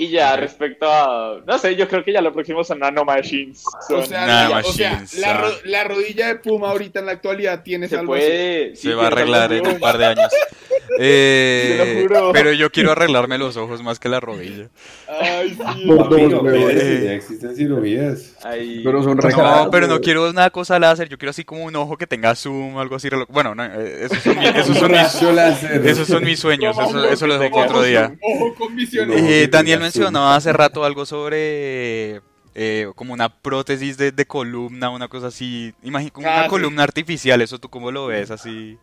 Y 0.00 0.08
ya 0.08 0.34
respecto 0.34 0.90
a, 0.90 1.42
no 1.46 1.58
sé, 1.58 1.76
yo 1.76 1.86
creo 1.86 2.02
que 2.02 2.10
ya 2.14 2.22
lo 2.22 2.32
próximo 2.32 2.64
son 2.64 2.78
nanomachines. 2.78 3.62
O 3.66 3.70
Son- 3.86 4.06
sea, 4.06 4.62
o 4.64 4.72
sea, 4.72 5.04
la, 5.18 5.34
ro- 5.34 5.52
la 5.64 5.84
rodilla 5.84 6.28
de 6.28 6.36
Puma 6.36 6.70
ahorita 6.70 7.00
en 7.00 7.06
la 7.06 7.12
actualidad 7.12 7.62
tiene 7.62 7.86
se 7.86 7.96
salvación. 7.96 8.06
puede. 8.26 8.76
sí, 8.76 8.88
se 8.88 8.94
va 8.94 9.04
a 9.04 9.06
arreglar 9.08 9.52
en 9.52 9.66
un 9.66 9.78
par 9.78 9.98
de 9.98 10.06
años. 10.06 10.32
Eh, 10.98 11.76
Te 11.78 11.84
lo 11.94 12.02
juro. 12.02 12.32
pero 12.32 12.52
yo 12.52 12.70
quiero 12.70 12.92
arreglarme 12.92 13.38
los 13.38 13.56
ojos 13.56 13.82
más 13.82 13.98
que 13.98 14.08
la 14.08 14.18
rodilla. 14.20 14.68
Ay, 15.08 15.50
sí. 15.50 15.84
No, 15.86 16.50
eh, 16.50 17.02
ya 17.04 17.12
existen 17.12 17.54
cirugías. 17.54 18.36
Ahí- 18.44 18.82
Pero 18.84 19.02
son 19.02 19.16
No, 19.18 19.70
pero 19.70 19.86
no 19.86 20.00
quiero 20.00 20.28
una 20.28 20.50
cosa 20.50 20.78
láser, 20.78 21.08
yo 21.08 21.18
quiero 21.18 21.30
así 21.30 21.44
como 21.44 21.64
un 21.64 21.76
ojo 21.76 21.96
que 21.96 22.06
tenga 22.06 22.34
zoom, 22.34 22.78
algo 22.78 22.96
así. 22.96 23.08
Bueno, 23.28 23.54
no, 23.54 23.64
eh, 23.64 24.06
esos 24.06 24.18
son, 24.22 24.38
mi- 24.38 24.46
esos 24.56 24.76
son 24.78 24.90
mis, 24.92 25.86
esos 25.86 26.08
son 26.08 26.24
mis 26.24 26.38
sueños, 26.40 26.76
eso, 26.76 26.86
ojo 26.88 27.04
eso 27.04 27.26
dejo 27.38 27.60
otro 27.60 27.82
día. 27.82 28.12
Ojo 28.22 28.54
con 28.54 28.74
visiones. 28.76 29.22
No. 29.22 29.28
Eh, 29.28 29.48
Daniel 29.48 29.80
mencionaba 29.80 30.34
hace 30.36 30.52
rato 30.52 30.84
algo 30.84 31.06
sobre 31.06 32.20
eh, 32.54 32.88
como 32.96 33.12
una 33.14 33.28
prótesis 33.28 33.96
de, 33.96 34.10
de 34.12 34.24
columna, 34.26 34.90
una 34.90 35.08
cosa 35.08 35.28
así. 35.28 35.72
Imagina 35.82 36.10
como 36.10 36.26
Ah, 36.28 36.32
una 36.34 36.42
sí. 36.44 36.48
columna 36.50 36.82
artificial, 36.82 37.40
¿eso 37.42 37.58
tú 37.58 37.68
cómo 37.68 37.90
lo 37.92 38.06
ves? 38.08 38.30
Así 38.30 38.76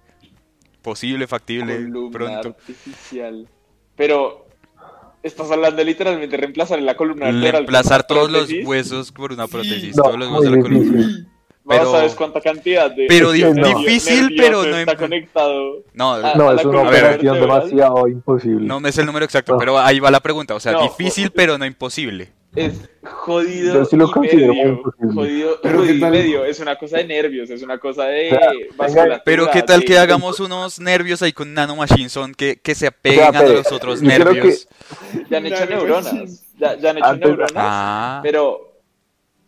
posible, 0.91 1.27
factible, 1.27 1.75
columna 1.75 2.11
pronto. 2.11 2.47
artificial. 2.49 3.45
Pero 3.97 4.45
estás 5.21 5.51
hablando 5.51 5.83
literalmente 5.83 6.31
de 6.31 6.37
reemplazar 6.37 6.81
la 6.81 6.95
columna 6.95 7.25
vertebral 7.25 7.51
Reemplazar 7.51 8.07
todos 8.07 8.31
los 8.31 8.49
huesos 8.63 9.11
por 9.11 9.33
una 9.33 9.47
prótesis, 9.47 9.97
No, 9.97 10.03
todos 10.03 10.17
los 10.19 10.29
huesos 10.29 10.45
de 10.45 10.51
la 10.57 10.61
columna. 10.63 11.07
No 11.65 11.75
pero- 11.75 11.91
sabes 11.91 12.15
cuánta 12.15 12.39
cantidad 12.39 12.89
de 12.89 13.07
pero 13.09 13.31
di- 13.33 13.43
difícil, 13.43 14.21
nervioso 14.29 14.35
pero 14.37 14.63
no 14.63 14.77
está 14.77 14.95
conectado. 14.95 15.83
No, 15.93 16.17
No, 16.35 16.49
a 16.51 16.55
es 16.55 16.63
una 16.63 16.81
operación 16.83 17.33
vertebral. 17.35 17.41
demasiado 17.69 18.07
imposible. 18.07 18.65
no 18.65 18.79
me 18.79 18.89
sé 18.93 19.01
el 19.01 19.07
número 19.07 19.25
exacto, 19.25 19.51
No. 19.51 19.57
pero 19.57 19.77
ahí 19.77 19.99
va 19.99 20.09
la 20.09 20.21
pregunta. 20.21 20.55
O 20.55 20.59
sea, 20.61 20.71
No. 20.71 20.83
difícil, 20.83 21.29
pero 21.31 21.57
no 21.57 21.65
imposible. 21.65 22.29
Es 22.57 22.89
jodido 23.03 23.73
Yo 23.75 23.85
sí 23.85 23.95
lo 23.95 24.07
y 24.07 24.11
considero 24.11 24.53
medio. 24.53 24.83
Jodido, 25.13 25.59
Pero 25.61 25.77
jodido 25.77 25.91
¿qué 25.91 25.97
y 25.97 25.99
tal? 25.99 26.11
medio. 26.11 26.45
Es 26.45 26.59
una 26.59 26.75
cosa 26.75 26.97
de 26.97 27.03
nervios, 27.05 27.49
es 27.51 27.61
una 27.61 27.77
cosa 27.77 28.05
de 28.05 28.27
O 28.27 28.29
sea, 28.29 28.49
venga, 28.49 28.65
vasculatura, 28.75 29.21
Pero 29.23 29.51
qué 29.51 29.61
tal 29.61 29.83
que 29.85 29.97
hagamos 29.99 30.39
unos 30.39 30.79
nervios 30.79 31.21
ahí 31.21 31.33
con 31.33 31.53
nanomachines 31.53 32.11
son 32.11 32.33
que, 32.33 32.59
que 32.61 32.73
se 32.73 32.87
apeguen 32.87 33.27
O 33.27 33.31
sea, 33.31 33.39
a 33.41 33.43
los 33.43 33.71
otros 33.71 34.01
nervios. 34.01 34.67
Ya 35.29 35.37
han 35.37 35.45
hecho 35.45 35.65
neuronas. 35.67 36.43
Ya, 36.57 36.75
ya 36.77 36.89
han 36.89 36.97
hecho 36.97 37.05
Antes- 37.05 37.27
neuronas. 37.27 37.51
Ah. 37.55 38.19
Pero, 38.23 38.81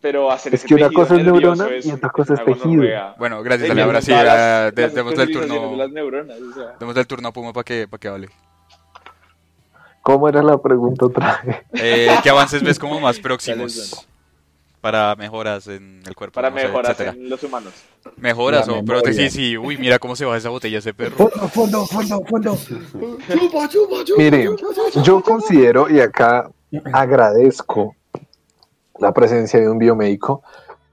pero 0.00 0.30
hacer 0.30 0.54
Es 0.54 0.64
que 0.64 0.74
una 0.74 0.90
cosa 0.90 1.16
es 1.16 1.24
neurona 1.24 1.68
es 1.68 1.86
y 1.86 1.90
otra 1.92 2.10
cosa 2.10 2.34
es 2.34 2.44
tejido. 2.44 2.84
Bueno, 3.18 3.42
gracias, 3.42 3.70
Ale. 3.70 3.82
Ahora 3.82 4.00
sí, 4.00 4.12
demos 4.12 5.18
el 5.18 5.32
turno. 5.32 5.70
de 5.72 5.76
las 5.76 5.90
neuronas, 5.90 6.38
o 6.40 6.54
sea. 6.54 6.76
Demos 6.78 6.96
el 6.96 7.06
turno 7.06 7.28
a 7.28 7.32
Puma 7.32 7.52
para 7.52 7.64
que, 7.64 7.88
para 7.88 7.98
que 8.00 8.08
hable. 8.08 8.28
¿Cómo 10.02 10.28
era 10.28 10.42
la 10.42 10.58
pregunta 10.58 11.06
otra 11.06 11.40
vez? 11.44 11.56
Eh, 11.74 12.08
¿Qué 12.22 12.30
avances 12.30 12.62
ves 12.62 12.78
como 12.78 13.00
más 13.00 13.18
próximos 13.20 14.06
para 14.80 15.14
mejoras 15.14 15.66
en 15.66 16.02
el 16.06 16.14
cuerpo? 16.14 16.34
para 16.34 16.48
no 16.50 16.56
sé, 16.56 16.64
mejoras 16.64 16.90
etcétera? 16.92 17.12
en 17.16 17.28
los 17.28 17.42
humanos. 17.42 17.72
Mejoras 18.16 18.66
La 18.66 18.74
o 18.74 18.84
prótesis 18.84 19.36
y, 19.36 19.58
uy, 19.58 19.76
mira 19.76 19.98
cómo 19.98 20.16
se 20.16 20.24
baja 20.24 20.38
esa 20.38 20.48
botella 20.48 20.78
ese 20.78 20.94
perro. 20.94 21.16
Fondo, 21.16 21.48
fondo, 21.48 21.86
fondo, 21.86 22.24
fondo. 22.24 22.56
Chupa, 22.56 23.68
chupa, 23.68 24.04
chupa, 24.04 24.22
Mire, 24.22 24.44
chupa, 24.56 24.72
chupa. 24.90 25.02
yo 25.02 25.20
considero, 25.22 25.90
y 25.90 26.00
acá 26.00 26.50
agradezco 26.92 27.94
la 28.98 29.12
presencia 29.12 29.60
de 29.60 29.68
un 29.68 29.78
biomédico, 29.78 30.42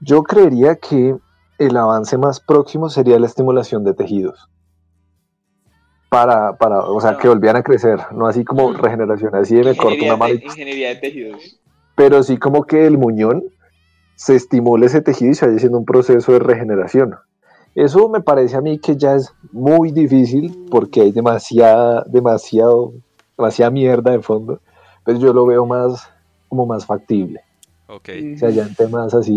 yo 0.00 0.22
creería 0.22 0.76
que 0.76 1.16
el 1.58 1.76
avance 1.76 2.16
más 2.18 2.40
próximo 2.40 2.88
sería 2.90 3.18
la 3.18 3.26
estimulación 3.26 3.84
de 3.84 3.94
tejidos. 3.94 4.48
Para, 6.08 6.56
para, 6.56 6.80
o 6.80 7.00
sea, 7.00 7.12
No. 7.12 7.18
que 7.18 7.28
volvieran 7.28 7.56
a 7.60 7.62
crecer, 7.62 7.98
no 8.12 8.26
así 8.26 8.44
como 8.44 8.72
regeneración, 8.72 9.34
así 9.34 9.56
de 9.56 9.64
me 9.64 9.76
corto 9.76 10.02
una 10.04 10.16
mano, 10.16 10.34
ingeniería 10.34 10.88
de 10.90 10.96
tejidos. 10.96 11.60
pero 11.94 12.22
sí 12.22 12.38
como 12.38 12.64
que 12.64 12.86
el 12.86 12.96
muñón 12.96 13.44
se 14.14 14.34
estimule 14.34 14.86
ese 14.86 15.02
tejido 15.02 15.30
y 15.32 15.34
se 15.34 15.44
vaya 15.46 15.56
haciendo 15.56 15.78
un 15.78 15.84
proceso 15.84 16.32
de 16.32 16.38
regeneración. 16.38 17.14
Eso 17.74 18.08
me 18.08 18.20
parece 18.20 18.56
a 18.56 18.60
mí 18.62 18.78
que 18.78 18.96
ya 18.96 19.14
es 19.14 19.32
muy 19.52 19.92
difícil 19.92 20.66
porque 20.70 21.02
hay 21.02 21.12
demasiada, 21.12 22.04
demasiado, 22.08 22.94
demasiada 23.36 23.70
mierda 23.70 24.10
de 24.12 24.20
fondo. 24.22 24.60
pues 25.04 25.18
yo 25.20 25.32
lo 25.32 25.46
veo 25.46 25.64
más 25.66 26.08
como 26.48 26.66
más 26.66 26.84
factible. 26.86 27.40
Ok. 27.86 28.08
O 28.34 28.38
sea, 28.38 28.50
ya 28.50 28.62
en 28.64 28.74
temas 28.74 29.14
así 29.14 29.36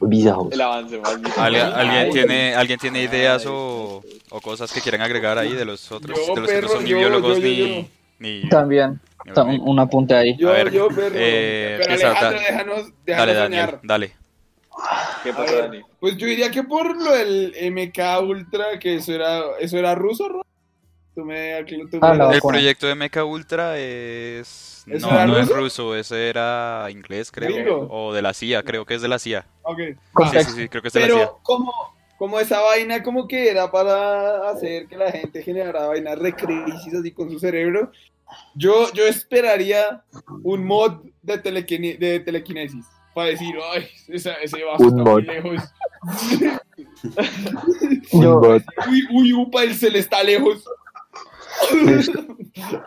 bizarros. 0.00 0.52
El 0.52 0.60
avance 0.60 0.98
más. 0.98 1.14
¿Alguien, 1.38 2.10
tiene, 2.12 2.54
¿Alguien 2.54 2.78
tiene 2.78 3.02
ideas 3.02 3.44
o, 3.46 4.02
o 4.30 4.40
cosas 4.40 4.72
que 4.72 4.80
quieran 4.80 5.00
agregar 5.02 5.38
ahí 5.38 5.52
de 5.52 5.64
los 5.64 5.90
otros? 5.92 6.18
Yo, 6.26 6.34
de 6.34 6.40
los 6.40 6.50
que 6.50 6.56
no 6.56 6.60
perro, 6.62 6.74
son 6.74 6.84
ni 6.84 6.90
yo, 6.90 6.98
biólogos 6.98 7.38
yo, 7.40 7.46
yo, 7.48 7.48
ni, 7.48 7.56
yo. 7.82 7.88
ni- 8.18 8.48
También, 8.48 9.00
ni 9.24 9.32
biólogos? 9.32 9.60
un 9.68 9.78
apunte 9.80 10.14
ahí. 10.14 10.36
Yo, 10.36 10.50
A 10.50 10.52
ver, 10.52 10.70
yo, 10.72 10.88
perro. 10.88 11.14
eh, 11.14 11.76
Pero 11.78 11.90
empieza, 11.92 12.10
Alejandro, 12.10 12.40
da- 12.40 12.46
déjanos, 12.50 12.92
déjanos 13.04 13.26
Dale, 13.26 13.34
Daniel, 13.34 13.64
soñar. 13.66 13.80
dale. 13.82 14.16
¿Qué 15.22 15.32
pasó, 15.32 15.52
ver, 15.54 15.70
Dani? 15.70 15.82
Pues 16.00 16.16
yo 16.16 16.26
diría 16.26 16.50
que 16.50 16.64
por 16.64 17.00
lo 17.00 17.12
del 17.12 17.54
MK 17.56 18.20
Ultra, 18.20 18.78
que 18.78 18.96
eso 18.96 19.12
era, 19.14 19.40
eso 19.60 19.78
era 19.78 19.94
ruso, 19.94 20.28
¿no? 20.28 20.42
Tú 21.14 21.24
me, 21.24 21.64
tú 21.64 21.98
Ah, 22.02 22.10
me- 22.10 22.18
la 22.18 22.24
El 22.24 22.30
vacuna. 22.34 22.52
proyecto 22.58 22.86
de 22.88 22.94
Mecha 22.96 23.24
Ultra 23.24 23.78
es... 23.78 24.73
¿Eso 24.86 25.10
No, 25.10 25.26
no 25.26 25.38
es 25.38 25.48
ruso? 25.48 25.60
ruso, 25.60 25.96
ese 25.96 26.28
era 26.28 26.86
inglés, 26.90 27.30
creo. 27.32 27.54
Gringo. 27.54 27.88
O 27.90 28.12
de 28.12 28.20
la 28.22 28.34
CIA, 28.34 28.62
creo 28.62 28.84
que 28.84 28.94
es 28.94 29.02
de 29.02 29.08
la 29.08 29.18
CIA. 29.18 29.46
Ok. 29.62 29.78
Sí, 29.78 30.38
sí, 30.44 30.50
sí, 30.52 30.68
creo 30.68 30.82
que 30.82 30.88
es 30.88 30.94
de 30.94 31.00
la 31.00 31.06
CIA. 31.06 31.14
Pero 31.16 31.38
como, 31.42 31.72
como 32.18 32.38
esa 32.40 32.60
vaina 32.60 33.02
como 33.02 33.26
que 33.26 33.50
era 33.50 33.70
para 33.70 34.50
hacer 34.50 34.86
que 34.86 34.96
la 34.96 35.10
gente 35.10 35.42
generara 35.42 35.86
vainas 35.86 36.20
de 36.20 36.32
crisis 36.34 36.94
así 36.94 37.10
con 37.12 37.30
su 37.30 37.38
cerebro, 37.38 37.90
yo, 38.54 38.92
yo 38.92 39.06
esperaría 39.06 40.02
un 40.42 40.64
mod 40.64 41.02
de, 41.22 41.42
telequine- 41.42 41.98
de 41.98 42.20
telequinesis. 42.20 42.84
Para 43.14 43.28
decir, 43.28 43.54
ay, 43.72 43.86
esa, 44.08 44.32
ese 44.34 44.64
vaso 44.64 44.82
Un 44.84 44.98
está 44.98 45.10
muy 45.10 45.22
mod. 45.22 45.32
lejos. 45.32 45.62
Yo- 46.40 46.58
Un 48.12 48.24
bot. 48.40 48.62
Uy, 48.90 49.06
uy, 49.12 49.32
upa, 49.32 49.62
el 49.62 49.74
cel 49.74 49.96
está 49.96 50.22
lejos. 50.22 50.64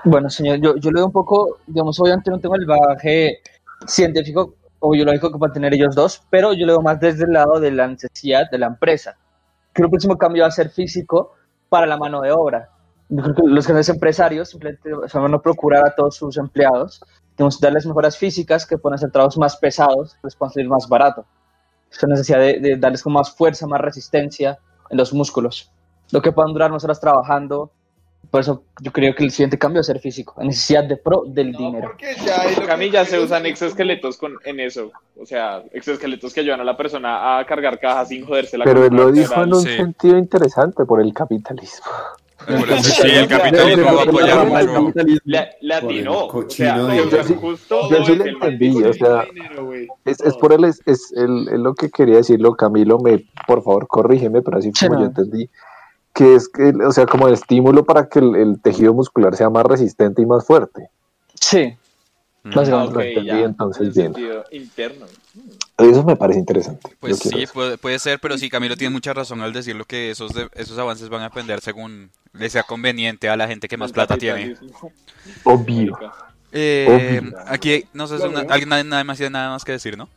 Bueno, 0.05 0.29
señor, 0.29 0.59
yo, 0.59 0.75
yo 0.77 0.91
le 0.91 0.99
doy 0.99 1.07
un 1.07 1.11
poco, 1.11 1.59
digamos, 1.67 1.99
obviamente 1.99 2.31
no 2.31 2.39
tengo 2.39 2.55
el 2.55 2.65
bagaje 2.65 3.39
científico 3.85 4.55
o 4.79 4.91
biológico 4.91 5.31
que 5.31 5.37
puedan 5.37 5.53
tener 5.53 5.73
ellos 5.73 5.95
dos, 5.95 6.23
pero 6.29 6.53
yo 6.53 6.65
le 6.65 6.73
doy 6.73 6.83
más 6.83 6.99
desde 6.99 7.25
el 7.25 7.33
lado 7.33 7.59
de 7.59 7.71
la 7.71 7.87
necesidad 7.87 8.49
de 8.49 8.57
la 8.57 8.67
empresa. 8.67 9.17
Creo 9.73 9.85
que 9.85 9.87
el 9.87 9.91
próximo 9.91 10.17
cambio 10.17 10.43
va 10.43 10.47
a 10.47 10.51
ser 10.51 10.69
físico 10.69 11.33
para 11.69 11.85
la 11.85 11.97
mano 11.97 12.21
de 12.21 12.31
obra. 12.31 12.69
Los 13.09 13.65
grandes 13.67 13.89
empresarios 13.89 14.49
simplemente 14.49 14.89
van 15.13 15.33
a 15.33 15.39
procurar 15.39 15.85
a 15.85 15.95
todos 15.95 16.15
sus 16.15 16.37
empleados, 16.37 17.01
digamos, 17.37 17.59
darles 17.59 17.85
mejoras 17.85 18.17
físicas 18.17 18.65
que 18.65 18.77
puedan 18.77 18.95
hacer 18.95 19.11
trabajos 19.11 19.37
más 19.37 19.55
pesados, 19.57 20.17
les 20.23 20.35
puedan 20.35 20.53
salir 20.53 20.69
más 20.69 20.87
barato. 20.87 21.25
Esa 21.91 22.07
necesidad 22.07 22.39
de, 22.39 22.59
de 22.59 22.75
darles 22.75 23.01
como 23.01 23.19
más 23.19 23.31
fuerza, 23.33 23.65
más 23.65 23.79
resistencia 23.79 24.59
en 24.89 24.97
los 24.97 25.13
músculos. 25.13 25.71
Lo 26.11 26.21
que 26.21 26.31
puedan 26.31 26.53
durar 26.53 26.71
más 26.71 26.83
horas 26.83 26.99
trabajando, 26.99 27.71
por 28.29 28.41
eso 28.41 28.63
yo 28.81 28.91
creo 28.91 29.15
que 29.15 29.23
el 29.23 29.31
siguiente 29.31 29.57
cambio 29.57 29.77
va 29.79 29.81
a 29.81 29.83
ser 29.83 29.99
físico, 29.99 30.35
en 30.39 30.47
necesidad 30.47 30.83
de 30.83 30.97
pro 30.97 31.23
del 31.27 31.51
No, 31.51 31.57
dinero. 31.57 31.87
porque 31.89 32.15
ya 32.25 32.41
hay 32.41 32.55
lo 32.55 32.61
que- 32.61 32.67
Cami 32.67 32.89
ya 32.91 33.05
se 33.05 33.19
usan 33.19 33.45
exoesqueletos 33.45 34.17
con, 34.17 34.33
en 34.45 34.59
eso. 34.59 34.91
O 35.19 35.25
sea, 35.25 35.63
exoesqueletos 35.71 36.33
que 36.33 36.41
ayudan 36.41 36.61
a 36.61 36.63
la 36.63 36.75
persona 36.77 37.39
a 37.39 37.45
cargar 37.45 37.79
cajas 37.79 38.09
sin 38.09 38.25
joderse 38.25 38.57
la 38.57 38.65
Pero 38.65 38.85
él 38.85 38.93
lo 38.93 39.11
dijo 39.11 39.33
en 39.41 39.53
un 39.53 39.61
Sí. 39.61 39.75
sentido 39.77 40.17
interesante 40.17 40.85
por 40.85 41.01
el 41.01 41.13
capitalismo. 41.13 41.85
Por 42.45 42.69
eso, 42.69 42.83
sí, 43.01 43.07
el 43.09 43.27
capitalismo 43.27 43.93
va 43.95 44.01
a 44.01 44.03
apoyar 44.03 44.47
mucho. 44.79 44.99
Le, 45.25 45.49
le 45.59 45.73
atinó. 45.73 46.19
O 46.25 46.27
Cochino 46.27 46.87
sea, 47.09 47.23
justo 47.35 47.89
yo 47.89 48.05
sí 48.05 48.15
le 48.15 48.29
entendí, 48.29 48.83
o 48.83 48.93
sea. 48.93 49.25
Es, 50.05 50.21
es 50.21 50.37
por 50.37 50.53
él, 50.53 50.63
es, 50.65 50.81
es, 50.85 51.11
el- 51.13 51.47
es 51.49 51.59
lo 51.59 51.73
que 51.73 51.89
quería 51.89 52.17
decirlo, 52.17 52.53
Camilo, 52.55 52.99
me, 52.99 53.25
por 53.47 53.63
favor, 53.63 53.87
corrígeme, 53.87 54.41
pero 54.43 54.59
así 54.59 54.71
Sí, 54.73 54.87
como 54.87 54.99
yo 54.99 55.05
entendí, 55.07 55.49
que 56.17 56.35
es 56.35 56.49
que, 56.49 56.73
o 56.85 56.91
sea, 56.91 57.05
como 57.05 57.27
el 57.27 57.35
estímulo 57.35 57.85
para 57.85 58.09
que 58.09 58.19
el, 58.19 58.35
el 58.35 58.61
tejido 58.61 58.93
muscular 58.93 59.35
sea 59.35 59.49
más 59.49 59.63
resistente 59.65 60.21
y 60.21 60.25
más 60.25 60.45
fuerte. 60.45 60.89
Sí, 61.35 61.75
Mm. 62.43 62.53
básicamente. 62.55 62.93
lo 62.95 63.01
entendí, 63.01 63.43
entonces, 63.43 63.97
en 63.97 64.13
bien. 64.13 64.33
interno. 64.51 65.05
Eso 65.77 66.03
me 66.03 66.15
parece 66.15 66.39
interesante. 66.39 66.95
Pues 66.99 67.19
sí, 67.19 67.45
puede, 67.53 67.77
puede 67.77 67.99
ser, 67.99 68.19
pero 68.21 68.37
sí, 68.37 68.49
Camilo 68.49 68.77
tiene 68.77 68.93
mucha 68.93 69.13
razón 69.13 69.41
al 69.41 69.51
decirlo 69.51 69.83
que 69.83 70.11
esos, 70.11 70.33
de- 70.33 70.47
esos 70.53 70.77
avances 70.79 71.09
van 71.09 71.21
a 71.21 71.25
depender 71.25 71.59
según 71.59 72.09
le 72.33 72.49
sea 72.49 72.63
conveniente 72.63 73.27
a 73.27 73.35
la 73.35 73.47
gente 73.49 73.67
que 73.67 73.75
más 73.75 73.91
plata 73.91 74.17
tiene. 74.17 74.55
Obvio. 75.43 75.97
Eh, 76.53 77.19
Obvio. 77.21 77.37
aquí, 77.47 77.83
no 77.93 78.07
sé 78.07 78.17
si 78.17 78.23
una- 78.23 78.41
Claro. 78.45 78.53
alguien 78.53 78.69
nada, 78.89 79.03
más 79.03 79.17
tiene 79.17 79.31
nada 79.31 79.49
más 79.49 79.65
que 79.65 79.73
decir, 79.73 79.97
¿no? 79.97 80.07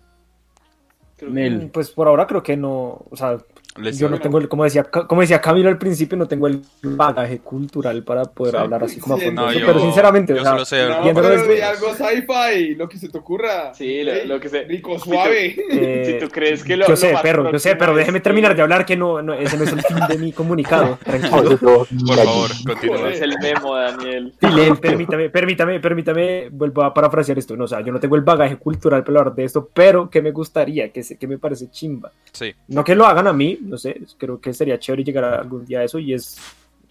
Que-. 1.16 1.70
Pues 1.72 1.90
por 1.90 2.06
ahora 2.08 2.26
creo 2.26 2.42
que 2.42 2.56
no, 2.56 3.02
o 3.10 3.16
sea, 3.16 3.38
Les- 3.76 3.98
yo 3.98 4.08
no 4.08 4.18
tengo 4.18 4.38
el, 4.38 4.48
como 4.48 4.64
decía, 4.64 4.82
como 4.82 5.20
decía 5.20 5.40
Camilo 5.40 5.68
al 5.68 5.78
principio, 5.78 6.18
no 6.18 6.26
tengo 6.26 6.48
el 6.48 6.60
bagaje 6.82 7.38
cultural 7.38 8.02
para 8.02 8.24
poder 8.24 8.56
hablar 8.56 8.82
así 8.82 8.98
como 8.98 9.14
a 9.14 9.18
fondo. 9.18 9.42
No, 9.42 9.52
yo, 9.52 9.64
pero 9.64 9.80
sinceramente, 9.80 10.34
yo 10.34 10.40
o 10.40 10.42
sea, 10.42 10.52
solo 10.52 10.64
sé 10.64 10.88
No, 10.88 11.14
pero 11.14 11.28
algo 11.28 11.94
sci-fi, 11.94 12.74
lo 12.74 12.88
que 12.88 12.98
se 12.98 13.08
te 13.08 13.18
ocurra. 13.18 13.72
Sí, 13.72 14.02
lo, 14.26 14.40
que 14.40 14.48
se. 14.48 14.64
Rico, 14.64 14.98
suave. 14.98 15.54
eh, 15.70 16.02
Si 16.18 16.24
tú 16.26 16.30
crees 16.32 16.64
que 16.64 16.76
lo. 16.76 16.86
yo 16.88 16.96
sé, 16.96 17.14
perro, 17.22 17.50
yo 17.52 17.58
sé, 17.60 17.76
pero 17.76 17.94
déjeme 17.94 18.18
terminar 18.20 18.56
de 18.56 18.62
hablar 18.62 18.84
que 18.84 18.96
no, 18.96 19.22
no, 19.22 19.34
ese 19.34 19.56
no 19.56 19.62
es 19.64 19.72
el 19.72 19.82
fin 19.82 19.98
de 20.08 20.18
mi 20.18 20.32
comunicado. 20.32 20.98
Tranquilo. 21.04 21.56
Por 21.60 21.86
favor, 22.16 22.50
continúa. 22.66 23.10
Es 23.10 23.20
el 23.20 23.38
memo, 23.40 23.76
Daniel. 23.76 24.34
Dile, 24.40 24.74
permítame, 24.76 25.30
permítame, 25.30 25.78
permítame, 25.80 26.48
vuelvo 26.50 26.82
a 26.82 26.92
parafrasear 26.92 27.38
esto. 27.38 27.56
No, 27.56 27.64
o 27.64 27.68
sea, 27.68 27.80
yo 27.82 27.92
no 27.92 28.00
tengo 28.00 28.16
el 28.16 28.22
bagaje 28.22 28.56
cultural 28.56 29.04
para 29.04 29.20
hablar 29.20 29.34
de 29.36 29.44
esto, 29.44 29.68
pero 29.72 30.10
que 30.10 30.20
me 30.20 30.32
gustaría, 30.32 30.90
que, 30.90 31.02
se- 31.04 31.16
que 31.16 31.26
me 31.28 31.38
parece 31.38 31.70
chimba. 31.70 32.10
Sí. 32.32 32.52
No 32.68 32.82
que 32.84 32.94
lo 32.96 33.06
hagan 33.06 33.26
a 33.28 33.32
mí, 33.32 33.58
no 33.60 33.76
sé, 33.78 34.00
creo 34.18 34.40
que 34.40 34.52
sería 34.52 34.78
chévere 34.78 35.04
llegar 35.04 35.24
a 35.24 35.38
algún 35.40 35.64
día 35.64 35.80
a 35.80 35.84
eso 35.84 35.98
y 35.98 36.14
es, 36.14 36.36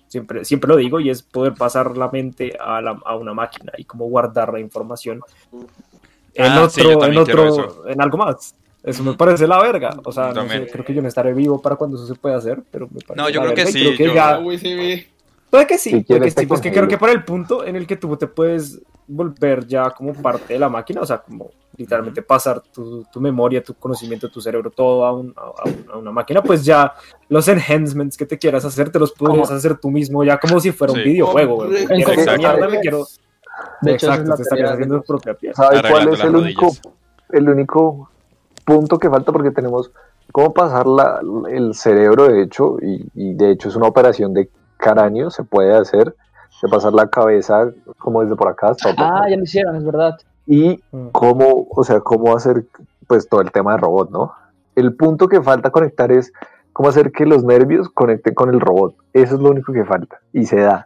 siempre, 0.08 0.44
siempre 0.46 0.68
lo 0.70 0.76
digo, 0.78 1.00
y 1.00 1.10
es 1.10 1.22
poder 1.22 1.54
pasar 1.54 1.96
la 1.98 2.10
mente 2.10 2.56
a, 2.60 2.82
la- 2.82 3.00
a 3.06 3.16
una 3.16 3.34
máquina 3.34 3.72
y 3.78 3.84
como 3.86 4.06
guardar 4.08 4.52
la 4.54 4.60
información 4.60 5.22
en 6.34 6.46
Ah, 6.46 6.70
sí, 6.70 6.82
yo 6.82 6.98
otro, 6.98 7.10
en 7.12 7.18
otro, 7.18 7.88
en 7.90 8.02
algo 8.02 8.18
más. 8.18 8.56
Eso 8.82 9.04
me 9.04 9.14
parece 9.14 9.46
la 9.46 9.62
verga. 9.62 10.00
O 10.06 10.12
sea, 10.12 10.32
no 10.32 10.48
sé, 10.48 10.68
creo 10.72 10.86
que 10.86 10.94
yo 10.94 11.02
no 11.02 11.08
estaré 11.10 11.34
vivo 11.34 11.62
para 11.62 11.76
cuando 11.76 11.98
eso 11.98 12.08
se 12.08 12.16
pueda 12.16 12.38
hacer, 12.38 12.62
pero 12.72 12.88
me 12.88 13.02
parece 13.02 13.16
No, 13.16 13.30
yo 13.30 13.40
la 13.42 13.46
creo 13.48 13.56
que 13.56 13.64
verga 13.66 13.72
sí, 13.74 13.80
creo 13.80 13.98
que 13.98 14.06
yo- 14.06 14.14
ya- 14.14 14.40
USB. 14.40 15.08
Puede 15.50 15.66
que 15.68 15.78
sí, 15.78 15.90
Si 15.90 16.02
puede 16.04 16.22
que 16.22 16.32
sí, 16.32 16.46
pues 16.46 16.62
que 16.62 16.70
congelo. 16.70 16.88
creo 16.88 16.88
que 16.88 16.98
por 17.00 17.10
el 17.10 17.24
punto 17.24 17.66
en 17.66 17.76
el 17.76 17.88
que 17.88 17.96
tú 17.96 18.16
te 18.18 18.28
puedes 18.28 18.80
volver 19.08 19.66
ya 19.66 19.90
como 19.92 20.14
parte 20.14 20.54
de 20.54 20.60
la 20.60 20.70
máquina, 20.70 21.02
o 21.02 21.06
sea, 21.06 21.18
como 21.18 21.50
literalmente 21.76 22.22
pasar 22.22 22.62
tu, 22.62 23.04
tu 23.12 23.20
memoria, 23.20 23.64
tu 23.64 23.74
conocimiento, 23.74 24.30
tu 24.30 24.40
cerebro, 24.42 24.70
todo 24.70 25.06
a, 25.06 25.14
un- 25.14 25.34
a- 25.36 25.42
a 25.42 25.64
un- 25.66 25.86
a 25.94 25.98
una 25.98 26.12
máquina, 26.12 26.44
pues 26.44 26.64
ya 26.64 26.94
los 27.30 27.48
enhancements 27.48 28.16
que 28.18 28.26
te 28.28 28.38
quieras 28.38 28.66
hacer, 28.66 28.92
te 28.92 29.00
los 29.00 29.12
podrías 29.14 29.50
hacer 29.50 29.78
tú 29.78 29.90
mismo, 29.90 30.24
ya 30.24 30.38
como 30.40 30.60
si 30.60 30.72
fuera 30.72 30.94
un 30.94 31.00
Sí. 31.00 31.06
videojuego. 31.10 31.56
güey. 31.56 31.70
Correcto. 31.88 31.96
Quiero 31.96 32.12
esa 32.12 32.22
Exacto. 32.22 32.40
mierda, 32.42 32.68
me 32.70 32.80
quiero... 32.82 33.06
De 33.82 33.94
hecho, 33.94 34.08
Exacto, 34.08 34.36
te 34.36 34.42
estarías 34.44 34.72
haciendo 34.72 34.98
tu 35.02 35.06
propia 35.06 35.34
pieza. 35.34 35.64
¿Sabe 35.64 35.82
cuál 35.90 36.08
es 36.14 36.20
el 36.24 36.36
único, 36.36 36.72
el 37.30 37.50
único 37.50 38.10
punto 38.66 38.98
que 39.00 39.10
falta? 39.10 39.32
Porque 39.32 39.52
tenemos 39.52 39.92
cómo 40.32 40.54
pasar 40.54 40.86
la- 40.86 41.20
el 41.50 41.74
cerebro, 41.74 42.28
de 42.28 42.44
hecho, 42.44 42.78
y, 42.82 43.06
y 43.16 43.34
de 43.34 43.52
hecho 43.52 43.68
es 43.70 43.76
una 43.76 43.88
operación 43.88 44.34
de 44.34 44.50
cráneo, 44.90 45.30
se 45.30 45.44
puede 45.44 45.76
hacer, 45.76 46.16
de 46.62 46.68
pasar 46.70 46.94
la 46.94 47.08
cabeza 47.10 47.70
como 48.00 48.22
desde 48.24 48.36
por 48.36 48.48
acá 48.50 48.70
hasta 48.70 48.90
Ah, 48.98 49.30
ya 49.30 49.38
lo 49.38 49.44
hicieron, 49.44 49.76
es 49.76 49.84
verdad. 49.86 50.18
y 50.48 50.82
Mm. 50.92 51.10
cómo, 51.12 51.68
o 51.70 51.84
sea, 51.84 52.00
cómo 52.00 52.36
hacer 52.36 52.66
pues 53.08 53.28
todo 53.30 53.42
el 53.42 53.52
tema 53.52 53.74
de 53.74 53.78
robot, 53.82 54.10
¿no? 54.12 54.34
El 54.76 54.96
punto 54.96 55.28
que 55.28 55.42
falta 55.42 55.70
conectar 55.72 56.12
es 56.12 56.32
cómo 56.74 56.90
hacer 56.90 57.12
que 57.12 57.26
los 57.26 57.44
nervios 57.44 57.90
conecten 57.90 58.34
con 58.34 58.50
el 58.50 58.60
robot. 58.60 58.96
Eso 59.14 59.36
es 59.36 59.42
lo 59.42 59.50
único 59.50 59.74
que 59.74 59.84
falta 59.86 60.20
y 60.34 60.46
se 60.46 60.60
da. 60.62 60.86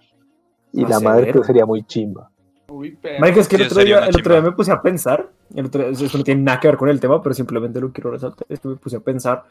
Y 0.72 0.84
Ah, 0.86 0.89
la 0.89 1.00
madre 1.00 1.32
que 1.32 1.44
sería 1.44 1.66
muy 1.66 1.84
chimba. 1.84 2.30
Uy. 2.70 2.98
Marica, 3.20 3.39
es 3.41 3.48
que 3.48 3.56
el 3.58 3.62
Sí, 3.64 3.68
otro, 3.68 3.84
día, 3.84 4.00
el 4.06 4.16
otro 4.16 4.34
día 4.34 4.41
me 4.41 4.52
puse 4.54 4.72
a 4.72 4.82
pensar, 4.82 5.30
el 5.54 5.66
otro 5.68 5.82
día- 5.82 5.91
eso 5.91 6.18
no 6.18 6.24
tiene 6.24 6.41
nada 6.41 6.60
que 6.60 6.68
ver 6.68 6.78
con 6.78 6.89
el 6.89 7.00
tema, 7.00 7.22
pero 7.22 7.36
simplemente 7.36 7.80
lo 7.80 7.91
quiero 7.91 8.12
resaltar, 8.12 8.46
es 8.50 8.60
que 8.60 8.68
me 8.70 8.76
puse 8.78 8.98
a 8.98 9.00
pensar 9.02 9.44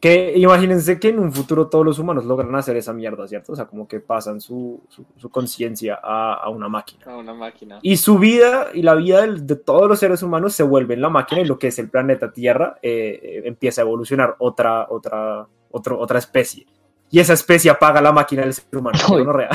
que 0.00 0.32
imagínense 0.36 1.00
que 1.00 1.08
en 1.08 1.18
un 1.18 1.32
futuro 1.32 1.66
todos 1.66 1.84
los 1.84 1.98
humanos 1.98 2.24
logran 2.24 2.54
hacer 2.54 2.76
esa 2.76 2.92
mierda, 2.92 3.26
¿cierto? 3.26 3.52
O 3.52 3.56
sea, 3.56 3.64
como 3.66 3.88
que 3.88 3.98
pasan 4.00 4.40
su, 4.40 4.80
su, 4.88 5.04
su 5.16 5.28
conciencia 5.28 5.98
a, 6.02 6.34
a 6.34 6.48
una 6.50 6.68
máquina. 6.68 7.04
A 7.06 7.16
una 7.16 7.34
máquina. 7.34 7.78
Y 7.82 7.96
su 7.96 8.18
vida 8.18 8.68
y 8.72 8.82
la 8.82 8.94
vida 8.94 9.22
del- 9.22 9.46
de 9.46 9.56
todos 9.56 9.88
los 9.88 9.98
seres 9.98 10.22
humanos 10.22 10.54
se 10.54 10.62
vuelve 10.62 10.94
en 10.94 11.00
la 11.02 11.08
máquina 11.08 11.40
y 11.40 11.44
lo 11.46 11.58
que 11.58 11.66
es 11.68 11.78
el 11.80 11.88
planeta 11.88 12.30
Tierra 12.32 12.78
eh, 12.82 13.18
eh, 13.22 13.42
empieza 13.44 13.80
a 13.80 13.84
evolucionar 13.84 14.36
otra, 14.38 14.86
otra, 14.88 15.46
otro- 15.70 15.98
otra 15.98 16.18
especie. 16.20 16.66
Y 17.10 17.18
esa 17.20 17.32
especie 17.32 17.70
apaga 17.70 18.00
la 18.00 18.12
máquina 18.12 18.42
del 18.42 18.54
ser 18.54 18.64
humano. 18.76 18.98
Uy. 19.10 19.24
no 19.24 19.32
rea. 19.32 19.48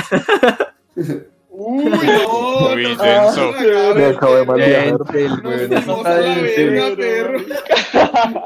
Uy, 1.56 1.84
no. 1.84 2.70
Muy 2.70 2.82
no, 2.96 3.02
denso. 3.02 3.52
no, 3.52 3.94
Me 3.94 4.04
acabo 4.06 4.34
de 4.34 4.44
mal 4.44 4.56
viajar. 4.56 4.96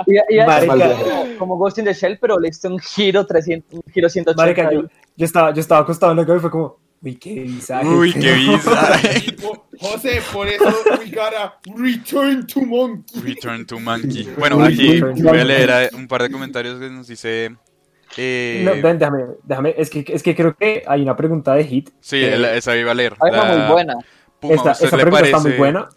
Y, 0.06 0.14
y-. 0.34 0.40
como, 1.38 1.56
Ghost 1.56 1.78
in 1.78 1.84
the 1.84 1.94
Shell, 1.94 2.18
pero 2.20 2.38
le 2.38 2.48
hizo 2.48 2.68
un 2.68 2.78
giro 2.78 3.24
300, 3.26 3.74
un 3.74 3.92
giro 3.92 4.08
180. 4.08 4.42
Marica, 4.42 4.72
yo, 4.72 4.82
yo 5.16 5.24
estaba, 5.24 5.52
yo 5.54 5.60
estaba 5.60 5.80
acostado 5.82 6.12
en 6.12 6.18
la 6.18 6.26
cama 6.26 6.38
y 6.38 6.40
fue 6.40 6.50
como, 6.50 6.78
uy, 7.02 7.16
qué 7.16 7.32
visaje. 7.40 7.86
Uy, 7.88 8.12
qué 8.12 8.32
visa. 8.32 9.00
Po- 9.42 9.66
José, 9.80 10.20
por 10.32 10.48
eso 10.48 10.64
we 10.98 11.06
gotta 11.10 11.58
return 11.76 12.46
to 12.46 12.60
monkey. 12.62 13.20
Return 13.22 13.64
to 13.66 13.78
Monkey. 13.78 14.28
Bueno, 14.36 14.62
aquí 14.64 15.00
voy 15.00 15.38
a 15.38 15.44
leer 15.44 15.90
un 15.94 16.08
par 16.08 16.22
de 16.22 16.30
comentarios 16.30 16.80
que 16.80 16.90
nos 16.90 17.06
dice. 17.06 17.54
eh, 18.16 18.62
No, 18.64 18.72
ven, 18.82 18.98
déjame, 18.98 19.24
déjame, 19.44 19.74
es 19.78 19.88
que, 19.90 20.04
es 20.08 20.22
que 20.24 20.34
creo 20.34 20.56
que 20.56 20.82
hay 20.86 21.02
una 21.02 21.14
pregunta 21.16 21.54
de 21.54 21.64
Hit. 21.64 21.90
sí, 22.00 22.16
el- 22.24 22.44
esa 22.46 22.76
iba 22.76 22.90
a 22.90 22.94
leer. 22.94 23.14
Hay 23.20 23.30
una 23.30 23.44
La- 23.48 23.58
muy 23.66 23.72
buena. 23.72 23.94
Puma, 24.40 24.54
¿a 24.66 24.72
Esta, 24.72 24.84
le 24.96 25.02
pregunta 25.02 25.24
está 25.26 25.36
muy 25.38 25.44
parece- 25.44 25.58
buena. 25.58 25.88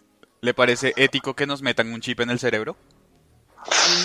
¿Le 0.42 0.54
parece 0.56 0.94
ético 0.96 1.36
que 1.36 1.46
nos 1.48 1.62
metan 1.62 1.94
un 1.94 2.02
chip 2.02 2.20
en 2.20 2.30
el 2.32 2.40
cerebro? 2.40 2.76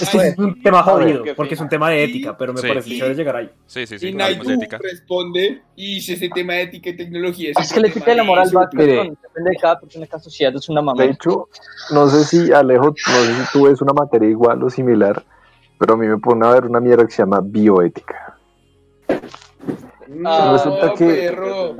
Esto 0.02 0.20
es 0.20 0.36
un 0.38 0.60
tema 0.62 0.82
jodido, 0.82 1.24
porque 1.34 1.54
es 1.54 1.60
un 1.60 1.68
tema 1.68 1.88
de 1.90 2.04
ética, 2.04 2.36
pero 2.36 2.52
me 2.52 2.60
Sí. 2.60 2.68
parece 2.68 2.90
chévere 2.90 3.14
llegar 3.14 3.36
ahí. 3.36 3.50
Sí, 3.66 3.86
sí, 3.86 3.98
sí, 3.98 4.08
y 4.08 4.12
de 4.12 4.18
Naidu 4.18 4.44
responde, 4.80 5.62
y 5.76 6.00
si 6.00 6.12
ese 6.12 6.28
tema 6.28 6.54
de 6.54 6.62
ética 6.62 6.90
y 6.90 6.96
tecnología 6.96 7.52
Es 7.58 7.72
que 7.72 7.80
la 7.80 7.88
ética 7.88 8.12
y 8.12 8.16
la 8.16 8.24
moral 8.24 8.50
va 8.54 8.68
Mire. 8.72 9.12
depende 9.22 9.50
de 9.50 9.56
cada 9.56 9.80
persona, 9.80 10.04
de 10.04 10.08
cada 10.10 10.22
sociedad, 10.22 10.54
es 10.54 10.68
una 10.68 10.82
mamá. 10.82 11.02
De 11.02 11.10
hecho, 11.10 11.48
no 11.92 12.08
sé 12.08 12.24
si 12.24 12.52
Alejo, 12.52 12.88
no 12.88 12.94
sé 13.24 13.34
si 13.34 13.52
tú 13.52 13.64
ves 13.64 13.80
una 13.80 13.92
materia 13.94 14.28
igual 14.28 14.62
o 14.62 14.68
similar, 14.68 15.24
pero 15.78 15.94
a 15.94 15.96
mí 15.96 16.06
me 16.06 16.18
pone 16.18 16.46
a 16.46 16.50
ver 16.50 16.66
una 16.66 16.80
mierda 16.80 17.06
que 17.06 17.12
se 17.12 17.22
llama 17.22 17.40
bioética. 17.42 18.36
No, 20.08 20.52
Resulta 20.52 20.94
que- 20.94 21.06
perro. 21.06 21.76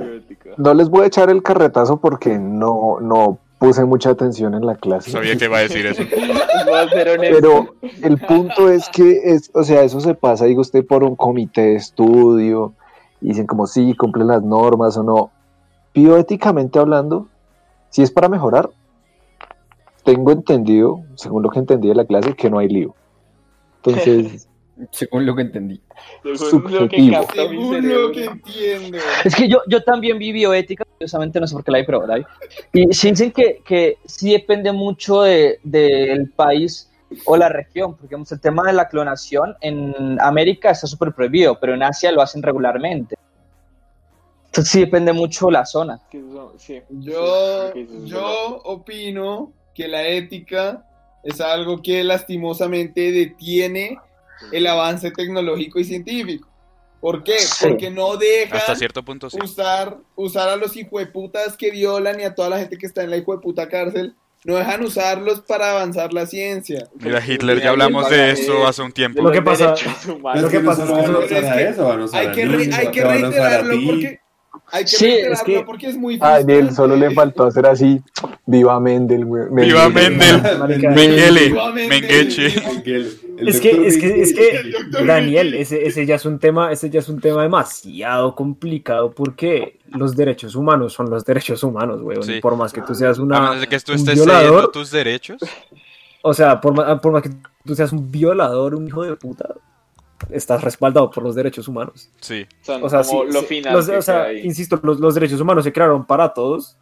No 0.57 0.73
les 0.73 0.89
voy 0.89 1.03
a 1.03 1.07
echar 1.07 1.29
el 1.29 1.41
carretazo 1.43 1.99
porque 1.99 2.37
no, 2.37 2.97
no 3.01 3.39
puse 3.59 3.85
mucha 3.85 4.11
atención 4.11 4.53
en 4.53 4.65
la 4.65 4.75
clase. 4.75 5.11
Sabía 5.11 5.35
que 5.35 5.45
iba 5.45 5.57
a 5.57 5.61
decir 5.61 5.85
eso. 5.85 6.03
Pero 7.21 7.75
el 8.03 8.17
punto 8.19 8.69
es 8.69 8.89
que, 8.89 9.21
es, 9.23 9.49
o 9.53 9.63
sea, 9.63 9.83
eso 9.83 9.99
se 9.99 10.13
pasa, 10.13 10.45
digo 10.45 10.61
usted, 10.61 10.85
por 10.85 11.03
un 11.03 11.15
comité 11.15 11.61
de 11.61 11.75
estudio, 11.75 12.73
y 13.21 13.29
dicen 13.29 13.47
como 13.47 13.67
sí, 13.67 13.95
cumplen 13.95 14.27
las 14.27 14.43
normas 14.43 14.97
o 14.97 15.03
no. 15.03 15.31
Bioéticamente 15.93 16.77
hablando, 16.77 17.27
si 17.89 18.03
es 18.03 18.11
para 18.11 18.29
mejorar, 18.29 18.69
tengo 20.03 20.31
entendido, 20.31 21.01
según 21.15 21.43
lo 21.43 21.49
que 21.49 21.59
entendí 21.59 21.87
de 21.87 21.95
la 21.95 22.05
clase, 22.05 22.33
que 22.33 22.49
no 22.49 22.59
hay 22.59 22.69
lío. 22.69 22.95
Entonces, 23.77 24.47
Según 24.91 25.25
lo 25.25 25.35
que 25.35 25.41
entendí. 25.41 25.81
Según 26.35 26.71
lo 26.71 26.87
que 26.87 26.97
mi 26.97 27.11
cerebro. 27.11 28.01
lo 28.07 28.11
que 28.11 28.25
entiendo. 28.25 28.97
Es 29.25 29.35
que 29.35 29.47
yo, 29.49 29.61
yo 29.67 29.83
también 29.83 30.17
vi 30.19 30.31
bioética, 30.31 30.85
curiosamente 30.85 31.39
no 31.39 31.47
sé 31.47 31.53
por 31.55 31.63
qué 31.63 31.71
la 31.71 31.77
hay, 31.79 31.85
pero 31.85 32.05
la 32.05 32.15
hay. 32.15 32.25
Y 32.73 32.93
sí 32.93 33.09
dicen 33.09 33.31
que, 33.31 33.61
que 33.65 33.97
sí 34.05 34.31
depende 34.31 34.71
mucho 34.71 35.21
de- 35.23 35.59
del 35.63 36.29
país 36.29 36.89
o 37.25 37.37
la 37.37 37.49
región, 37.49 37.91
porque 37.93 38.07
digamos, 38.09 38.31
el 38.31 38.39
tema 38.41 38.63
de 38.63 38.73
la 38.73 38.87
clonación 38.89 39.55
en 39.61 40.17
América 40.21 40.71
está 40.71 40.87
súper 40.87 41.13
prohibido, 41.13 41.57
pero 41.59 41.73
en 41.73 41.81
Asia 41.83 42.11
lo 42.11 42.21
hacen 42.21 42.43
regularmente. 42.43 43.15
Entonces 44.47 44.71
sí 44.71 44.79
depende 44.81 45.13
mucho 45.13 45.49
la 45.51 45.65
zona. 45.65 45.99
Sí. 46.57 46.81
Yo, 46.89 47.73
yo 48.05 48.57
opino 48.63 49.51
que 49.73 49.87
la 49.87 50.05
ética 50.07 50.83
es 51.23 51.39
algo 51.41 51.81
que 51.81 52.03
lastimosamente 52.03 53.11
detiene 53.11 53.97
el 54.51 54.67
avance 54.67 55.11
tecnológico 55.11 55.79
y 55.79 55.83
científico. 55.83 56.47
¿Por 56.99 57.23
qué? 57.23 57.37
Sí. 57.39 57.65
Porque 57.67 57.91
no 57.91 58.17
deja 58.17 58.57
Hasta 58.57 58.75
cierto 58.75 59.03
punto 59.03 59.29
sí. 59.29 59.37
usar, 59.43 59.97
usar 60.15 60.49
a 60.49 60.55
los 60.55 60.75
hijueputas 60.75 61.55
que 61.55 61.69
violan 61.69 62.19
y 62.19 62.23
a 62.23 62.33
toda 62.33 62.49
la 62.49 62.57
gente 62.57 62.77
que 62.77 62.87
está 62.87 63.03
en 63.03 63.11
la 63.11 63.17
hijueputa 63.17 63.69
cárcel. 63.69 64.15
No 64.43 64.55
dejan 64.55 64.83
usarlos 64.83 65.41
para 65.41 65.71
avanzar 65.71 66.13
la 66.13 66.25
ciencia. 66.25 66.87
Mira, 66.95 67.21
Hitler, 67.25 67.61
ya 67.61 67.71
hablamos 67.71 68.09
de 68.09 68.31
eso 68.31 68.65
hace 68.65 68.81
un 68.81 68.91
tiempo. 68.91 69.21
Lo 69.21 69.31
que 69.31 69.41
pasa-. 69.41 69.75
Lo 70.07 70.33
es 70.33 70.45
que 70.45 70.59
pasa 70.59 70.83
es 70.83 72.13
Hay 72.13 72.31
que, 72.31 72.45
re- 72.45 72.69
hay 72.73 72.87
reiterarlo 72.87 73.75
porque, 73.85 74.19
hay 74.71 74.83
que 74.83 74.89
Sí, 74.89 75.07
es 75.07 75.41
que- 75.43 75.61
porque 75.61 75.87
es 75.87 75.97
muy 75.97 76.17
a 76.21 76.39
Daniel 76.39 76.73
solo 76.73 76.95
le 76.95 77.11
faltó 77.11 77.45
hacer 77.45 77.65
así, 77.65 78.01
viva 78.45 78.79
Mendel. 78.79 79.25
güey, 79.25 79.43
¡Viva 79.51 79.89
Mendel! 79.89 80.41
Mengele, 80.93 81.47
Viva 81.47 81.71
Mendel. 81.71 81.89
Mengeche. 82.01 82.47
Es 83.37 83.61
que, 83.61 83.87
es 83.87 83.97
que, 83.97 84.21
es 84.21 84.33
que, 84.33 84.73
Daniel, 85.05 85.53
ese, 85.53 85.85
ese 85.87 86.05
ya 86.07 86.15
es 86.15 86.25
un 86.25 86.39
tema, 86.39 86.71
ese 86.71 86.89
ya 86.89 86.99
es 86.99 87.07
un 87.09 87.21
tema 87.21 87.43
demasiado 87.43 88.33
complicado 88.35 89.11
porque 89.11 89.77
los 89.89 90.15
derechos 90.15 90.55
humanos 90.55 90.93
son 90.93 91.09
los 91.09 91.23
derechos 91.23 91.63
humanos, 91.63 92.01
weón. 92.01 92.23
Sí. 92.23 92.39
Por 92.41 92.55
más 92.57 92.73
que 92.73 92.81
tú 92.81 92.95
seas 92.95 93.19
A 93.19 93.21
una, 93.21 93.39
menos 93.39 93.61
de 93.61 93.67
que 93.67 93.79
tú 93.79 93.91
un 93.91 93.97
estés 93.99 94.15
violador, 94.15 94.45
cediendo 94.47 94.69
tus 94.71 94.91
derechos. 94.91 95.39
o 96.23 96.33
sea, 96.33 96.59
por 96.59 96.73
más, 96.73 96.99
por 96.99 97.11
más 97.11 97.21
que 97.21 97.29
tú 97.63 97.75
seas 97.75 97.91
un 97.93 98.11
violador, 98.11 98.73
un 98.75 98.87
hijo 98.87 99.03
de 99.03 99.15
puta, 99.15 99.47
estás 100.31 100.63
respaldado 100.63 101.09
por 101.11 101.23
los 101.23 101.35
derechos 101.35 101.67
humanos. 101.67 102.09
Sí. 102.21 102.45
Son 102.61 102.83
O 102.83 102.89
sea, 102.89 103.03
como 103.03 103.23
sí, 103.25 103.33
lo 103.33 103.39
sí, 103.41 103.45
final 103.47 103.73
los- 103.73 103.89
o 103.89 104.01
sea, 104.01 104.33
insisto, 104.33 104.79
los, 104.83 104.99
los 104.99 105.13
derechos 105.15 105.39
humanos 105.41 105.63
se 105.63 105.71
crearon 105.73 106.05
para 106.05 106.33
todos. 106.33 106.77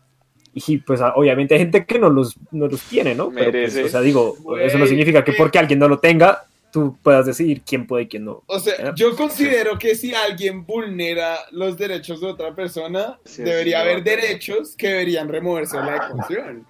Y 0.54 0.78
pues 0.78 1.02
a- 1.02 1.14
obviamente 1.16 1.54
hay 1.54 1.60
gente 1.62 1.86
que 1.86 2.00
no 2.00 2.10
los, 2.10 2.36
no 2.52 2.68
los 2.68 2.82
tiene, 2.84 3.14
¿no? 3.14 3.30
Pero 3.30 3.52
pues, 3.52 3.76
o 3.78 3.90
sea, 3.90 4.00
digo, 4.02 4.36
Güey, 4.40 4.66
eso 4.66 4.78
no 4.78 4.88
significa 4.88 5.24
que 5.24 5.34
porque 5.34 5.60
alguien 5.60 5.80
no 5.80 5.90
lo 5.90 6.00
tenga, 6.00 6.46
tú 6.72 6.98
puedas 7.04 7.26
decidir 7.26 7.62
quién 7.66 7.86
puede 7.86 8.04
y 8.04 8.08
quién 8.08 8.24
no. 8.24 8.42
O 8.48 8.60
sea, 8.60 8.74
¿Eh? 8.76 8.92
yo 8.96 9.16
considero 9.18 9.78
que 9.78 9.96
si 9.96 10.14
alguien 10.16 10.66
vulnera 10.66 11.36
los 11.52 11.78
derechos 11.78 12.22
de 12.22 12.28
otra 12.28 12.56
persona, 12.56 13.20
Sí, 13.26 13.44
debería 13.44 13.82
sí, 13.82 13.84
haber 13.90 14.04
derechos 14.04 14.76
que 14.78 14.88
deberían 14.88 15.28
removerse 15.28 15.78
de 15.78 15.84
la 15.84 15.98
ecuación. 15.98 16.66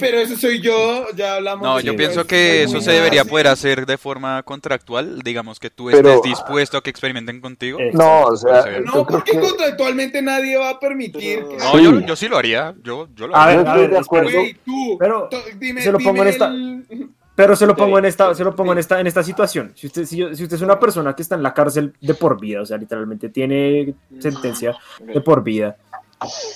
Pero 0.00 0.18
eso 0.18 0.36
soy 0.36 0.60
yo, 0.60 1.06
ya 1.14 1.36
hablamos. 1.36 1.62
No, 1.66 1.80
yo 1.80 1.94
pienso 1.96 2.22
es- 2.22 2.26
que 2.26 2.62
es 2.64 2.70
eso 2.70 2.80
se 2.80 2.90
debería 2.90 3.24
poder 3.24 3.46
hacer 3.46 3.86
de 3.86 3.96
forma 3.96 4.42
contractual. 4.42 5.20
Digamos 5.22 5.60
que 5.60 5.70
tú 5.70 5.86
Pero- 5.90 6.08
estés 6.08 6.22
dispuesto 6.22 6.76
a 6.76 6.82
que 6.82 6.90
experimenten 6.90 7.40
contigo. 7.40 7.78
Eh, 7.78 7.90
No, 7.94 8.24
o 8.24 8.36
sea, 8.36 8.62
Puede 8.62 8.62
ser. 8.74 8.84
No, 8.84 8.94
yo 8.94 9.06
creo 9.06 9.18
porque 9.20 9.32
que... 9.32 9.40
contractualmente 9.40 10.20
nadie 10.22 10.56
va 10.56 10.70
a 10.70 10.80
permitir 10.80 11.44
Pero- 11.44 11.48
que. 11.50 11.56
No, 11.58 11.72
Sí. 11.78 11.84
yo, 11.84 12.00
yo 12.00 12.16
sí 12.16 12.28
lo 12.28 12.36
haría. 12.36 12.74
Yo, 12.82 13.08
yo 13.14 13.28
lo 13.28 13.36
A 13.36 13.44
haría. 13.44 13.56
ver, 13.58 13.66
Yo 13.66 13.70
a 13.72 13.76
ver, 13.76 13.90
de 13.90 13.98
acuerdo. 13.98 14.30
Güey, 14.32 14.54
tú. 14.64 14.96
Pero 14.98 15.28
dime, 15.58 15.80
se 15.82 15.92
lo 15.92 15.98
pongo 15.98 16.12
dime 16.14 16.22
en 16.22 16.28
esta- 16.28 16.46
el- 16.48 17.08
Pero 17.36 17.54
se 17.54 17.66
lo 17.66 17.76
pongo 17.76 17.98
en 17.98 18.06
esta, 18.06 18.34
se 18.34 18.42
lo 18.44 18.56
pongo 18.56 18.72
en 18.72 18.78
esta, 18.78 18.98
en 18.98 19.06
esta 19.06 19.22
situación. 19.22 19.70
Si 19.74 19.86
usted, 19.88 20.06
si, 20.06 20.16
yo- 20.16 20.34
si 20.34 20.42
usted 20.44 20.56
es 20.56 20.62
una 20.62 20.80
persona 20.80 21.14
que 21.14 21.20
está 21.20 21.34
en 21.34 21.42
la 21.42 21.52
cárcel 21.52 21.92
de 22.00 22.14
por 22.14 22.40
vida, 22.40 22.62
o 22.62 22.64
sea, 22.64 22.78
literalmente 22.78 23.28
tiene 23.28 23.92
sentencia 24.18 24.74
de 25.00 25.20
por 25.20 25.44
vida, 25.44 25.76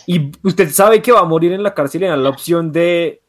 y 0.06 0.30
usted 0.42 0.70
sabe 0.70 1.02
que 1.02 1.12
va 1.12 1.20
a 1.20 1.24
morir 1.24 1.52
en 1.52 1.62
la 1.62 1.74
cárcel 1.74 2.02
y 2.04 2.06
la 2.08 2.28
opción 2.28 2.72
de 2.72 3.20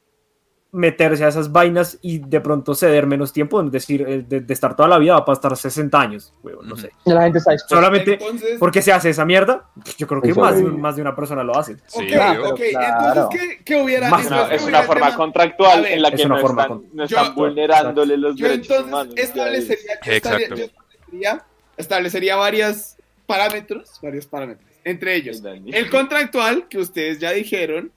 meterse 0.74 1.26
a 1.26 1.28
esas 1.28 1.52
vainas 1.52 1.98
y 2.02 2.20
de 2.20 2.40
pronto 2.40 2.74
ceder 2.74 3.06
menos 3.06 3.34
tiempo, 3.34 3.62
es 3.62 3.70
decir, 3.74 4.06
eh, 4.08 4.24
de, 4.26 4.40
de 4.40 4.54
estar 4.54 4.74
toda 4.74 4.88
la 4.88 4.98
vida 5.00 5.16
va 5.16 5.26
para 5.26 5.34
estar 5.34 5.58
60 5.58 6.00
años, 6.00 6.34
huevón, 6.42 6.66
no 6.70 6.78
sé. 6.78 6.92
La 7.04 7.24
gente 7.24 7.40
está 7.40 7.52
dispuesta. 7.52 7.76
Solamente 7.76 8.14
Entonces, 8.14 8.58
porque 8.58 8.82
se 8.82 8.94
hace 8.94 9.10
esa 9.10 9.26
mierda, 9.26 9.70
yo 9.98 10.08
creo 10.08 10.22
que 10.22 10.34
más, 10.34 10.56
de- 10.56 10.62
es. 10.62 10.68
más 10.72 10.96
de 10.96 11.02
una 11.02 11.14
persona 11.14 11.44
lo 11.44 11.58
hace. 11.58 11.76
Sí, 11.88 12.08
ok, 12.16 12.60
entonces 12.62 13.58
que 13.66 13.84
hubiera. 13.84 14.10
Más 14.10 14.22
Es 14.22 14.32
entonces 14.32 14.62
una, 14.64 14.80
es 14.80 14.86
forma 14.86 15.06
tema- 15.08 15.18
contractual 15.18 15.80
A 15.80 15.82
ver, 15.82 15.92
en 15.92 16.02
la 16.04 16.08
es 16.08 16.16
que 16.16 16.26
una 16.26 16.36
no 16.36 16.42
forma 16.42 16.62
están, 16.62 16.78
con- 16.80 16.88
no 16.94 17.04
están 17.04 17.26
Yo- 17.26 17.34
vulnerándole 17.34 18.18
los 18.18 18.36
Yo 18.38 18.48
derechos 18.48 18.68
entonces 18.70 18.88
humanos. 18.88 19.14
establecería, 19.18 20.00
yo 20.06 20.12
establecería, 20.14 21.46
establecería 21.76 22.36
varios 22.38 22.96
parámetros, 23.26 24.00
varios 24.02 24.26
parámetros. 24.26 24.71
Entre 24.84 25.16
ellos, 25.16 25.42
el 25.72 25.90
contractual, 25.90 26.68
que 26.68 26.78
ustedes 26.80 27.20
ya 27.20 27.32
dijeron, 27.32 27.92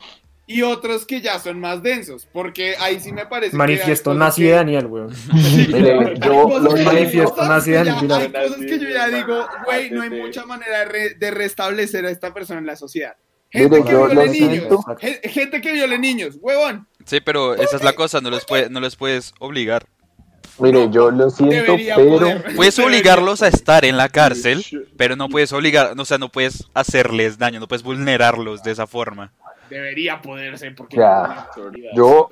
y 0.46 0.60
otros 0.60 1.06
que 1.06 1.22
ya 1.22 1.38
son 1.38 1.58
más 1.58 1.82
densos, 1.82 2.28
porque 2.30 2.74
ahí 2.78 3.00
sí 3.00 3.12
me 3.12 3.24
parece 3.24 3.52
que 3.52 3.56
Manifiesto 3.56 4.10
cosas 4.10 4.18
nazi 4.18 4.42
que- 4.42 4.48
de 4.48 4.52
Daniel, 4.54 4.86
weón. 4.86 5.14
Yo 6.20 6.58
los 6.60 6.74
que- 6.74 6.82
manifiesto 6.82 7.46
nazi 7.46 7.70
que 7.70 7.76
Daniel. 7.76 7.94
Hay 8.12 8.30
cosas 8.32 8.56
que 8.58 8.78
yo 8.78 8.88
ya 8.90 9.08
digo, 9.08 9.46
güey, 9.64 9.90
no 9.90 10.02
hay 10.02 10.10
mucha 10.10 10.44
manera 10.44 10.80
de, 10.80 10.84
re- 10.84 11.14
de 11.14 11.30
restablecer 11.30 12.04
a 12.06 12.10
esta 12.10 12.32
persona 12.34 12.60
en 12.60 12.66
la 12.66 12.76
sociedad. 12.76 13.14
Mire, 13.52 13.68
Gente 13.70 13.84
que 13.84 13.94
viole 13.96 14.28
niños, 14.28 14.64
gente 15.22 15.60
que 15.60 15.72
viole 15.72 15.98
niños, 15.98 16.36
huevón. 16.40 16.88
Sí, 17.06 17.20
pero 17.20 17.54
esa 17.54 17.76
es 17.76 17.84
la 17.84 17.92
cosa, 17.92 18.20
no 18.20 18.30
les, 18.30 18.44
puede, 18.44 18.68
no 18.68 18.80
les 18.80 18.96
puedes 18.96 19.32
obligar. 19.38 19.86
Mire, 20.58 20.88
yo 20.90 21.10
lo 21.10 21.30
siento, 21.30 21.72
Debería 21.72 21.96
pero... 21.96 22.18
poder. 22.18 22.44
Puedes 22.56 22.78
obligarlos 22.78 23.42
a 23.42 23.48
estar 23.48 23.84
en 23.84 23.96
la 23.96 24.08
cárcel, 24.08 24.64
pero 24.96 25.16
no 25.16 25.28
puedes 25.28 25.52
obligar, 25.52 25.94
o 25.98 26.04
sea, 26.04 26.18
no 26.18 26.28
puedes 26.28 26.68
hacerles 26.74 27.38
daño, 27.38 27.58
no 27.60 27.66
puedes 27.68 27.82
vulnerarlos 27.82 28.62
de 28.62 28.70
esa 28.70 28.86
forma. 28.86 29.32
Debería 29.68 30.20
poderse, 30.22 30.70
porque. 30.70 30.96
Ya. 30.96 31.48
Yo. 31.96 32.28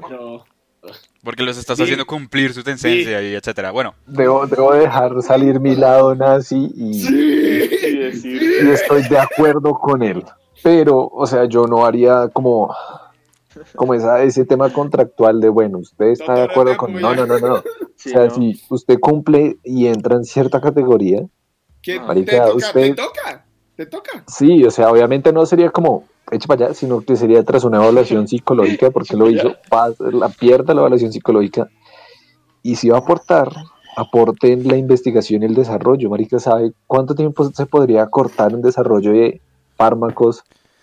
Porque 1.22 1.44
los 1.44 1.56
estás 1.56 1.76
Sí. 1.76 1.84
haciendo 1.84 2.04
cumplir 2.06 2.52
su 2.52 2.62
sentencia 2.62 3.22
y 3.22 3.34
etcétera. 3.34 3.70
Bueno, 3.70 3.94
debo, 4.06 4.46
debo 4.46 4.74
dejar 4.74 5.22
salir 5.22 5.60
mi 5.60 5.76
lado 5.76 6.14
nazi 6.14 6.70
y, 6.74 7.06
Y 7.06 7.96
decir, 7.98 8.42
y 8.64 8.70
estoy 8.70 9.02
de 9.08 9.18
acuerdo 9.18 9.74
con 9.74 10.02
él. 10.02 10.24
Pero, 10.62 11.06
o 11.06 11.26
sea, 11.26 11.44
yo 11.44 11.66
no 11.66 11.84
haría 11.86 12.28
como, 12.32 12.74
como 13.76 13.94
esa, 13.94 14.22
ese 14.22 14.44
tema 14.44 14.72
contractual 14.72 15.40
de, 15.40 15.48
bueno, 15.48 15.78
usted 15.78 16.06
está 16.06 16.34
de 16.34 16.42
acuerdo 16.42 16.76
con... 16.76 16.92
No, 16.94 17.14
no, 17.14 17.26
no, 17.26 17.38
no. 17.38 17.54
O 18.04 18.08
sea, 18.08 18.24
¿no? 18.24 18.34
si 18.34 18.60
usted 18.68 18.98
cumple 18.98 19.58
y 19.62 19.86
entra 19.86 20.16
en 20.16 20.24
cierta 20.24 20.60
categoría, 20.60 21.24
¿Qué? 21.80 22.00
Marica, 22.00 22.32
te 22.32 22.38
toca, 22.38 22.54
usted- 22.56 22.80
te 22.80 22.94
toca, 22.94 23.44
te 23.76 23.86
toca. 23.86 24.24
sí, 24.26 24.64
o 24.64 24.70
sea, 24.72 24.90
obviamente 24.90 25.32
no 25.32 25.46
sería 25.46 25.70
como 25.70 26.04
eche 26.32 26.48
para 26.48 26.66
allá, 26.66 26.74
sino 26.74 27.00
que 27.02 27.14
sería 27.14 27.44
tras 27.44 27.62
una 27.62 27.76
evaluación 27.76 28.26
psicológica, 28.28 28.90
porque 28.90 29.16
lo 29.16 29.30
hizo, 29.30 29.54
la 30.10 30.28
pierda 30.30 30.74
la 30.74 30.80
evaluación 30.80 31.12
psicológica, 31.12 31.68
y 32.64 32.74
si 32.74 32.88
va 32.88 32.96
a 32.96 33.00
aportar, 33.00 33.52
aporte 33.96 34.52
en 34.52 34.66
la 34.66 34.76
investigación 34.76 35.42
y 35.42 35.46
el 35.46 35.54
desarrollo. 35.54 36.10
Marica, 36.10 36.40
¿sabe 36.40 36.72
cuánto 36.88 37.14
tiempo 37.14 37.44
se 37.52 37.66
podría 37.66 38.06
cortar 38.08 38.52
en 38.52 38.62
desarrollo 38.62 39.12
de 39.12 39.40
fármacos 39.76 40.42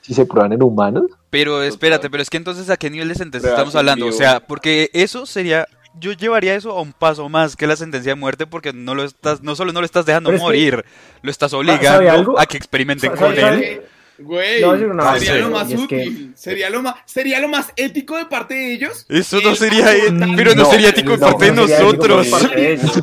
si 0.10 0.16
se 0.16 0.26
prueban 0.26 0.51
en 0.53 0.64
humanos? 0.64 1.03
pero 1.30 1.62
espérate, 1.64 2.10
pero 2.10 2.24
es 2.24 2.30
que 2.30 2.38
entonces 2.38 2.70
a 2.72 2.78
qué 2.78 2.89
nivel 2.89 3.07
de 3.10 3.16
sentencia 3.16 3.51
estamos 3.51 3.76
hablando? 3.76 4.07
O 4.07 4.12
sea, 4.12 4.39
porque 4.39 4.89
eso 4.93 5.26
sería, 5.28 5.68
yo 5.99 6.12
llevaría 6.14 6.55
eso 6.55 6.72
a 6.78 6.82
un 6.82 6.91
paso 6.93 7.30
más 7.30 7.55
que 7.55 7.68
la 7.68 7.76
sentencia 7.76 8.12
de 8.12 8.16
muerte 8.20 8.47
porque 8.47 8.74
no 8.74 8.95
lo 8.95 9.03
estás, 9.03 9.43
no 9.43 9.55
solo 9.55 9.72
no 9.72 9.80
lo 9.82 9.86
estás 9.86 10.05
dejando 10.07 10.30
Pero 10.30 10.38
es 10.38 10.41
que- 10.41 10.45
morir, 10.47 10.86
lo 11.22 11.30
estás 11.32 11.51
¿sabe 11.51 11.62
obligando 11.62 12.12
algo? 12.12 12.39
a 12.39 12.45
que 12.47 12.57
experimenten 12.57 13.16
¿Sabe- 13.16 13.36
con 13.41 13.53
él. 13.64 13.82
Güey, 14.22 14.60
sería 14.60 15.36
lo 15.38 15.49
más 15.49 15.70
y 15.72 15.76
es 15.76 15.80
que- 15.88 15.95
útil. 15.95 16.34
Sería, 16.36 16.70
lo 16.70 16.82
más, 16.82 16.95
sería 17.05 17.39
lo 17.39 17.47
más 17.47 17.72
ético 17.78 18.18
de 18.18 18.26
parte 18.26 18.53
de 18.53 18.74
ellos. 18.74 19.05
Eso 19.07 19.39
no 19.41 19.55
sería, 19.55 19.93
eh, 19.95 20.12
pero 20.36 20.55
no, 20.55 20.66
sería 20.66 20.89
ético 20.89 21.12
de 21.12 21.20
parte 21.20 21.45
de 21.45 21.51
nosotros. 21.53 22.28
parte 22.28 22.55
de 22.55 22.74
ellos. 22.74 23.01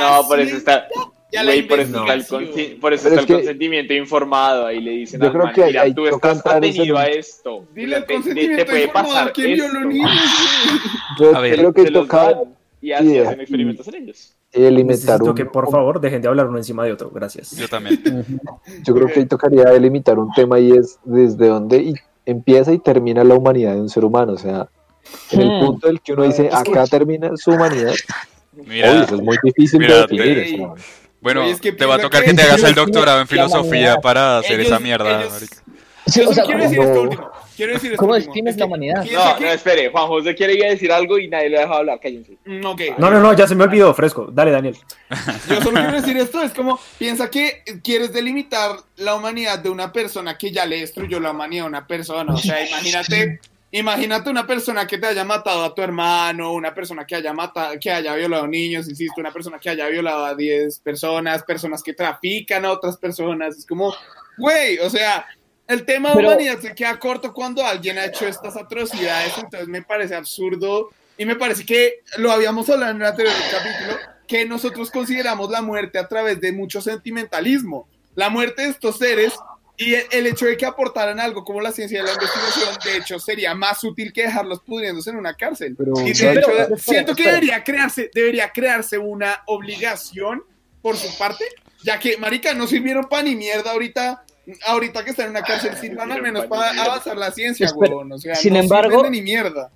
No, 0.00 0.26
por 0.26 0.40
eso 0.40 0.56
está. 0.56 0.88
Güey, 1.32 1.66
por 1.66 1.80
eso 1.80 1.88
está 1.98 2.12
el, 2.12 2.20
investigación. 2.20 2.44
consi- 2.44 2.80
por 2.80 2.92
eso 2.92 3.02
Pero 3.04 3.14
está 3.14 3.14
es 3.14 3.20
el 3.20 3.26
que- 3.26 3.34
consentimiento 3.34 3.94
informado. 3.94 4.66
Ahí 4.66 4.80
le 4.80 4.90
dicen 4.92 5.20
Yo 5.20 5.32
creo 5.32 5.44
man, 5.44 5.54
que 5.54 5.62
ahí- 5.62 5.68
mira, 5.70 5.82
ahí 5.82 5.94
tú 5.94 6.06
estás 6.06 6.46
atenido 6.46 6.98
a 6.98 7.06
esto. 7.06 7.64
Dile 7.74 7.96
el 7.96 8.04
consentimiento 8.06 8.56
te 8.56 8.64
puede 8.66 8.84
informado 8.84 9.14
pasar 9.14 9.28
a 9.28 9.32
quien 9.32 9.54
violó 9.54 9.78
esto. 9.78 9.88
niños. 9.88 10.10
Yo 11.18 11.36
A 11.36 11.40
ver, 11.40 11.56
creo 11.56 11.72
que 11.72 11.90
toca 11.90 12.34
y 12.80 12.92
así 12.92 13.18
hacen 13.18 13.40
experimentos 13.40 13.88
en 13.88 13.94
ellos. 13.94 14.34
delimitar 14.52 14.86
Necesito 14.98 15.24
un, 15.30 15.34
que 15.34 15.44
por 15.46 15.70
favor 15.70 16.00
dejen 16.00 16.20
de 16.20 16.28
hablar 16.28 16.48
uno 16.48 16.58
encima 16.58 16.84
de 16.84 16.92
otro. 16.92 17.10
Gracias. 17.10 17.56
Yo 17.56 17.68
también. 17.68 17.98
Yo 18.84 18.94
creo 18.94 19.06
que 19.06 19.20
ahí 19.20 19.26
tocaría 19.26 19.64
delimitar 19.64 20.18
un 20.18 20.30
tema 20.32 20.58
y 20.60 20.72
es 20.72 20.98
desde 21.04 21.46
dónde 21.48 21.94
empieza 22.26 22.72
y 22.72 22.78
termina 22.78 23.24
la 23.24 23.34
humanidad 23.34 23.74
de 23.74 23.80
un 23.80 23.88
ser 23.88 24.04
humano. 24.04 24.32
O 24.34 24.38
sea, 24.38 24.68
en 25.30 25.40
el 25.40 25.48
Hmm. 25.48 25.64
punto 25.66 25.86
del 25.86 26.00
que 26.00 26.12
uno 26.12 26.24
dice, 26.24 26.48
acá 26.52 26.86
termina 26.86 27.30
su 27.36 27.52
humanidad, 27.52 27.94
Mira, 28.54 28.90
Oye, 28.92 29.04
eso 29.04 29.14
es 29.14 29.22
muy 29.22 29.36
difícil 29.42 29.80
mira, 29.80 29.94
de 29.94 30.00
definir. 30.02 30.34
te- 30.58 30.64
o 30.66 30.76
sea, 30.76 30.84
bueno, 31.22 31.42
Oye, 31.44 31.52
es 31.52 31.60
que 31.60 31.72
te 31.72 31.86
va 31.86 31.94
a 31.94 31.98
tocar 31.98 32.22
que 32.22 32.30
que 32.30 32.36
te 32.36 32.42
hagas 32.42 32.62
el 32.64 32.74
doctorado 32.74 33.20
en 33.20 33.26
filosofía 33.28 33.96
para 33.96 34.38
hacer 34.38 34.60
ellos- 34.60 34.72
esa 34.72 34.80
mierda. 34.80 35.22
ellos-. 35.22 35.48
Sí, 36.04 36.20
o 36.20 36.32
sea, 36.34 36.44
quiero 36.44 36.62
decir 36.64 36.78
no. 36.78 36.84
esto 36.84 37.02
último. 37.02 37.30
Quiero 37.56 37.74
decir 37.74 37.92
esto 37.92 38.00
¿Cómo 38.00 38.14
último. 38.14 38.32
defines 38.34 38.54
Es 38.54 38.58
la 38.60 38.66
humanidad? 38.66 39.04
No, 39.12 39.38
no, 39.40 39.46
espere. 39.52 39.90
Juan 39.90 40.06
José 40.08 40.34
quiere 40.34 40.54
ir 40.54 40.64
a 40.64 40.70
decir 40.70 40.90
algo 40.90 41.16
y 41.18 41.28
nadie 41.28 41.48
lo 41.50 41.58
ha 41.58 41.60
dejado 41.60 41.78
hablar. 41.78 42.00
Cállense. 42.02 42.32
Mm. 42.44 42.60
No, 42.60 42.74
no, 43.10 43.20
no, 43.20 43.32
ya 43.34 43.46
se 43.46 43.54
me 43.54 43.62
olvidó, 43.64 43.94
fresco. 43.94 44.28
Dale, 44.32 44.50
Daniel. 44.50 44.76
Yo 45.48 45.62
solo 45.62 45.78
quiero 45.80 45.92
decir 45.92 46.16
esto, 46.16 46.42
es 46.42 46.52
como, 46.52 46.80
piensa 46.98 47.30
que 47.30 47.62
quieres 47.84 48.12
delimitar 48.12 48.78
la 48.96 49.14
humanidad 49.14 49.60
de 49.60 49.68
una 49.70 49.92
persona 49.92 50.36
que 50.36 50.50
ya 50.50 50.66
le 50.66 50.80
destruyó 50.80 51.20
la 51.20 51.30
humanidad 51.30 51.66
a 51.66 51.68
una 51.68 51.86
persona. 51.86 52.34
O 52.34 52.38
sea, 52.38 52.66
imagínate, 52.66 53.38
imagínate 53.72 54.30
una 54.30 54.46
persona 54.46 54.86
que 54.86 54.98
te 54.98 55.06
haya 55.06 55.24
matado 55.24 55.64
a 55.64 55.74
tu 55.74 55.82
hermano, 55.82 56.52
una 56.52 56.72
persona 56.72 57.04
que 57.06 57.16
haya 57.16 57.32
matado, 57.32 57.74
que 57.80 57.90
haya 57.90 58.14
violado 58.14 58.46
niños, 58.46 58.88
insisto, 58.88 59.20
una 59.20 59.32
persona 59.32 59.58
que 59.58 59.70
haya 59.70 59.88
violado 59.88 60.24
a 60.26 60.34
10 60.34 60.78
personas, 60.80 61.42
personas 61.42 61.82
que 61.82 61.92
trafican 61.94 62.64
a 62.64 62.70
otras 62.70 62.96
personas. 62.96 63.56
Es 63.58 63.66
como, 63.66 63.94
güey, 64.38 64.78
o 64.78 64.88
sea, 64.90 65.26
el 65.66 65.84
tema 65.84 66.10
de 66.10 66.16
Pero- 66.16 66.28
humanidad 66.28 66.58
se 66.60 66.74
queda 66.74 66.98
corto 66.98 67.32
cuando 67.32 67.64
alguien 67.64 67.98
ha 67.98 68.04
hecho 68.06 68.26
estas 68.28 68.56
atrocidades, 68.56 69.32
entonces 69.38 69.68
me 69.68 69.82
parece 69.82 70.14
absurdo 70.14 70.90
y 71.16 71.24
me 71.24 71.36
parece 71.36 71.64
que 71.64 72.00
lo 72.18 72.30
habíamos 72.30 72.68
hablado 72.68 72.92
en 72.92 73.00
el 73.00 73.06
anterior 73.08 73.34
capítulo, 73.50 73.98
que 74.26 74.44
nosotros 74.46 74.90
consideramos 74.90 75.50
la 75.50 75.62
muerte 75.62 75.98
a 75.98 76.08
través 76.08 76.40
de 76.40 76.52
mucho 76.52 76.80
sentimentalismo. 76.80 77.88
La 78.14 78.28
muerte 78.28 78.62
de 78.62 78.68
estos 78.68 78.98
seres 78.98 79.34
y 79.90 79.94
el, 79.94 80.04
el 80.10 80.26
hecho 80.26 80.46
de 80.46 80.56
que 80.56 80.66
aportaran 80.66 81.18
algo 81.20 81.44
como 81.44 81.60
la 81.60 81.72
ciencia 81.72 81.98
de 82.00 82.04
la 82.06 82.12
investigación, 82.12 82.74
de 82.84 82.96
hecho, 82.98 83.18
sería 83.18 83.54
más 83.54 83.82
útil 83.84 84.12
que 84.12 84.22
dejarlos 84.22 84.60
pudriéndose 84.60 85.10
en 85.10 85.16
una 85.16 85.34
cárcel. 85.34 85.74
Pero- 85.76 85.92
y 86.06 86.12
de 86.12 86.18
Pero- 86.20 86.40
hecho, 86.40 86.50
espera, 86.50 86.76
siento 86.78 87.14
que 87.14 87.24
debería 87.26 87.64
crearse, 87.64 88.10
debería 88.14 88.50
crearse 88.50 88.98
una 88.98 89.42
obligación 89.46 90.42
por 90.82 90.96
su 90.96 91.16
parte, 91.18 91.44
ya 91.84 91.98
que, 91.98 92.16
marica, 92.18 92.54
no 92.54 92.66
sirvieron 92.66 93.04
para 93.08 93.22
ni 93.24 93.36
mierda 93.36 93.70
ahorita. 93.72 94.24
Ahorita 94.66 95.04
que 95.04 95.10
están 95.10 95.26
en 95.26 95.30
una 95.30 95.42
cárcel 95.42 95.76
sirvan 95.76 96.10
al 96.10 96.20
menos 96.20 96.46
para 96.46 96.70
avanzar 96.82 97.16
la 97.16 97.30
ciencia, 97.30 97.66
Espera, 97.66 97.90
huevón. 97.92 98.10
O 98.12 98.18
sea, 98.18 98.34
sin 98.34 98.54
no 98.54 98.58
embargo- 98.60 99.08
ni 99.08 99.22
mierda. 99.22 99.70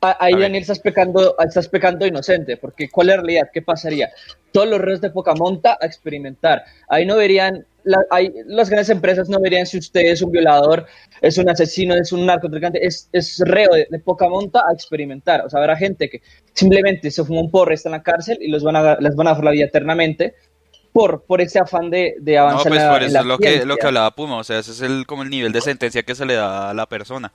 Ah, 0.00 0.16
Ahí. 0.20 0.32
Daniel 0.34 0.60
estás 0.62 0.78
pecando, 0.78 1.36
estás 1.38 1.68
pecando 1.68 2.06
inocente, 2.06 2.56
porque 2.56 2.88
¿cuál 2.88 3.08
es 3.10 3.16
la 3.16 3.22
realidad? 3.22 3.50
¿Qué 3.52 3.60
pasaría? 3.62 4.10
Todos 4.52 4.68
los 4.68 4.80
reos 4.80 5.00
de 5.00 5.10
Pocamonta 5.10 5.76
a 5.80 5.86
experimentar. 5.86 6.64
Ahí 6.88 7.04
no 7.06 7.16
verían, 7.16 7.66
la- 7.86 8.04
ahí 8.10 8.30
las 8.46 8.68
grandes 8.68 8.90
empresas 8.90 9.28
no 9.28 9.40
verían 9.40 9.64
si 9.66 9.78
usted 9.78 10.02
es 10.02 10.20
un 10.22 10.30
violador, 10.30 10.86
es 11.22 11.38
un 11.38 11.48
asesino, 11.48 11.94
es 11.94 12.12
un 12.12 12.26
narcotraficante, 12.26 12.84
es, 12.86 13.08
es 13.12 13.38
reo 13.46 13.70
de, 13.72 13.86
de 13.90 13.98
Pocamonta 14.00 14.60
a 14.68 14.72
experimentar. 14.74 15.46
O 15.46 15.48
sea, 15.50 15.60
habrá 15.60 15.76
gente 15.76 16.08
que 16.10 16.20
simplemente 16.52 17.10
se 17.10 17.24
fuma 17.24 17.40
un 17.40 17.50
porro, 17.50 17.72
está 17.72 17.88
en 17.88 17.92
la 17.94 18.02
cárcel 18.02 18.38
y 18.40 18.48
los 18.50 18.62
van 18.62 18.76
a, 18.76 18.96
les 19.00 19.16
van 19.16 19.28
a 19.28 19.30
dejar 19.30 19.44
la 19.44 19.50
vida 19.52 19.64
eternamente 19.64 20.34
por, 20.92 21.24
por 21.24 21.40
ese 21.40 21.58
afán 21.58 21.90
de, 21.90 22.16
de 22.20 22.34
No, 22.34 22.40
avanzar 22.40 22.68
pues 22.68 22.80
en 22.80 22.86
la, 22.86 22.92
por 22.92 23.02
eso 23.02 23.12
la 23.12 23.20
es 23.20 23.26
lo 23.26 23.38
que, 23.38 23.64
lo 23.66 23.76
que 23.76 23.86
hablaba 23.86 24.10
Puma, 24.12 24.38
o 24.38 24.44
sea, 24.44 24.58
ese 24.58 24.72
es 24.72 24.80
el, 24.80 25.06
como 25.06 25.22
el 25.22 25.30
nivel 25.30 25.52
de 25.52 25.60
sentencia 25.60 26.02
que 26.02 26.14
se 26.14 26.24
le 26.26 26.34
da 26.34 26.70
a 26.70 26.74
la 26.74 26.86
persona. 26.86 27.32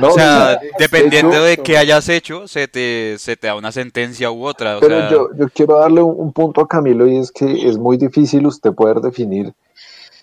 No, 0.00 0.08
o 0.08 0.12
sea, 0.12 0.60
dependiendo 0.78 1.34
hecho, 1.34 1.42
de 1.42 1.56
qué 1.58 1.78
hayas 1.78 2.08
hecho, 2.08 2.48
se 2.48 2.68
te, 2.68 3.16
se 3.18 3.36
te 3.36 3.46
da 3.46 3.54
una 3.56 3.72
sentencia 3.72 4.30
u 4.30 4.44
otra. 4.44 4.78
O 4.78 4.80
Pero 4.80 4.98
sea, 4.98 5.10
yo, 5.10 5.28
yo 5.36 5.48
quiero 5.48 5.78
darle 5.78 6.02
un, 6.02 6.14
un 6.18 6.32
punto 6.32 6.60
a 6.60 6.68
Camilo 6.68 7.06
y 7.06 7.18
es 7.18 7.32
que 7.32 7.68
es 7.68 7.78
muy 7.78 7.96
difícil 7.96 8.46
usted 8.46 8.72
poder 8.72 9.00
definir 9.00 9.52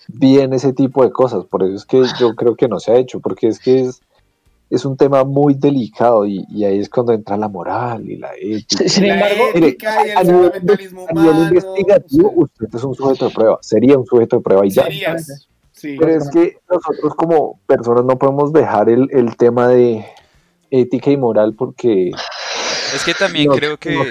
bien 0.08 0.52
ese 0.52 0.72
tipo 0.72 1.04
de 1.04 1.10
cosas. 1.10 1.44
Por 1.44 1.62
eso 1.62 1.74
es 1.74 1.84
que 1.84 2.02
yo 2.18 2.34
creo 2.34 2.56
que 2.56 2.68
no 2.68 2.80
se 2.80 2.92
ha 2.92 2.96
hecho, 2.96 3.20
porque 3.20 3.48
es 3.48 3.58
que 3.58 3.82
es, 3.82 4.00
es 4.70 4.84
un 4.84 4.96
tema 4.96 5.24
muy 5.24 5.54
delicado 5.54 6.26
y, 6.26 6.44
y 6.48 6.64
ahí 6.64 6.78
es 6.78 6.88
cuando 6.88 7.12
entra 7.12 7.36
la 7.36 7.48
moral 7.48 8.08
y 8.08 8.16
la 8.16 8.30
ética. 8.40 8.88
Sin 8.88 9.04
embargo, 9.04 9.44
Mire, 9.54 9.68
ética 9.68 10.06
y 10.06 10.10
el 10.10 10.16
a 10.16 10.22
nivel, 10.24 10.52
investigativo, 11.48 12.32
usted 12.36 12.66
es 12.74 12.84
un 12.84 12.94
sujeto 12.94 13.28
de 13.28 13.34
prueba, 13.34 13.58
sería 13.62 13.98
un 13.98 14.06
sujeto 14.06 14.36
de 14.36 14.42
prueba 14.42 14.66
y 14.66 14.70
ya. 14.70 14.84
serías. 14.84 15.48
Sí. 15.76 15.96
Pero 15.98 16.10
es 16.16 16.28
que 16.30 16.56
nosotros 16.70 17.14
como 17.16 17.60
personas 17.66 18.04
no 18.04 18.18
podemos 18.18 18.52
dejar 18.52 18.88
el, 18.88 19.08
el 19.12 19.36
tema 19.36 19.68
de 19.68 20.04
ética 20.70 21.10
y 21.10 21.16
moral 21.18 21.54
porque 21.54 22.10
es 22.94 23.04
que 23.04 23.12
también 23.14 23.48
nos- 23.48 23.58
creo 23.58 23.76
que, 23.76 23.94
nos- 23.94 24.06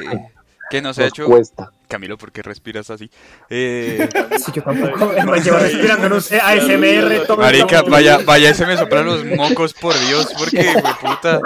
que 0.70 0.82
nos 0.82 0.98
ha 1.00 1.02
nos 1.02 1.10
hecho... 1.10 1.26
cuesta. 1.26 1.72
Camilo, 1.88 2.18
¿por 2.18 2.32
qué 2.32 2.42
respiras 2.42 2.90
así? 2.90 3.10
Eh, 3.50 4.08
Sí, 4.40 4.52
yo 4.54 4.64
tampoco. 4.64 5.12
Lleva 5.44 5.60
respirando, 5.60 6.10
no 6.10 6.22
sé, 6.22 6.40
ASMR. 6.40 7.26
todo 7.28 7.38
marica, 7.38 7.82
vaya, 7.84 8.20
vaya, 8.26 8.54
se 8.54 8.66
me 8.66 8.78
soplan 8.78 9.06
los 9.06 9.26
mocos, 9.26 9.74
por 9.74 9.94
Dios, 10.08 10.34
porque, 10.38 10.72
puta. 11.02 11.40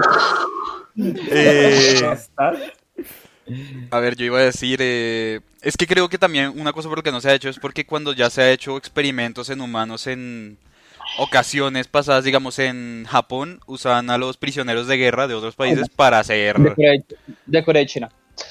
Eh, 0.97 2.17
A 3.91 3.99
ver, 3.99 4.15
yo 4.15 4.25
iba 4.25 4.39
a 4.39 4.43
decir, 4.43 4.79
eh, 4.81 5.41
es 5.61 5.77
que 5.77 5.87
creo 5.87 6.09
que 6.09 6.17
también 6.17 6.53
una 6.55 6.73
cosa 6.73 6.89
por 6.89 6.99
la 6.99 7.03
que 7.03 7.11
no 7.11 7.21
se 7.21 7.29
ha 7.29 7.33
hecho 7.33 7.49
es 7.49 7.59
porque 7.59 7.85
cuando 7.85 8.13
ya 8.13 8.29
se 8.29 8.41
ha 8.41 8.51
hecho 8.51 8.77
experimentos 8.77 9.49
en 9.49 9.61
humanos 9.61 10.07
en 10.07 10.57
ocasiones 11.17 11.87
pasadas, 11.87 12.23
digamos 12.23 12.59
en 12.59 13.05
Japón, 13.09 13.59
usaban 13.65 14.09
a 14.09 14.17
los 14.17 14.37
prisioneros 14.37 14.87
de 14.87 14.97
guerra 14.97 15.27
de 15.27 15.33
otros 15.33 15.55
países 15.55 15.89
para 15.89 16.19
hacer... 16.19 16.57
de 16.57 16.73
Corea, 16.75 17.03
de 17.45 17.63
Corea 17.63 17.81
y 17.81 17.85
China. 17.85 18.09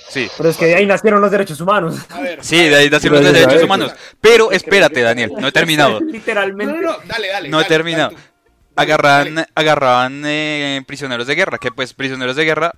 Sí, 0.09 0.28
Pero 0.36 0.49
es 0.49 0.57
que 0.57 0.66
de 0.66 0.74
ahí 0.74 0.86
nacieron 0.86 1.20
los 1.20 1.30
derechos 1.30 1.61
humanos. 1.61 1.96
A 2.11 2.20
ver. 2.20 2.38
sí, 2.42 2.68
de 2.68 2.76
ahí 2.76 2.90
nacieron 2.90 3.22
los 3.22 3.32
derechos 3.32 3.62
humanos. 3.62 3.92
Pero 4.20 4.53
espérate, 4.53 5.01
Daniel, 5.01 5.32
no 5.38 5.49
he 5.49 5.53
terminado. 5.53 6.01
Literalmente. 6.07 6.74
no, 6.74 6.80
no, 6.80 6.99
dale, 7.07 7.28
dale. 7.28 7.49
No 7.49 7.59
he 7.59 7.62
dale, 7.62 7.74
terminado. 7.74 8.11
dale 8.11 8.22
tú. 8.22 8.28
Agarraban, 8.76 9.46
agarraban 9.55 10.22
eh, 10.24 10.82
prisioneros 10.86 11.26
de 11.26 11.34
guerra, 11.34 11.59
que 11.59 11.72
pues 11.72 11.94
prisioneros 11.94 12.36
de 12.36 12.44
guerra 12.44 12.72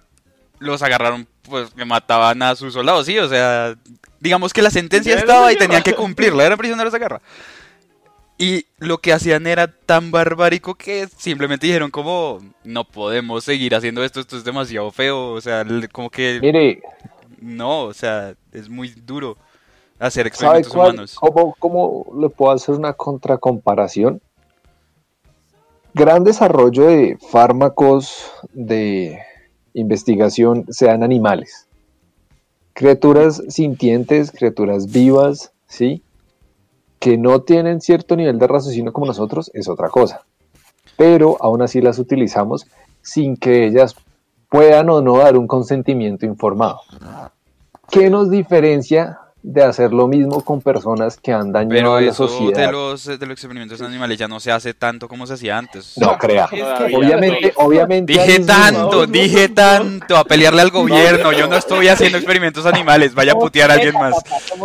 los 0.58 0.82
agarraron, 0.82 1.26
pues 1.50 1.70
que 1.74 1.84
mataban 1.84 2.40
a 2.42 2.56
sus 2.56 2.72
soldados, 2.72 3.06
sí, 3.06 3.18
o 3.18 3.28
sea, 3.28 3.74
digamos 4.20 4.52
que 4.52 4.62
la 4.62 4.70
sentencia 4.70 5.14
estaba 5.16 5.52
y 5.52 5.56
tenían 5.56 5.82
que 5.82 5.94
cumplirla, 5.94 6.46
eran 6.46 6.58
prisioneros 6.58 6.92
de 6.92 6.98
guerra. 6.98 7.20
Y 8.38 8.64
lo 8.78 8.96
que 8.98 9.12
hacían 9.12 9.46
era 9.46 9.66
tan 9.66 10.10
barbárico 10.10 10.74
que 10.74 11.06
simplemente 11.08 11.66
dijeron 11.66 11.90
como, 11.90 12.38
no 12.64 12.84
podemos 12.84 13.44
seguir 13.44 13.74
haciendo 13.74 14.02
esto, 14.02 14.20
esto 14.20 14.38
es 14.38 14.44
demasiado 14.44 14.90
feo, 14.90 15.32
o 15.32 15.40
sea, 15.42 15.62
como 15.92 16.08
que 16.08 16.38
Mire, 16.40 16.80
no, 17.40 17.82
o 17.82 17.92
sea, 17.92 18.34
es 18.52 18.68
muy 18.68 18.88
duro 18.88 19.36
hacer 19.98 20.24
¿sabe 20.34 20.60
experimentos 20.60 20.72
cuál, 20.72 20.88
humanos. 20.94 21.14
cómo, 21.16 21.54
cómo 21.58 22.06
le 22.18 22.30
puedo 22.30 22.52
hacer 22.52 22.74
una 22.74 22.94
contracomparación? 22.94 24.22
Gran 25.92 26.24
desarrollo 26.24 26.86
de 26.86 27.18
fármacos 27.30 28.30
de 28.52 29.18
investigación 29.74 30.66
sean 30.68 31.02
animales. 31.02 31.66
Criaturas 32.72 33.42
sintientes, 33.48 34.30
criaturas 34.30 34.90
vivas, 34.90 35.52
¿sí? 35.66 36.02
Que 36.98 37.16
no 37.16 37.42
tienen 37.42 37.80
cierto 37.80 38.16
nivel 38.16 38.38
de 38.38 38.46
raciocinio 38.46 38.92
como 38.92 39.06
nosotros 39.06 39.50
es 39.54 39.68
otra 39.68 39.88
cosa. 39.88 40.24
Pero 40.96 41.36
aún 41.40 41.62
así 41.62 41.80
las 41.80 41.98
utilizamos 41.98 42.66
sin 43.02 43.36
que 43.36 43.66
ellas 43.66 43.96
puedan 44.48 44.90
o 44.90 45.00
no 45.00 45.18
dar 45.18 45.36
un 45.36 45.46
consentimiento 45.46 46.26
informado. 46.26 46.80
¿Qué 47.90 48.10
nos 48.10 48.30
diferencia 48.30 49.18
de 49.42 49.62
hacer 49.64 49.92
lo 49.92 50.06
mismo 50.06 50.42
con 50.44 50.60
personas 50.60 51.16
que 51.16 51.32
han 51.32 51.50
dañado 51.50 51.70
Pero 51.74 51.94
a 51.96 52.00
la 52.02 52.10
eso 52.10 52.28
sociedad? 52.28 52.66
de 52.66 52.72
los, 52.72 53.04
de 53.04 53.18
los 53.26 53.30
experimentos 53.30 53.80
en 53.80 53.86
animales 53.86 54.18
ya 54.18 54.28
no 54.28 54.38
se 54.38 54.52
hace 54.52 54.74
tanto 54.74 55.08
como 55.08 55.26
se 55.26 55.34
hacía 55.34 55.56
antes. 55.56 55.96
No 55.98 56.18
crea. 56.18 56.44
Es 56.44 56.50
que- 56.50 56.58
Todavía 56.60 56.98
Obviamente, 56.98 57.54
no. 57.58 57.64
obviamente. 57.64 58.12
Dije 58.12 58.40
tanto, 58.40 59.06
dije 59.06 59.48
tanto, 59.48 60.16
a 60.16 60.24
pelearle 60.24 60.60
al 60.62 60.70
gobierno. 60.70 61.32
Yo 61.32 61.46
no 61.46 61.56
estoy 61.56 61.88
haciendo 61.88 62.18
experimentos 62.18 62.66
animales, 62.66 63.14
vaya 63.14 63.32
a 63.32 63.36
putear 63.36 63.70
a 63.70 63.74
alguien 63.74 63.94
más. 63.94 64.14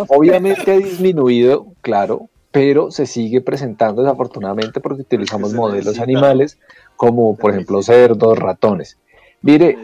Obviamente 0.09 0.71
ha 0.71 0.77
disminuido, 0.77 1.67
claro, 1.81 2.27
pero 2.51 2.91
se 2.91 3.05
sigue 3.05 3.41
presentando 3.41 4.01
desafortunadamente 4.01 4.79
porque 4.81 5.01
utilizamos 5.03 5.53
modelos 5.53 5.99
animales 5.99 6.57
como 6.95 7.35
por 7.35 7.51
ejemplo 7.51 7.81
cerdos, 7.83 8.37
ratones. 8.39 8.97
Mire, 9.41 9.77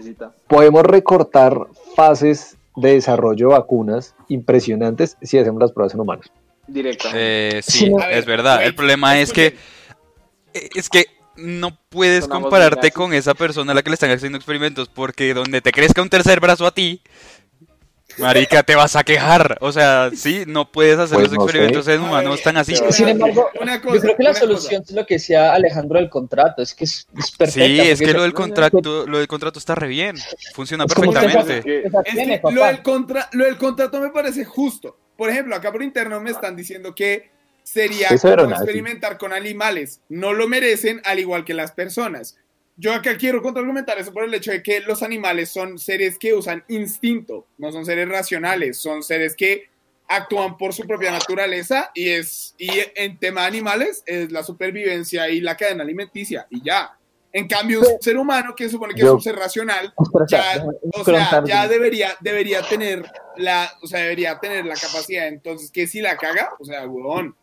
podemos 0.47 0.83
recortar 0.83 1.57
fases 1.95 2.55
de 2.75 2.93
desarrollo 2.93 3.49
de 3.49 3.53
vacunas 3.53 4.15
impresionantes 4.27 5.17
si 5.21 5.37
hacemos 5.37 5.61
las 5.61 5.71
pruebas 5.71 5.93
en 5.93 5.99
humanos. 5.99 6.31
Directamente. 6.67 7.57
Eh, 7.57 7.61
sí, 7.61 7.85
Sí, 7.85 7.93
a 7.93 8.07
ver, 8.07 8.17
es 8.17 8.25
verdad. 8.25 8.63
El 8.63 8.75
problema 8.75 9.19
es 9.19 9.33
que 9.33 9.55
eh, 10.53 10.69
es 10.75 10.89
que 10.89 11.05
no 11.35 11.77
puedes 11.89 12.25
Sonamos 12.25 12.43
compararte 12.43 12.91
con 12.91 13.13
esa 13.13 13.33
persona 13.33 13.71
a 13.71 13.75
la 13.75 13.81
que 13.81 13.89
le 13.89 13.95
están 13.95 14.11
haciendo 14.11 14.37
experimentos, 14.37 14.89
porque 14.89 15.33
donde 15.33 15.61
te 15.61 15.71
crezca 15.71 16.01
un 16.01 16.09
tercer 16.09 16.39
brazo 16.39 16.65
a 16.65 16.71
ti, 16.71 17.01
marica, 18.21 18.63
te 18.63 18.75
vas 18.75 18.95
a 18.95 19.03
quejar. 19.03 19.57
O 19.61 19.71
sea, 19.71 20.09
sí, 20.15 20.43
no 20.47 20.71
puedes 20.71 20.97
hacer 20.97 21.15
Pues 21.15 21.29
los 21.29 21.37
no 21.37 21.43
experimentos 21.43 21.87
en 21.87 22.01
humanos 22.01 22.41
tan 22.41 22.57
así. 22.57 22.75
Sin 22.89 23.07
embargo, 23.09 23.49
Una 23.59 23.81
cosa, 23.81 23.95
yo 23.95 24.01
creo 24.01 24.17
que 24.17 24.23
la 24.23 24.33
solución 24.33 24.83
es 24.83 24.91
lo 24.91 25.05
que 25.05 25.15
decía 25.15 25.53
Alejandro 25.53 25.99
del 25.99 26.09
contrato, 26.09 26.61
es 26.61 26.73
que 26.73 26.85
es, 26.85 27.07
es 27.17 27.31
perfecta. 27.31 27.65
Sí, 27.65 27.79
es 27.89 27.99
que 27.99 28.13
lo 28.13 28.21
del 28.23 28.33
contrato, 28.33 29.05
lo 29.07 29.17
del 29.17 29.27
contrato 29.27 29.59
está 29.59 29.75
re 29.75 29.87
bien. 29.87 30.15
Funciona 30.53 30.85
Es 30.85 30.93
perfectamente. 30.93 31.61
Que- 31.61 31.83
Es 32.05 32.15
que 32.15 32.41
lo 32.51 32.65
del, 32.65 32.81
contra, 32.81 33.29
lo 33.33 33.45
del 33.45 33.57
contrato 33.57 33.99
me 33.99 34.09
parece 34.09 34.45
justo. 34.45 34.97
Por 35.17 35.29
ejemplo, 35.29 35.55
acá 35.55 35.71
por 35.71 35.83
interno 35.83 36.19
me 36.19 36.31
están 36.31 36.55
diciendo 36.55 36.95
que 36.95 37.29
sería 37.63 38.07
como 38.07 38.55
experimentar 38.55 39.17
con 39.17 39.33
animales. 39.33 40.01
No 40.09 40.33
lo 40.33 40.47
merecen 40.47 41.01
al 41.05 41.19
igual 41.19 41.45
que 41.45 41.53
las 41.53 41.71
personas. 41.71 42.37
Yo 42.81 42.95
acá 42.95 43.15
quiero 43.15 43.43
contraargumentar 43.43 43.99
eso 43.99 44.11
por 44.11 44.23
el 44.23 44.33
hecho 44.33 44.49
de 44.49 44.63
que 44.63 44.79
los 44.79 45.03
animales 45.03 45.51
son 45.51 45.77
seres 45.77 46.17
que 46.17 46.33
usan 46.33 46.63
instinto, 46.67 47.45
no 47.59 47.71
son 47.71 47.85
seres 47.85 48.09
racionales, 48.09 48.79
son 48.79 49.03
seres 49.03 49.35
que 49.35 49.69
actúan 50.07 50.57
por 50.57 50.73
su 50.73 50.87
propia 50.87 51.11
naturaleza 51.11 51.91
y 51.93 52.09
es 52.09 52.55
y 52.57 52.71
en 52.95 53.19
tema 53.19 53.41
de 53.41 53.47
animales 53.47 54.01
es 54.07 54.31
la 54.31 54.41
supervivencia 54.41 55.29
y 55.29 55.41
la 55.41 55.55
cadena 55.55 55.83
alimenticia 55.83 56.47
y 56.49 56.63
ya. 56.63 56.97
En 57.31 57.47
cambio, 57.47 57.81
un 57.81 58.01
ser 58.01 58.17
humano 58.17 58.55
que 58.55 58.67
supone 58.67 58.95
que 58.95 59.03
es 59.03 59.07
un 59.07 59.21
ser 59.21 59.35
racional, 59.35 59.93
ya, 60.27 60.65
o 60.91 61.05
sea, 61.05 61.43
ya 61.45 61.67
debería, 61.67 62.17
debería 62.19 62.63
tener 62.63 63.05
la, 63.37 63.71
o 63.83 63.85
sea, 63.85 63.99
debería 63.99 64.39
tener 64.39 64.65
la 64.65 64.73
capacidad, 64.73 65.27
entonces, 65.27 65.69
que 65.69 65.85
si 65.85 66.01
la 66.01 66.17
caga, 66.17 66.49
o 66.59 66.65
sea, 66.65 66.87
huevón. 66.87 67.35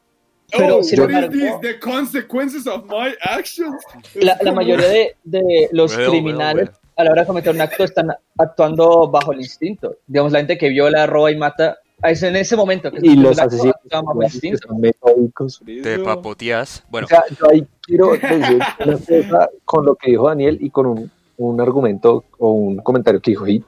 Pero, 0.57 0.79
oh, 0.79 0.83
sin 0.83 1.01
what 1.01 1.11
is 1.11 1.17
embargo- 1.17 1.61
this? 1.61 1.61
The 1.61 1.79
consequences 1.79 2.67
of 2.67 2.85
my 2.87 3.15
actions. 3.21 3.77
la, 4.15 4.37
la 4.41 4.53
mayoría 4.53 4.89
de, 4.89 5.17
de 5.25 5.69
los 5.73 5.95
criminales 5.97 6.71
a 6.97 7.05
la 7.05 7.13
hora 7.13 7.23
de 7.23 7.27
cometer 7.27 7.55
un 7.55 7.61
acto 7.61 7.85
están 7.85 8.09
actuando 8.37 9.09
bajo 9.09 9.33
el 9.33 9.41
instinto. 9.41 9.97
Digamos, 10.07 10.33
la 10.33 10.39
gente 10.41 10.59
que 10.59 10.69
viola, 10.69 11.07
roba 11.07 11.31
y 11.31 11.37
mata, 11.37 11.79
es 12.03 12.23
en 12.23 12.35
ese 12.37 12.57
momento 12.57 12.91
que 12.91 12.99
Y 13.03 13.15
los 13.17 13.39
asesinos 13.39 13.77
instinto. 14.23 14.67
son 14.69 14.81
metódicos. 14.81 15.61
Te 15.83 15.99
papoteas. 16.01 16.83
Bueno, 16.91 17.05
O 17.05 17.09
sea, 17.09 17.23
yo 17.39 17.51
ahí 17.51 17.67
quiero 17.83 18.13
decir 18.13 18.59
una 18.85 18.99
cosa 18.99 19.51
con 19.65 19.85
lo 19.85 19.95
que 19.97 20.11
dijo 20.13 20.27
Daniel 20.29 20.59
y 20.61 20.71
con 20.71 20.87
un, 20.87 21.11
un 21.37 21.61
argumento 21.61 22.25
o 22.39 22.51
un 22.53 22.79
comentario 22.79 23.21
que 23.21 23.33
dijo 23.33 23.45
Hit, 23.45 23.65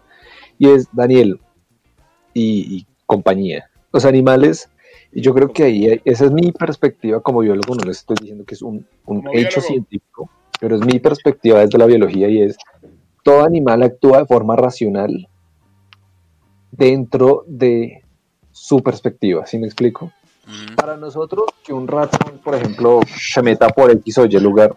y 0.58 0.68
es 0.70 0.88
Daniel 0.92 1.38
y, 2.34 2.78
y 2.78 2.86
compañía. 3.06 3.68
Los 3.92 4.04
animales, 4.04 4.68
y 5.12 5.20
yo 5.20 5.34
creo 5.34 5.52
que 5.52 5.64
ahí, 5.64 6.00
esa 6.04 6.26
es 6.26 6.30
mi 6.32 6.52
perspectiva 6.52 7.20
como 7.20 7.40
biólogo, 7.40 7.74
no 7.74 7.84
les 7.84 7.98
estoy 7.98 8.16
diciendo 8.20 8.44
que 8.44 8.54
es 8.54 8.62
un, 8.62 8.86
un 9.06 9.18
hecho 9.32 9.60
biólogo. 9.60 9.60
científico, 9.60 10.30
pero 10.60 10.76
es 10.76 10.82
mi 10.82 10.98
perspectiva 11.00 11.60
desde 11.60 11.78
la 11.78 11.86
biología 11.86 12.28
y 12.28 12.42
es, 12.42 12.56
todo 13.22 13.44
animal 13.44 13.82
actúa 13.82 14.18
de 14.18 14.26
forma 14.26 14.56
racional 14.56 15.28
dentro 16.70 17.44
de 17.46 18.04
su 18.52 18.82
perspectiva, 18.82 19.46
¿sí 19.46 19.58
me 19.58 19.66
explico? 19.66 20.12
mm, 20.46 20.74
Para 20.76 20.96
nosotros, 20.96 21.46
que 21.64 21.72
un 21.72 21.88
ratón, 21.88 22.38
por 22.44 22.54
ejemplo, 22.54 23.00
se 23.06 23.42
meta 23.42 23.68
por 23.68 23.90
X 23.90 24.18
o 24.18 24.26
Y 24.26 24.38
lugar, 24.38 24.76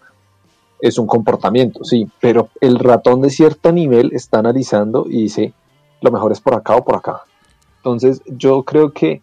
es 0.82 0.98
un 0.98 1.08
comportamiento, 1.08 1.84
sí, 1.84 2.10
pero 2.20 2.50
el 2.60 2.80
ratón 2.80 3.22
de 3.22 3.30
cierto 3.30 3.72
nivel 3.72 4.12
está 4.14 4.40
analizando 4.40 5.06
y 5.08 5.24
dice, 5.24 5.54
lo 6.02 6.12
mejor 6.12 6.32
es 6.32 6.42
por 6.42 6.56
acá 6.56 6.76
o 6.76 6.84
por 6.84 6.96
acá. 6.96 7.22
Entonces, 7.78 8.22
yo 8.26 8.64
creo 8.64 8.92
que 8.92 9.22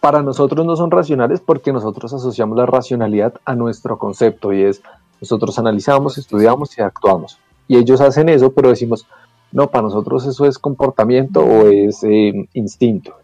para 0.00 0.22
nosotros 0.22 0.64
no 0.64 0.76
son 0.76 0.90
racionales 0.90 1.40
porque 1.40 1.72
nosotros 1.72 2.12
asociamos 2.12 2.56
la 2.56 2.66
racionalidad 2.66 3.34
a 3.44 3.54
nuestro 3.54 3.98
concepto 3.98 4.52
y 4.52 4.62
es, 4.62 4.80
nosotros 5.20 5.58
analizamos, 5.58 6.18
estudiamos 6.18 6.76
y 6.78 6.82
actuamos. 6.82 7.38
Y 7.66 7.76
ellos 7.76 8.00
hacen 8.00 8.28
eso, 8.28 8.52
pero 8.52 8.68
decimos, 8.70 9.06
no, 9.52 9.68
para 9.68 9.82
nosotros 9.82 10.24
eso 10.26 10.44
es 10.46 10.58
comportamiento 10.58 11.40
o 11.40 11.66
es 11.68 12.02
eh, 12.04 12.48
instinto. 12.54 13.14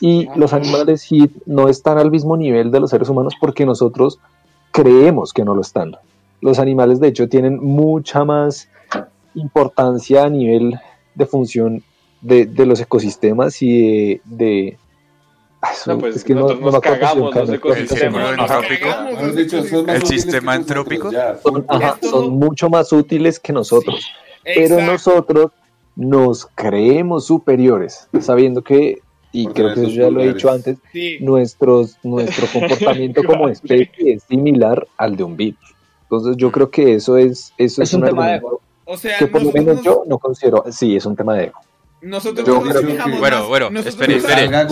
Y 0.00 0.28
los 0.36 0.52
animales 0.52 1.02
sí 1.02 1.30
no 1.46 1.68
están 1.68 1.96
al 1.98 2.10
mismo 2.10 2.36
nivel 2.36 2.70
de 2.70 2.80
los 2.80 2.90
seres 2.90 3.08
humanos 3.08 3.34
porque 3.40 3.64
nosotros 3.64 4.18
creemos 4.72 5.32
que 5.32 5.44
no 5.44 5.54
lo 5.54 5.62
están. 5.62 5.96
Los 6.42 6.58
animales, 6.58 7.00
de 7.00 7.08
hecho, 7.08 7.28
tienen 7.28 7.58
mucha 7.62 8.24
más 8.24 8.68
importancia 9.34 10.24
a 10.24 10.28
nivel 10.30 10.78
de 11.14 11.26
función 11.26 11.82
de, 12.20 12.46
de 12.46 12.66
los 12.66 12.80
ecosistemas 12.80 13.62
y 13.62 13.78
de... 13.78 14.20
de- 14.24 14.78
eso- 15.72 15.92
No, 15.92 15.98
pues, 15.98 16.16
es 16.16 16.24
que 16.24 16.34
no, 16.34 16.40
nosotros 16.40 16.60
no 16.60 16.70
nos 16.72 16.80
cagamos 16.80 17.34
los 17.34 17.34
carnes, 17.34 17.60
El 17.76 17.88
sistema 17.88 18.32
ecosistemas. 18.32 19.94
El 19.94 20.06
sistema 20.06 20.54
entrópico. 20.56 21.10
son- 21.42 21.64
ajá, 21.68 21.94
Esto- 22.00 22.10
son 22.10 22.30
mucho 22.30 22.68
más 22.70 22.92
útiles 22.92 23.38
que 23.38 23.52
nosotros. 23.52 24.06
pero 24.42 24.60
Exacto. 24.76 24.92
nosotros 24.92 25.50
nos 25.96 26.46
creemos 26.54 27.26
superiores, 27.26 28.08
sabiendo 28.20 28.62
que, 28.62 29.00
y 29.32 29.46
creo 29.48 29.74
que 29.74 29.82
eso 29.82 29.90
ya 29.90 30.10
lo 30.10 30.20
he 30.22 30.32
dicho 30.32 30.50
antes, 30.50 30.78
Sí. 30.92 31.18
nuestros, 31.20 31.98
nuestro 32.02 32.46
comportamiento 32.98 33.22
como 33.22 33.48
especie 33.48 34.14
es 34.14 34.22
similar 34.24 34.86
al 34.96 35.16
de 35.16 35.24
un 35.24 35.36
virus. 35.36 35.60
Entonces 36.04 36.36
yo 36.38 36.50
creo 36.50 36.70
que 36.70 36.94
eso 36.94 37.16
es, 37.18 37.52
eso 37.58 37.82
Es 37.82 37.90
es, 37.90 37.94
un 37.94 38.02
un, 38.02 38.08
tema 38.08 38.26
de 38.28 38.32
argumento 38.34 38.62
O 38.86 38.96
sea, 38.96 39.18
que 39.18 39.26
por 39.26 39.42
lo 39.42 39.52
menos 39.52 39.82
yo 39.82 40.02
no 40.06 40.18
considero, 40.18 40.64
sí, 40.70 40.96
es 40.96 41.04
un 41.06 41.14
tema 41.14 41.34
de 41.34 41.44
ego. 41.44 41.60
Nosotros 42.02 42.46
Yo 42.46 42.54
nos 42.60 42.68
creo 42.68 42.80
que- 42.80 42.92
fijamos 42.92 43.18
Bueno, 43.20 43.46
bueno, 43.48 43.68
espere, 43.80 44.16
espere. 44.16 44.48
Nos 44.48 44.70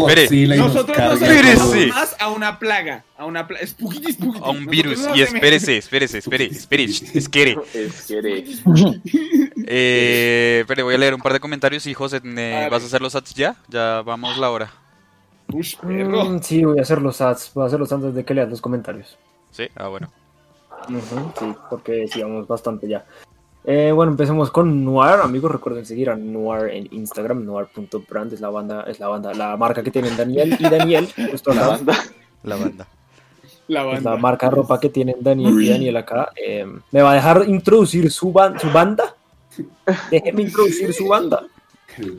Nosotros 0.59 0.99
nos 0.99 1.23
acercamos 1.23 1.87
más 1.89 2.17
a 2.19 2.29
una 2.31 2.59
plaga, 2.59 3.05
a 3.17 3.27
una 3.27 3.47
plaga. 3.47 3.67
Spooky, 3.67 4.13
spooky. 4.13 4.41
a 4.43 4.51
un 4.51 4.67
virus. 4.67 5.07
Y 5.15 5.23
espérese, 5.23 5.77
espérese, 5.77 6.19
espere, 6.19 6.45
espere, 6.47 6.85
espere. 7.15 7.57
Eh, 9.67 10.65
pero 10.67 10.85
voy 10.85 10.95
a 10.95 10.99
leer 10.99 11.15
un 11.15 11.21
par 11.21 11.33
de 11.33 11.41
comentarios 11.41 11.87
y 11.87 11.95
José, 11.95 12.21
¿me 12.23 12.51
Dale. 12.51 12.71
¿vas 12.71 12.83
a 12.83 12.87
hacer 12.87 13.03
los 13.03 13.15
ads 13.15 13.35
ya? 13.35 13.57
Ya 13.69 14.03
vamos 14.03 14.39
la 14.39 14.51
hora. 14.51 14.73
Ush, 15.53 15.77
perro. 15.77 16.25
Mm, 16.25 16.43
sí, 16.43 16.65
voy 16.65 16.79
a 16.79 16.83
hacer 16.83 17.01
los 17.03 17.21
ads. 17.21 17.51
Voy 17.55 17.65
a 17.65 17.67
hacerlos 17.67 17.93
antes 17.93 18.15
de 18.15 18.25
que 18.25 18.35
leas 18.35 18.49
los 18.49 18.61
comentarios. 18.61 19.19
Sí, 19.51 19.65
ah, 19.77 19.89
bueno. 19.89 20.11
Sí, 21.39 21.55
porque 21.69 22.07
sí, 22.09 22.23
vamos 22.23 22.47
bastante 22.47 22.89
ya. 22.89 23.05
Eh, 23.71 23.93
bueno, 23.93 24.13
empecemos 24.13 24.51
con 24.51 24.83
Noir, 24.83 25.21
amigos. 25.23 25.53
Recuerden 25.53 25.85
seguir 25.85 26.09
a 26.09 26.17
Noir 26.17 26.71
en 26.73 26.89
Instagram, 26.91 27.45
noir.brand 27.45 28.33
es 28.33 28.41
la 28.41 28.49
banda, 28.49 28.85
es 28.89 28.99
la 28.99 29.09
banda, 29.09 29.35
la 29.35 29.57
marca 29.59 29.83
que 29.83 29.91
tienen 29.91 30.17
Daniel 30.17 30.57
y 30.59 30.63
Daniel. 30.63 31.07
justo 31.31 31.53
La 31.53 31.67
banda. 31.69 31.95
La 32.45 32.57
banda. 32.57 32.87
La 33.69 33.81
Es 33.83 33.87
banda. 33.97 34.11
la 34.13 34.17
marca 34.17 34.49
de 34.49 34.57
ropa 34.57 34.81
que 34.81 34.89
tienen 34.89 35.17
Daniel 35.21 35.61
y 35.63 35.69
Daniel 35.69 35.97
acá. 35.99 36.31
Eh, 36.35 36.67
¿Me 36.93 37.03
va 37.03 37.13
a 37.13 37.15
dejar 37.17 37.45
introducir 37.47 38.11
su, 38.11 38.33
ban- 38.33 38.59
su 38.59 38.71
banda? 38.71 39.15
Déjeme 40.11 40.43
introducir 40.43 40.95
su 40.95 41.07
banda. 41.07 41.43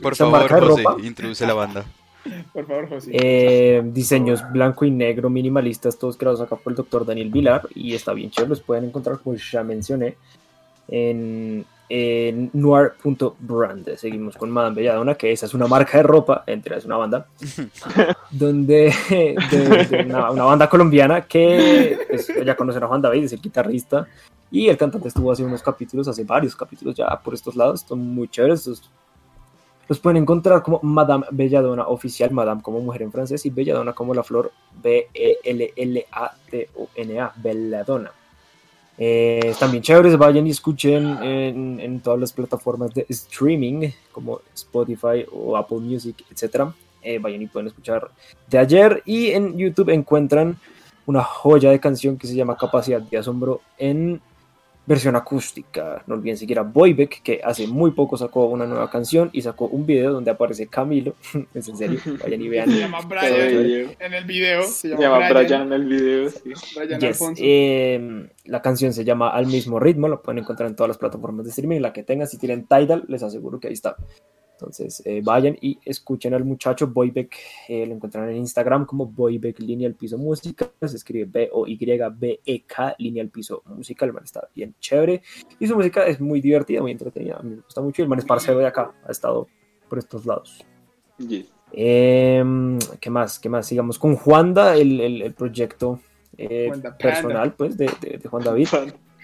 Por 0.00 0.12
Esa 0.12 0.30
favor, 0.30 0.48
José, 0.48 0.82
ropa. 0.84 0.96
introduce 1.02 1.44
la 1.46 1.54
banda. 1.54 1.84
Por 2.52 2.64
favor, 2.66 2.88
José. 2.90 3.10
Eh, 3.12 3.82
diseños 3.86 4.44
blanco 4.52 4.84
y 4.84 4.92
negro 4.92 5.28
minimalistas, 5.30 5.98
todos 5.98 6.16
creados 6.16 6.40
acá 6.40 6.54
por 6.54 6.72
el 6.72 6.76
doctor 6.76 7.04
Daniel 7.04 7.30
Vilar. 7.30 7.66
Y 7.74 7.94
está 7.94 8.12
bien 8.12 8.30
chévere, 8.30 8.50
los 8.50 8.60
pueden 8.60 8.84
encontrar, 8.84 9.18
como 9.18 9.34
ya 9.36 9.64
mencioné, 9.64 10.16
en, 10.90 11.64
en 11.88 12.50
noir.brand. 12.52 13.96
Seguimos 13.96 14.36
con 14.36 14.50
Madame 14.50 14.76
Belladonna, 14.76 15.14
que 15.14 15.32
esa 15.32 15.46
es 15.46 15.54
una 15.54 15.66
marca 15.66 15.98
de 15.98 16.02
ropa, 16.02 16.44
entre 16.46 16.76
es 16.76 16.84
una 16.84 16.96
banda, 16.96 17.26
donde 18.30 18.92
de, 19.08 19.36
de 19.88 20.04
una, 20.04 20.30
una 20.30 20.44
banda 20.44 20.68
colombiana 20.68 21.22
que 21.22 21.98
pues, 22.08 22.30
ya 22.44 22.56
conocen 22.56 22.82
a 22.82 22.88
Juan 22.88 23.00
David, 23.00 23.24
es 23.24 23.32
el 23.32 23.40
guitarrista. 23.40 24.06
Y 24.52 24.68
el 24.68 24.76
cantante 24.76 25.08
estuvo 25.08 25.30
hace 25.30 25.44
unos 25.44 25.62
capítulos, 25.62 26.08
hace 26.08 26.24
varios 26.24 26.56
capítulos 26.56 26.96
ya 26.96 27.08
por 27.20 27.34
estos 27.34 27.54
lados, 27.54 27.84
son 27.86 28.00
muy 28.00 28.26
chéveres. 28.28 28.66
estos 28.66 28.90
los 29.90 29.98
pueden 29.98 30.18
encontrar 30.18 30.62
como 30.62 30.78
Madame 30.84 31.26
Belladonna 31.32 31.88
oficial, 31.88 32.30
Madame 32.30 32.62
como 32.62 32.80
mujer 32.80 33.02
en 33.02 33.10
francés 33.10 33.44
y 33.44 33.50
Belladonna 33.50 33.92
como 33.92 34.14
la 34.14 34.22
flor 34.22 34.52
B-E-L-L-A-T-O-N-A, 34.80 36.12
Belladonna. 37.34 38.12
Eh, 39.02 39.40
están 39.44 39.70
bien 39.72 39.82
vayan 40.18 40.46
y 40.46 40.50
escuchen 40.50 41.22
en, 41.22 41.80
en 41.80 42.00
todas 42.00 42.20
las 42.20 42.34
plataformas 42.34 42.92
de 42.92 43.06
streaming 43.08 43.88
como 44.12 44.42
Spotify 44.54 45.24
o 45.32 45.56
Apple 45.56 45.78
Music, 45.78 46.22
etc. 46.30 46.64
Eh, 47.00 47.18
vayan 47.18 47.40
y 47.40 47.46
pueden 47.46 47.68
escuchar 47.68 48.10
de 48.46 48.58
ayer 48.58 49.02
y 49.06 49.30
en 49.30 49.56
YouTube 49.56 49.88
encuentran 49.88 50.58
una 51.06 51.24
joya 51.24 51.70
de 51.70 51.80
canción 51.80 52.18
que 52.18 52.26
se 52.26 52.34
llama 52.34 52.58
Capacidad 52.58 53.00
de 53.00 53.16
Asombro 53.16 53.62
en 53.78 54.20
versión 54.86 55.14
acústica. 55.14 56.02
No 56.06 56.14
olviden 56.14 56.36
seguir 56.36 56.58
a 56.58 56.62
Boybeck, 56.62 57.22
que 57.22 57.40
hace 57.44 57.66
muy 57.66 57.92
poco 57.92 58.16
sacó 58.16 58.46
una 58.46 58.66
nueva 58.66 58.90
canción 58.90 59.30
y 59.32 59.42
sacó 59.42 59.66
un 59.66 59.86
video 59.86 60.12
donde 60.12 60.30
aparece 60.30 60.66
Camilo. 60.66 61.14
es 61.54 61.68
en 61.68 61.76
serio, 61.76 62.00
vayan 62.22 62.42
y 62.42 62.48
vean. 62.48 62.70
Se 62.70 62.78
llama 62.78 63.00
Brian 63.02 63.24
en 64.00 64.14
el 64.14 64.24
video. 64.24 64.62
Se 64.64 64.70
Se 64.72 64.88
llama, 64.88 65.02
llama 65.02 65.18
Brian. 65.18 65.44
Brian 65.46 65.62
en 65.62 65.72
el 65.72 65.84
video. 65.86 66.30
sí. 66.30 66.52
Brian 66.76 67.00
Yes, 67.00 67.10
Alfonso. 67.20 67.42
eh, 67.44 68.28
la 68.46 68.62
canción 68.62 68.92
se 68.92 69.04
llama 69.04 69.30
Al 69.30 69.46
mismo 69.46 69.78
ritmo, 69.78 70.08
la 70.08 70.20
pueden 70.20 70.38
encontrar 70.38 70.68
en 70.68 70.74
todas 70.76 70.88
las 70.88 70.98
plataformas 70.98 71.44
de 71.44 71.50
streaming, 71.50 71.80
la 71.80 71.92
que 71.92 72.02
tengan, 72.02 72.26
si 72.26 72.38
tienen 72.38 72.66
Tidal, 72.66 73.04
les 73.08 73.22
aseguro 73.22 73.60
que 73.60 73.68
ahí 73.68 73.74
está. 73.74 73.96
Entonces 74.60 75.02
eh, 75.06 75.22
vayan 75.24 75.56
y 75.62 75.78
escuchen 75.86 76.34
al 76.34 76.44
muchacho 76.44 76.88
Boybeck, 76.88 77.34
eh, 77.68 77.86
lo 77.86 77.94
encuentran 77.94 78.28
en 78.28 78.36
Instagram 78.36 78.84
como 78.84 79.06
Boybeck 79.06 79.58
Lineal 79.60 79.94
Piso 79.94 80.18
Música, 80.18 80.70
se 80.86 80.96
escribe 80.96 81.24
B-O-Y-B-E-K 81.24 82.94
Lineal 82.98 83.28
Piso 83.30 83.62
Música, 83.66 84.04
el 84.04 84.12
man 84.12 84.24
está 84.24 84.46
bien 84.54 84.74
chévere 84.78 85.22
y 85.58 85.66
su 85.66 85.74
música 85.74 86.06
es 86.06 86.20
muy 86.20 86.40
divertida, 86.42 86.82
muy 86.82 86.92
entretenida, 86.92 87.36
a 87.38 87.42
mí 87.42 87.56
me 87.56 87.62
gusta 87.62 87.80
mucho 87.80 88.02
y 88.02 88.04
el 88.04 88.08
man 88.10 88.18
es 88.18 88.24
parcero 88.26 88.58
de 88.58 88.66
acá, 88.66 88.92
ha 89.06 89.10
estado 89.10 89.46
por 89.88 89.98
estos 89.98 90.26
lados. 90.26 90.64
Yes. 91.16 91.46
Em, 91.72 92.78
¿Qué 93.00 93.10
más? 93.10 93.38
¿Qué 93.38 93.48
más? 93.48 93.66
Sigamos 93.66 93.98
con 93.98 94.14
Juanda, 94.16 94.76
el, 94.76 95.00
el- 95.00 95.22
el 95.22 95.32
proyecto 95.34 96.00
eh, 96.36 96.70
personal 96.98 97.54
pues, 97.54 97.76
de, 97.76 97.90
de- 98.00 98.18
de 98.18 98.28
Juan 98.28 98.44
David. 98.44 98.68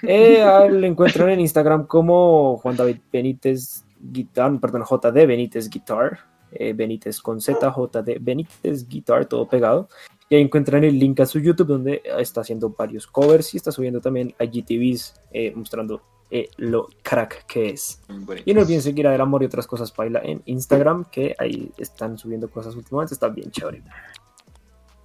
Eh, 0.03 0.43
a 0.43 0.67
él 0.67 0.81
lo 0.83 0.87
encuentran 0.87 1.31
en 1.31 1.41
Instagram 1.41 1.87
como 1.87 2.59
Juan 2.59 2.77
David 2.77 2.99
Benítez 3.11 3.83
Guitar, 4.13 4.59
perdón, 4.61 4.85
JD 4.85 5.27
Benítez 5.27 5.69
Guitar, 5.69 6.19
eh, 6.53 6.73
Benítez 6.73 7.21
con 7.21 7.41
Z, 7.41 7.75
JD 7.75 8.19
Benítez 8.21 8.89
Guitar, 8.89 9.27
todo 9.27 9.49
pegado. 9.49 9.89
Y 10.29 10.37
ahí 10.37 10.43
encuentran 10.43 10.83
el 10.85 10.99
link 10.99 11.21
a 11.21 11.27
su 11.27 11.39
YouTube 11.39 11.69
donde 11.69 12.03
está 12.19 12.41
haciendo 12.41 12.71
varios 12.71 13.07
covers 13.07 13.55
y 13.55 13.59
está 13.59 13.71
subiendo 13.71 14.01
también 14.01 14.35
a 14.39 14.45
GTVs 14.45 15.15
eh, 15.33 15.53
mostrando 15.55 16.03
eh, 16.31 16.49
lo 16.57 16.89
crack 17.03 17.47
que 17.47 17.71
es. 17.71 18.03
Y 18.45 18.53
no 18.53 18.63
olviden 18.63 18.83
seguir 18.83 19.07
a 19.07 19.15
El 19.15 19.21
Amor 19.21 19.43
y 19.43 19.47
otras 19.47 19.67
cosas 19.67 19.93
Paila 19.93 20.21
en 20.25 20.43
Instagram, 20.47 21.05
que 21.05 21.37
ahí 21.39 21.71
están 21.79 22.19
subiendo 22.19 22.51
cosas 22.51 22.75
últimamente, 22.75 23.15
está 23.15 23.29
bien 23.29 23.51
chévere. 23.51 23.83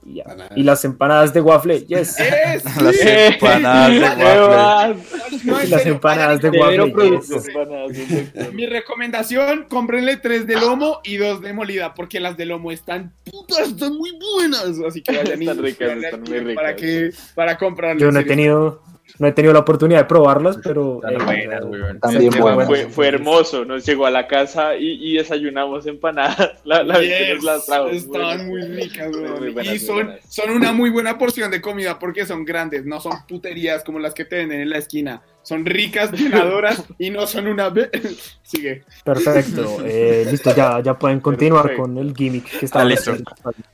Y, 0.05 0.15
ya. 0.15 0.23
Empanadas. 0.23 0.57
Y 0.57 0.63
las 0.63 0.85
empanadas 0.85 1.33
de 1.33 1.41
waffle, 1.41 1.85
yes. 1.85 2.19
¡Es! 2.19 2.63
Las 2.81 2.95
empanadas 3.05 4.17
de 4.17 4.41
waffle. 4.41 5.69
Las 5.69 5.85
empanadas 5.85 6.41
de 6.41 6.49
waffle, 6.49 7.19
yes. 7.19 8.53
Mi 8.53 8.65
recomendación, 8.65 9.65
cómprenle 9.69 10.17
tres 10.17 10.47
de 10.47 10.55
lomo 10.55 11.01
y 11.03 11.17
dos 11.17 11.41
de 11.41 11.53
molida, 11.53 11.93
porque 11.93 12.19
las 12.19 12.37
de 12.37 12.45
lomo 12.45 12.71
están 12.71 13.13
putas, 13.23 13.69
están 13.69 13.95
muy 13.95 14.11
buenas. 14.37 14.79
Así 14.87 15.01
que 15.01 15.15
vayan 15.15 15.41
y 15.41 15.47
Están 15.47 15.63
ricas, 15.63 15.87
vayan 15.87 16.03
están 16.03 16.21
aquí 16.21 16.31
muy 16.31 16.39
ricas. 16.39 16.55
Para, 16.55 16.75
que, 16.75 17.09
para 17.35 17.57
comprarlas. 17.57 18.01
Yo 18.01 18.11
no 18.11 18.19
he 18.19 18.25
tenido, 18.25 18.81
no 19.19 19.27
he 19.27 19.31
tenido 19.31 19.53
la 19.53 19.59
oportunidad 19.59 19.99
de 19.99 20.05
probarlas, 20.05 20.57
pero 20.63 20.99
Están 21.03 21.21
eh, 21.21 21.25
buenas, 21.47 21.63
weón. 21.65 21.99
También 21.99 22.31
Fue- 22.31 22.41
buenas. 22.41 22.67
fue, 22.67 22.85
fue 22.89 23.07
hermoso, 23.07 23.65
nos 23.65 23.85
llegó 23.85 24.05
a 24.05 24.11
la 24.11 24.27
casa 24.27 24.75
y, 24.75 24.97
y 25.01 25.17
desayunamos 25.17 25.85
empanadas. 25.85 26.51
La, 26.65 26.83
la 26.83 26.97
vez 26.99 27.09
que 27.09 27.25
Yes, 27.27 27.35
nos 27.35 27.43
las 27.43 27.65
trajo. 27.65 27.87
estaban 27.89 28.47
Muy 28.47 28.61
muy 28.61 28.81
ricas, 28.83 29.11
buenas, 29.11 29.73
y 29.73 29.79
son, 29.79 30.11
son 30.27 30.49
una 30.51 30.71
muy 30.73 30.89
buena 30.89 31.17
porción 31.17 31.49
de 31.51 31.61
comida 31.61 31.97
porque 31.99 32.25
son 32.25 32.45
grandes, 32.45 32.85
no 32.85 32.99
son 33.01 33.13
puterías 33.27 33.83
como 33.83 33.99
las 33.99 34.13
que 34.13 34.25
te 34.25 34.37
venden 34.37 34.61
en 34.61 34.69
la 34.69 34.77
esquina. 34.77 35.21
Son 35.43 35.65
ricas, 35.65 36.11
llenadoras 36.19 36.83
y 36.99 37.09
no 37.09 37.25
son 37.25 37.47
una... 37.47 37.73
Sigue. 38.43 38.83
perfecto. 39.03 39.77
Eh, 39.85 40.25
listo, 40.29 40.53
ya, 40.55 40.79
ya 40.81 40.93
pueden 40.99 41.19
continuar 41.19 41.63
Perfecto. 41.63 41.83
con 41.83 41.97
el 41.97 42.13
gimmick 42.15 42.59
que 42.59 42.65
está 42.65 42.81
Ah, 42.81 42.85
listo. 42.85 43.13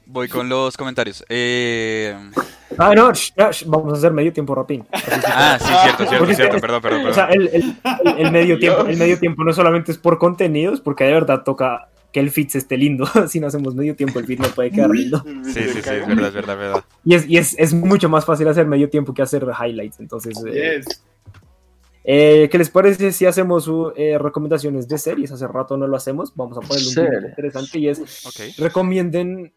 Voy 0.05 0.27
con 0.29 0.47
los 0.47 0.77
comentarios. 0.77 1.25
Eh... 1.29 2.15
Ah, 2.77 2.93
no, 2.95 3.09
sh- 3.11 3.33
ya, 3.37 3.49
sh- 3.49 3.65
vamos 3.67 3.93
a 3.93 3.97
hacer 3.97 4.11
medio 4.11 4.33
tiempo 4.33 4.53
rapín. 4.55 4.85
Ah, 5.25 5.57
sí, 5.59 5.65
cierto, 5.83 5.97
cierto, 6.05 6.17
Porque 6.19 6.35
cierto. 6.35 6.55
es- 6.57 6.61
Perdón, 6.61 6.81
perdón, 6.81 7.05
O 7.07 7.13
sea, 7.13 7.27
perdón. 7.27 7.49
el, 7.53 8.17
el- 8.25 8.31
medio 8.31 8.59
tiempo, 8.59 8.81
el 8.85 8.97
medio 8.97 9.19
tiempo 9.19 9.43
no 9.43 9.53
solamente 9.53 9.91
es 9.91 9.97
por 9.97 10.17
contenidos, 10.17 10.81
porque 10.81 11.05
de 11.05 11.13
verdad 11.13 11.43
toca 11.43 11.89
que 12.11 12.19
el 12.19 12.29
feed 12.31 12.49
esté 12.55 12.77
lindo. 12.77 13.05
si 13.27 13.39
no 13.39 13.47
hacemos 13.47 13.75
medio 13.75 13.95
tiempo, 13.95 14.19
el 14.19 14.25
feed 14.25 14.39
no 14.39 14.47
puede 14.49 14.71
quedar 14.71 14.89
lindo. 14.89 15.23
Sí, 15.43 15.53
sí, 15.53 15.69
sí, 15.69 15.79
es 15.79 16.07
verdad, 16.07 16.27
es 16.27 16.33
verdad, 16.33 16.55
es 16.55 16.59
verdad. 16.59 16.83
Y, 17.05 17.15
es, 17.15 17.27
y 17.29 17.37
es, 17.37 17.55
es 17.59 17.73
mucho 17.73 18.09
más 18.09 18.25
fácil 18.25 18.47
hacer 18.47 18.65
medio 18.65 18.89
tiempo 18.89 19.13
que 19.13 19.21
hacer 19.21 19.45
highlights. 19.45 19.99
Entonces, 19.99 20.41
eh, 20.47 20.77
Yes. 20.83 21.03
eh, 22.03 22.47
¿qué 22.51 22.57
les 22.57 22.69
parece 22.69 23.11
si 23.11 23.25
hacemos 23.25 23.67
uh, 23.67 23.91
eh, 23.95 24.17
recomendaciones 24.17 24.87
de 24.87 24.97
series? 24.97 25.31
Hace 25.31 25.47
rato 25.47 25.77
no 25.77 25.87
lo 25.87 25.95
hacemos. 25.97 26.33
Vamos 26.35 26.57
a 26.57 26.61
ponerle 26.61 26.87
un 26.89 26.93
gimmick 26.95 27.29
interesante 27.29 27.79
y 27.79 27.87
es 27.89 28.57
recomienden 28.57 29.53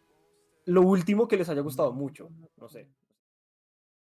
lo 0.66 0.82
último 0.82 1.26
que 1.28 1.36
les 1.36 1.48
haya 1.48 1.61
gustado 1.62 1.92
mucho. 1.92 2.28
No 2.56 2.68
sé. 2.68 2.88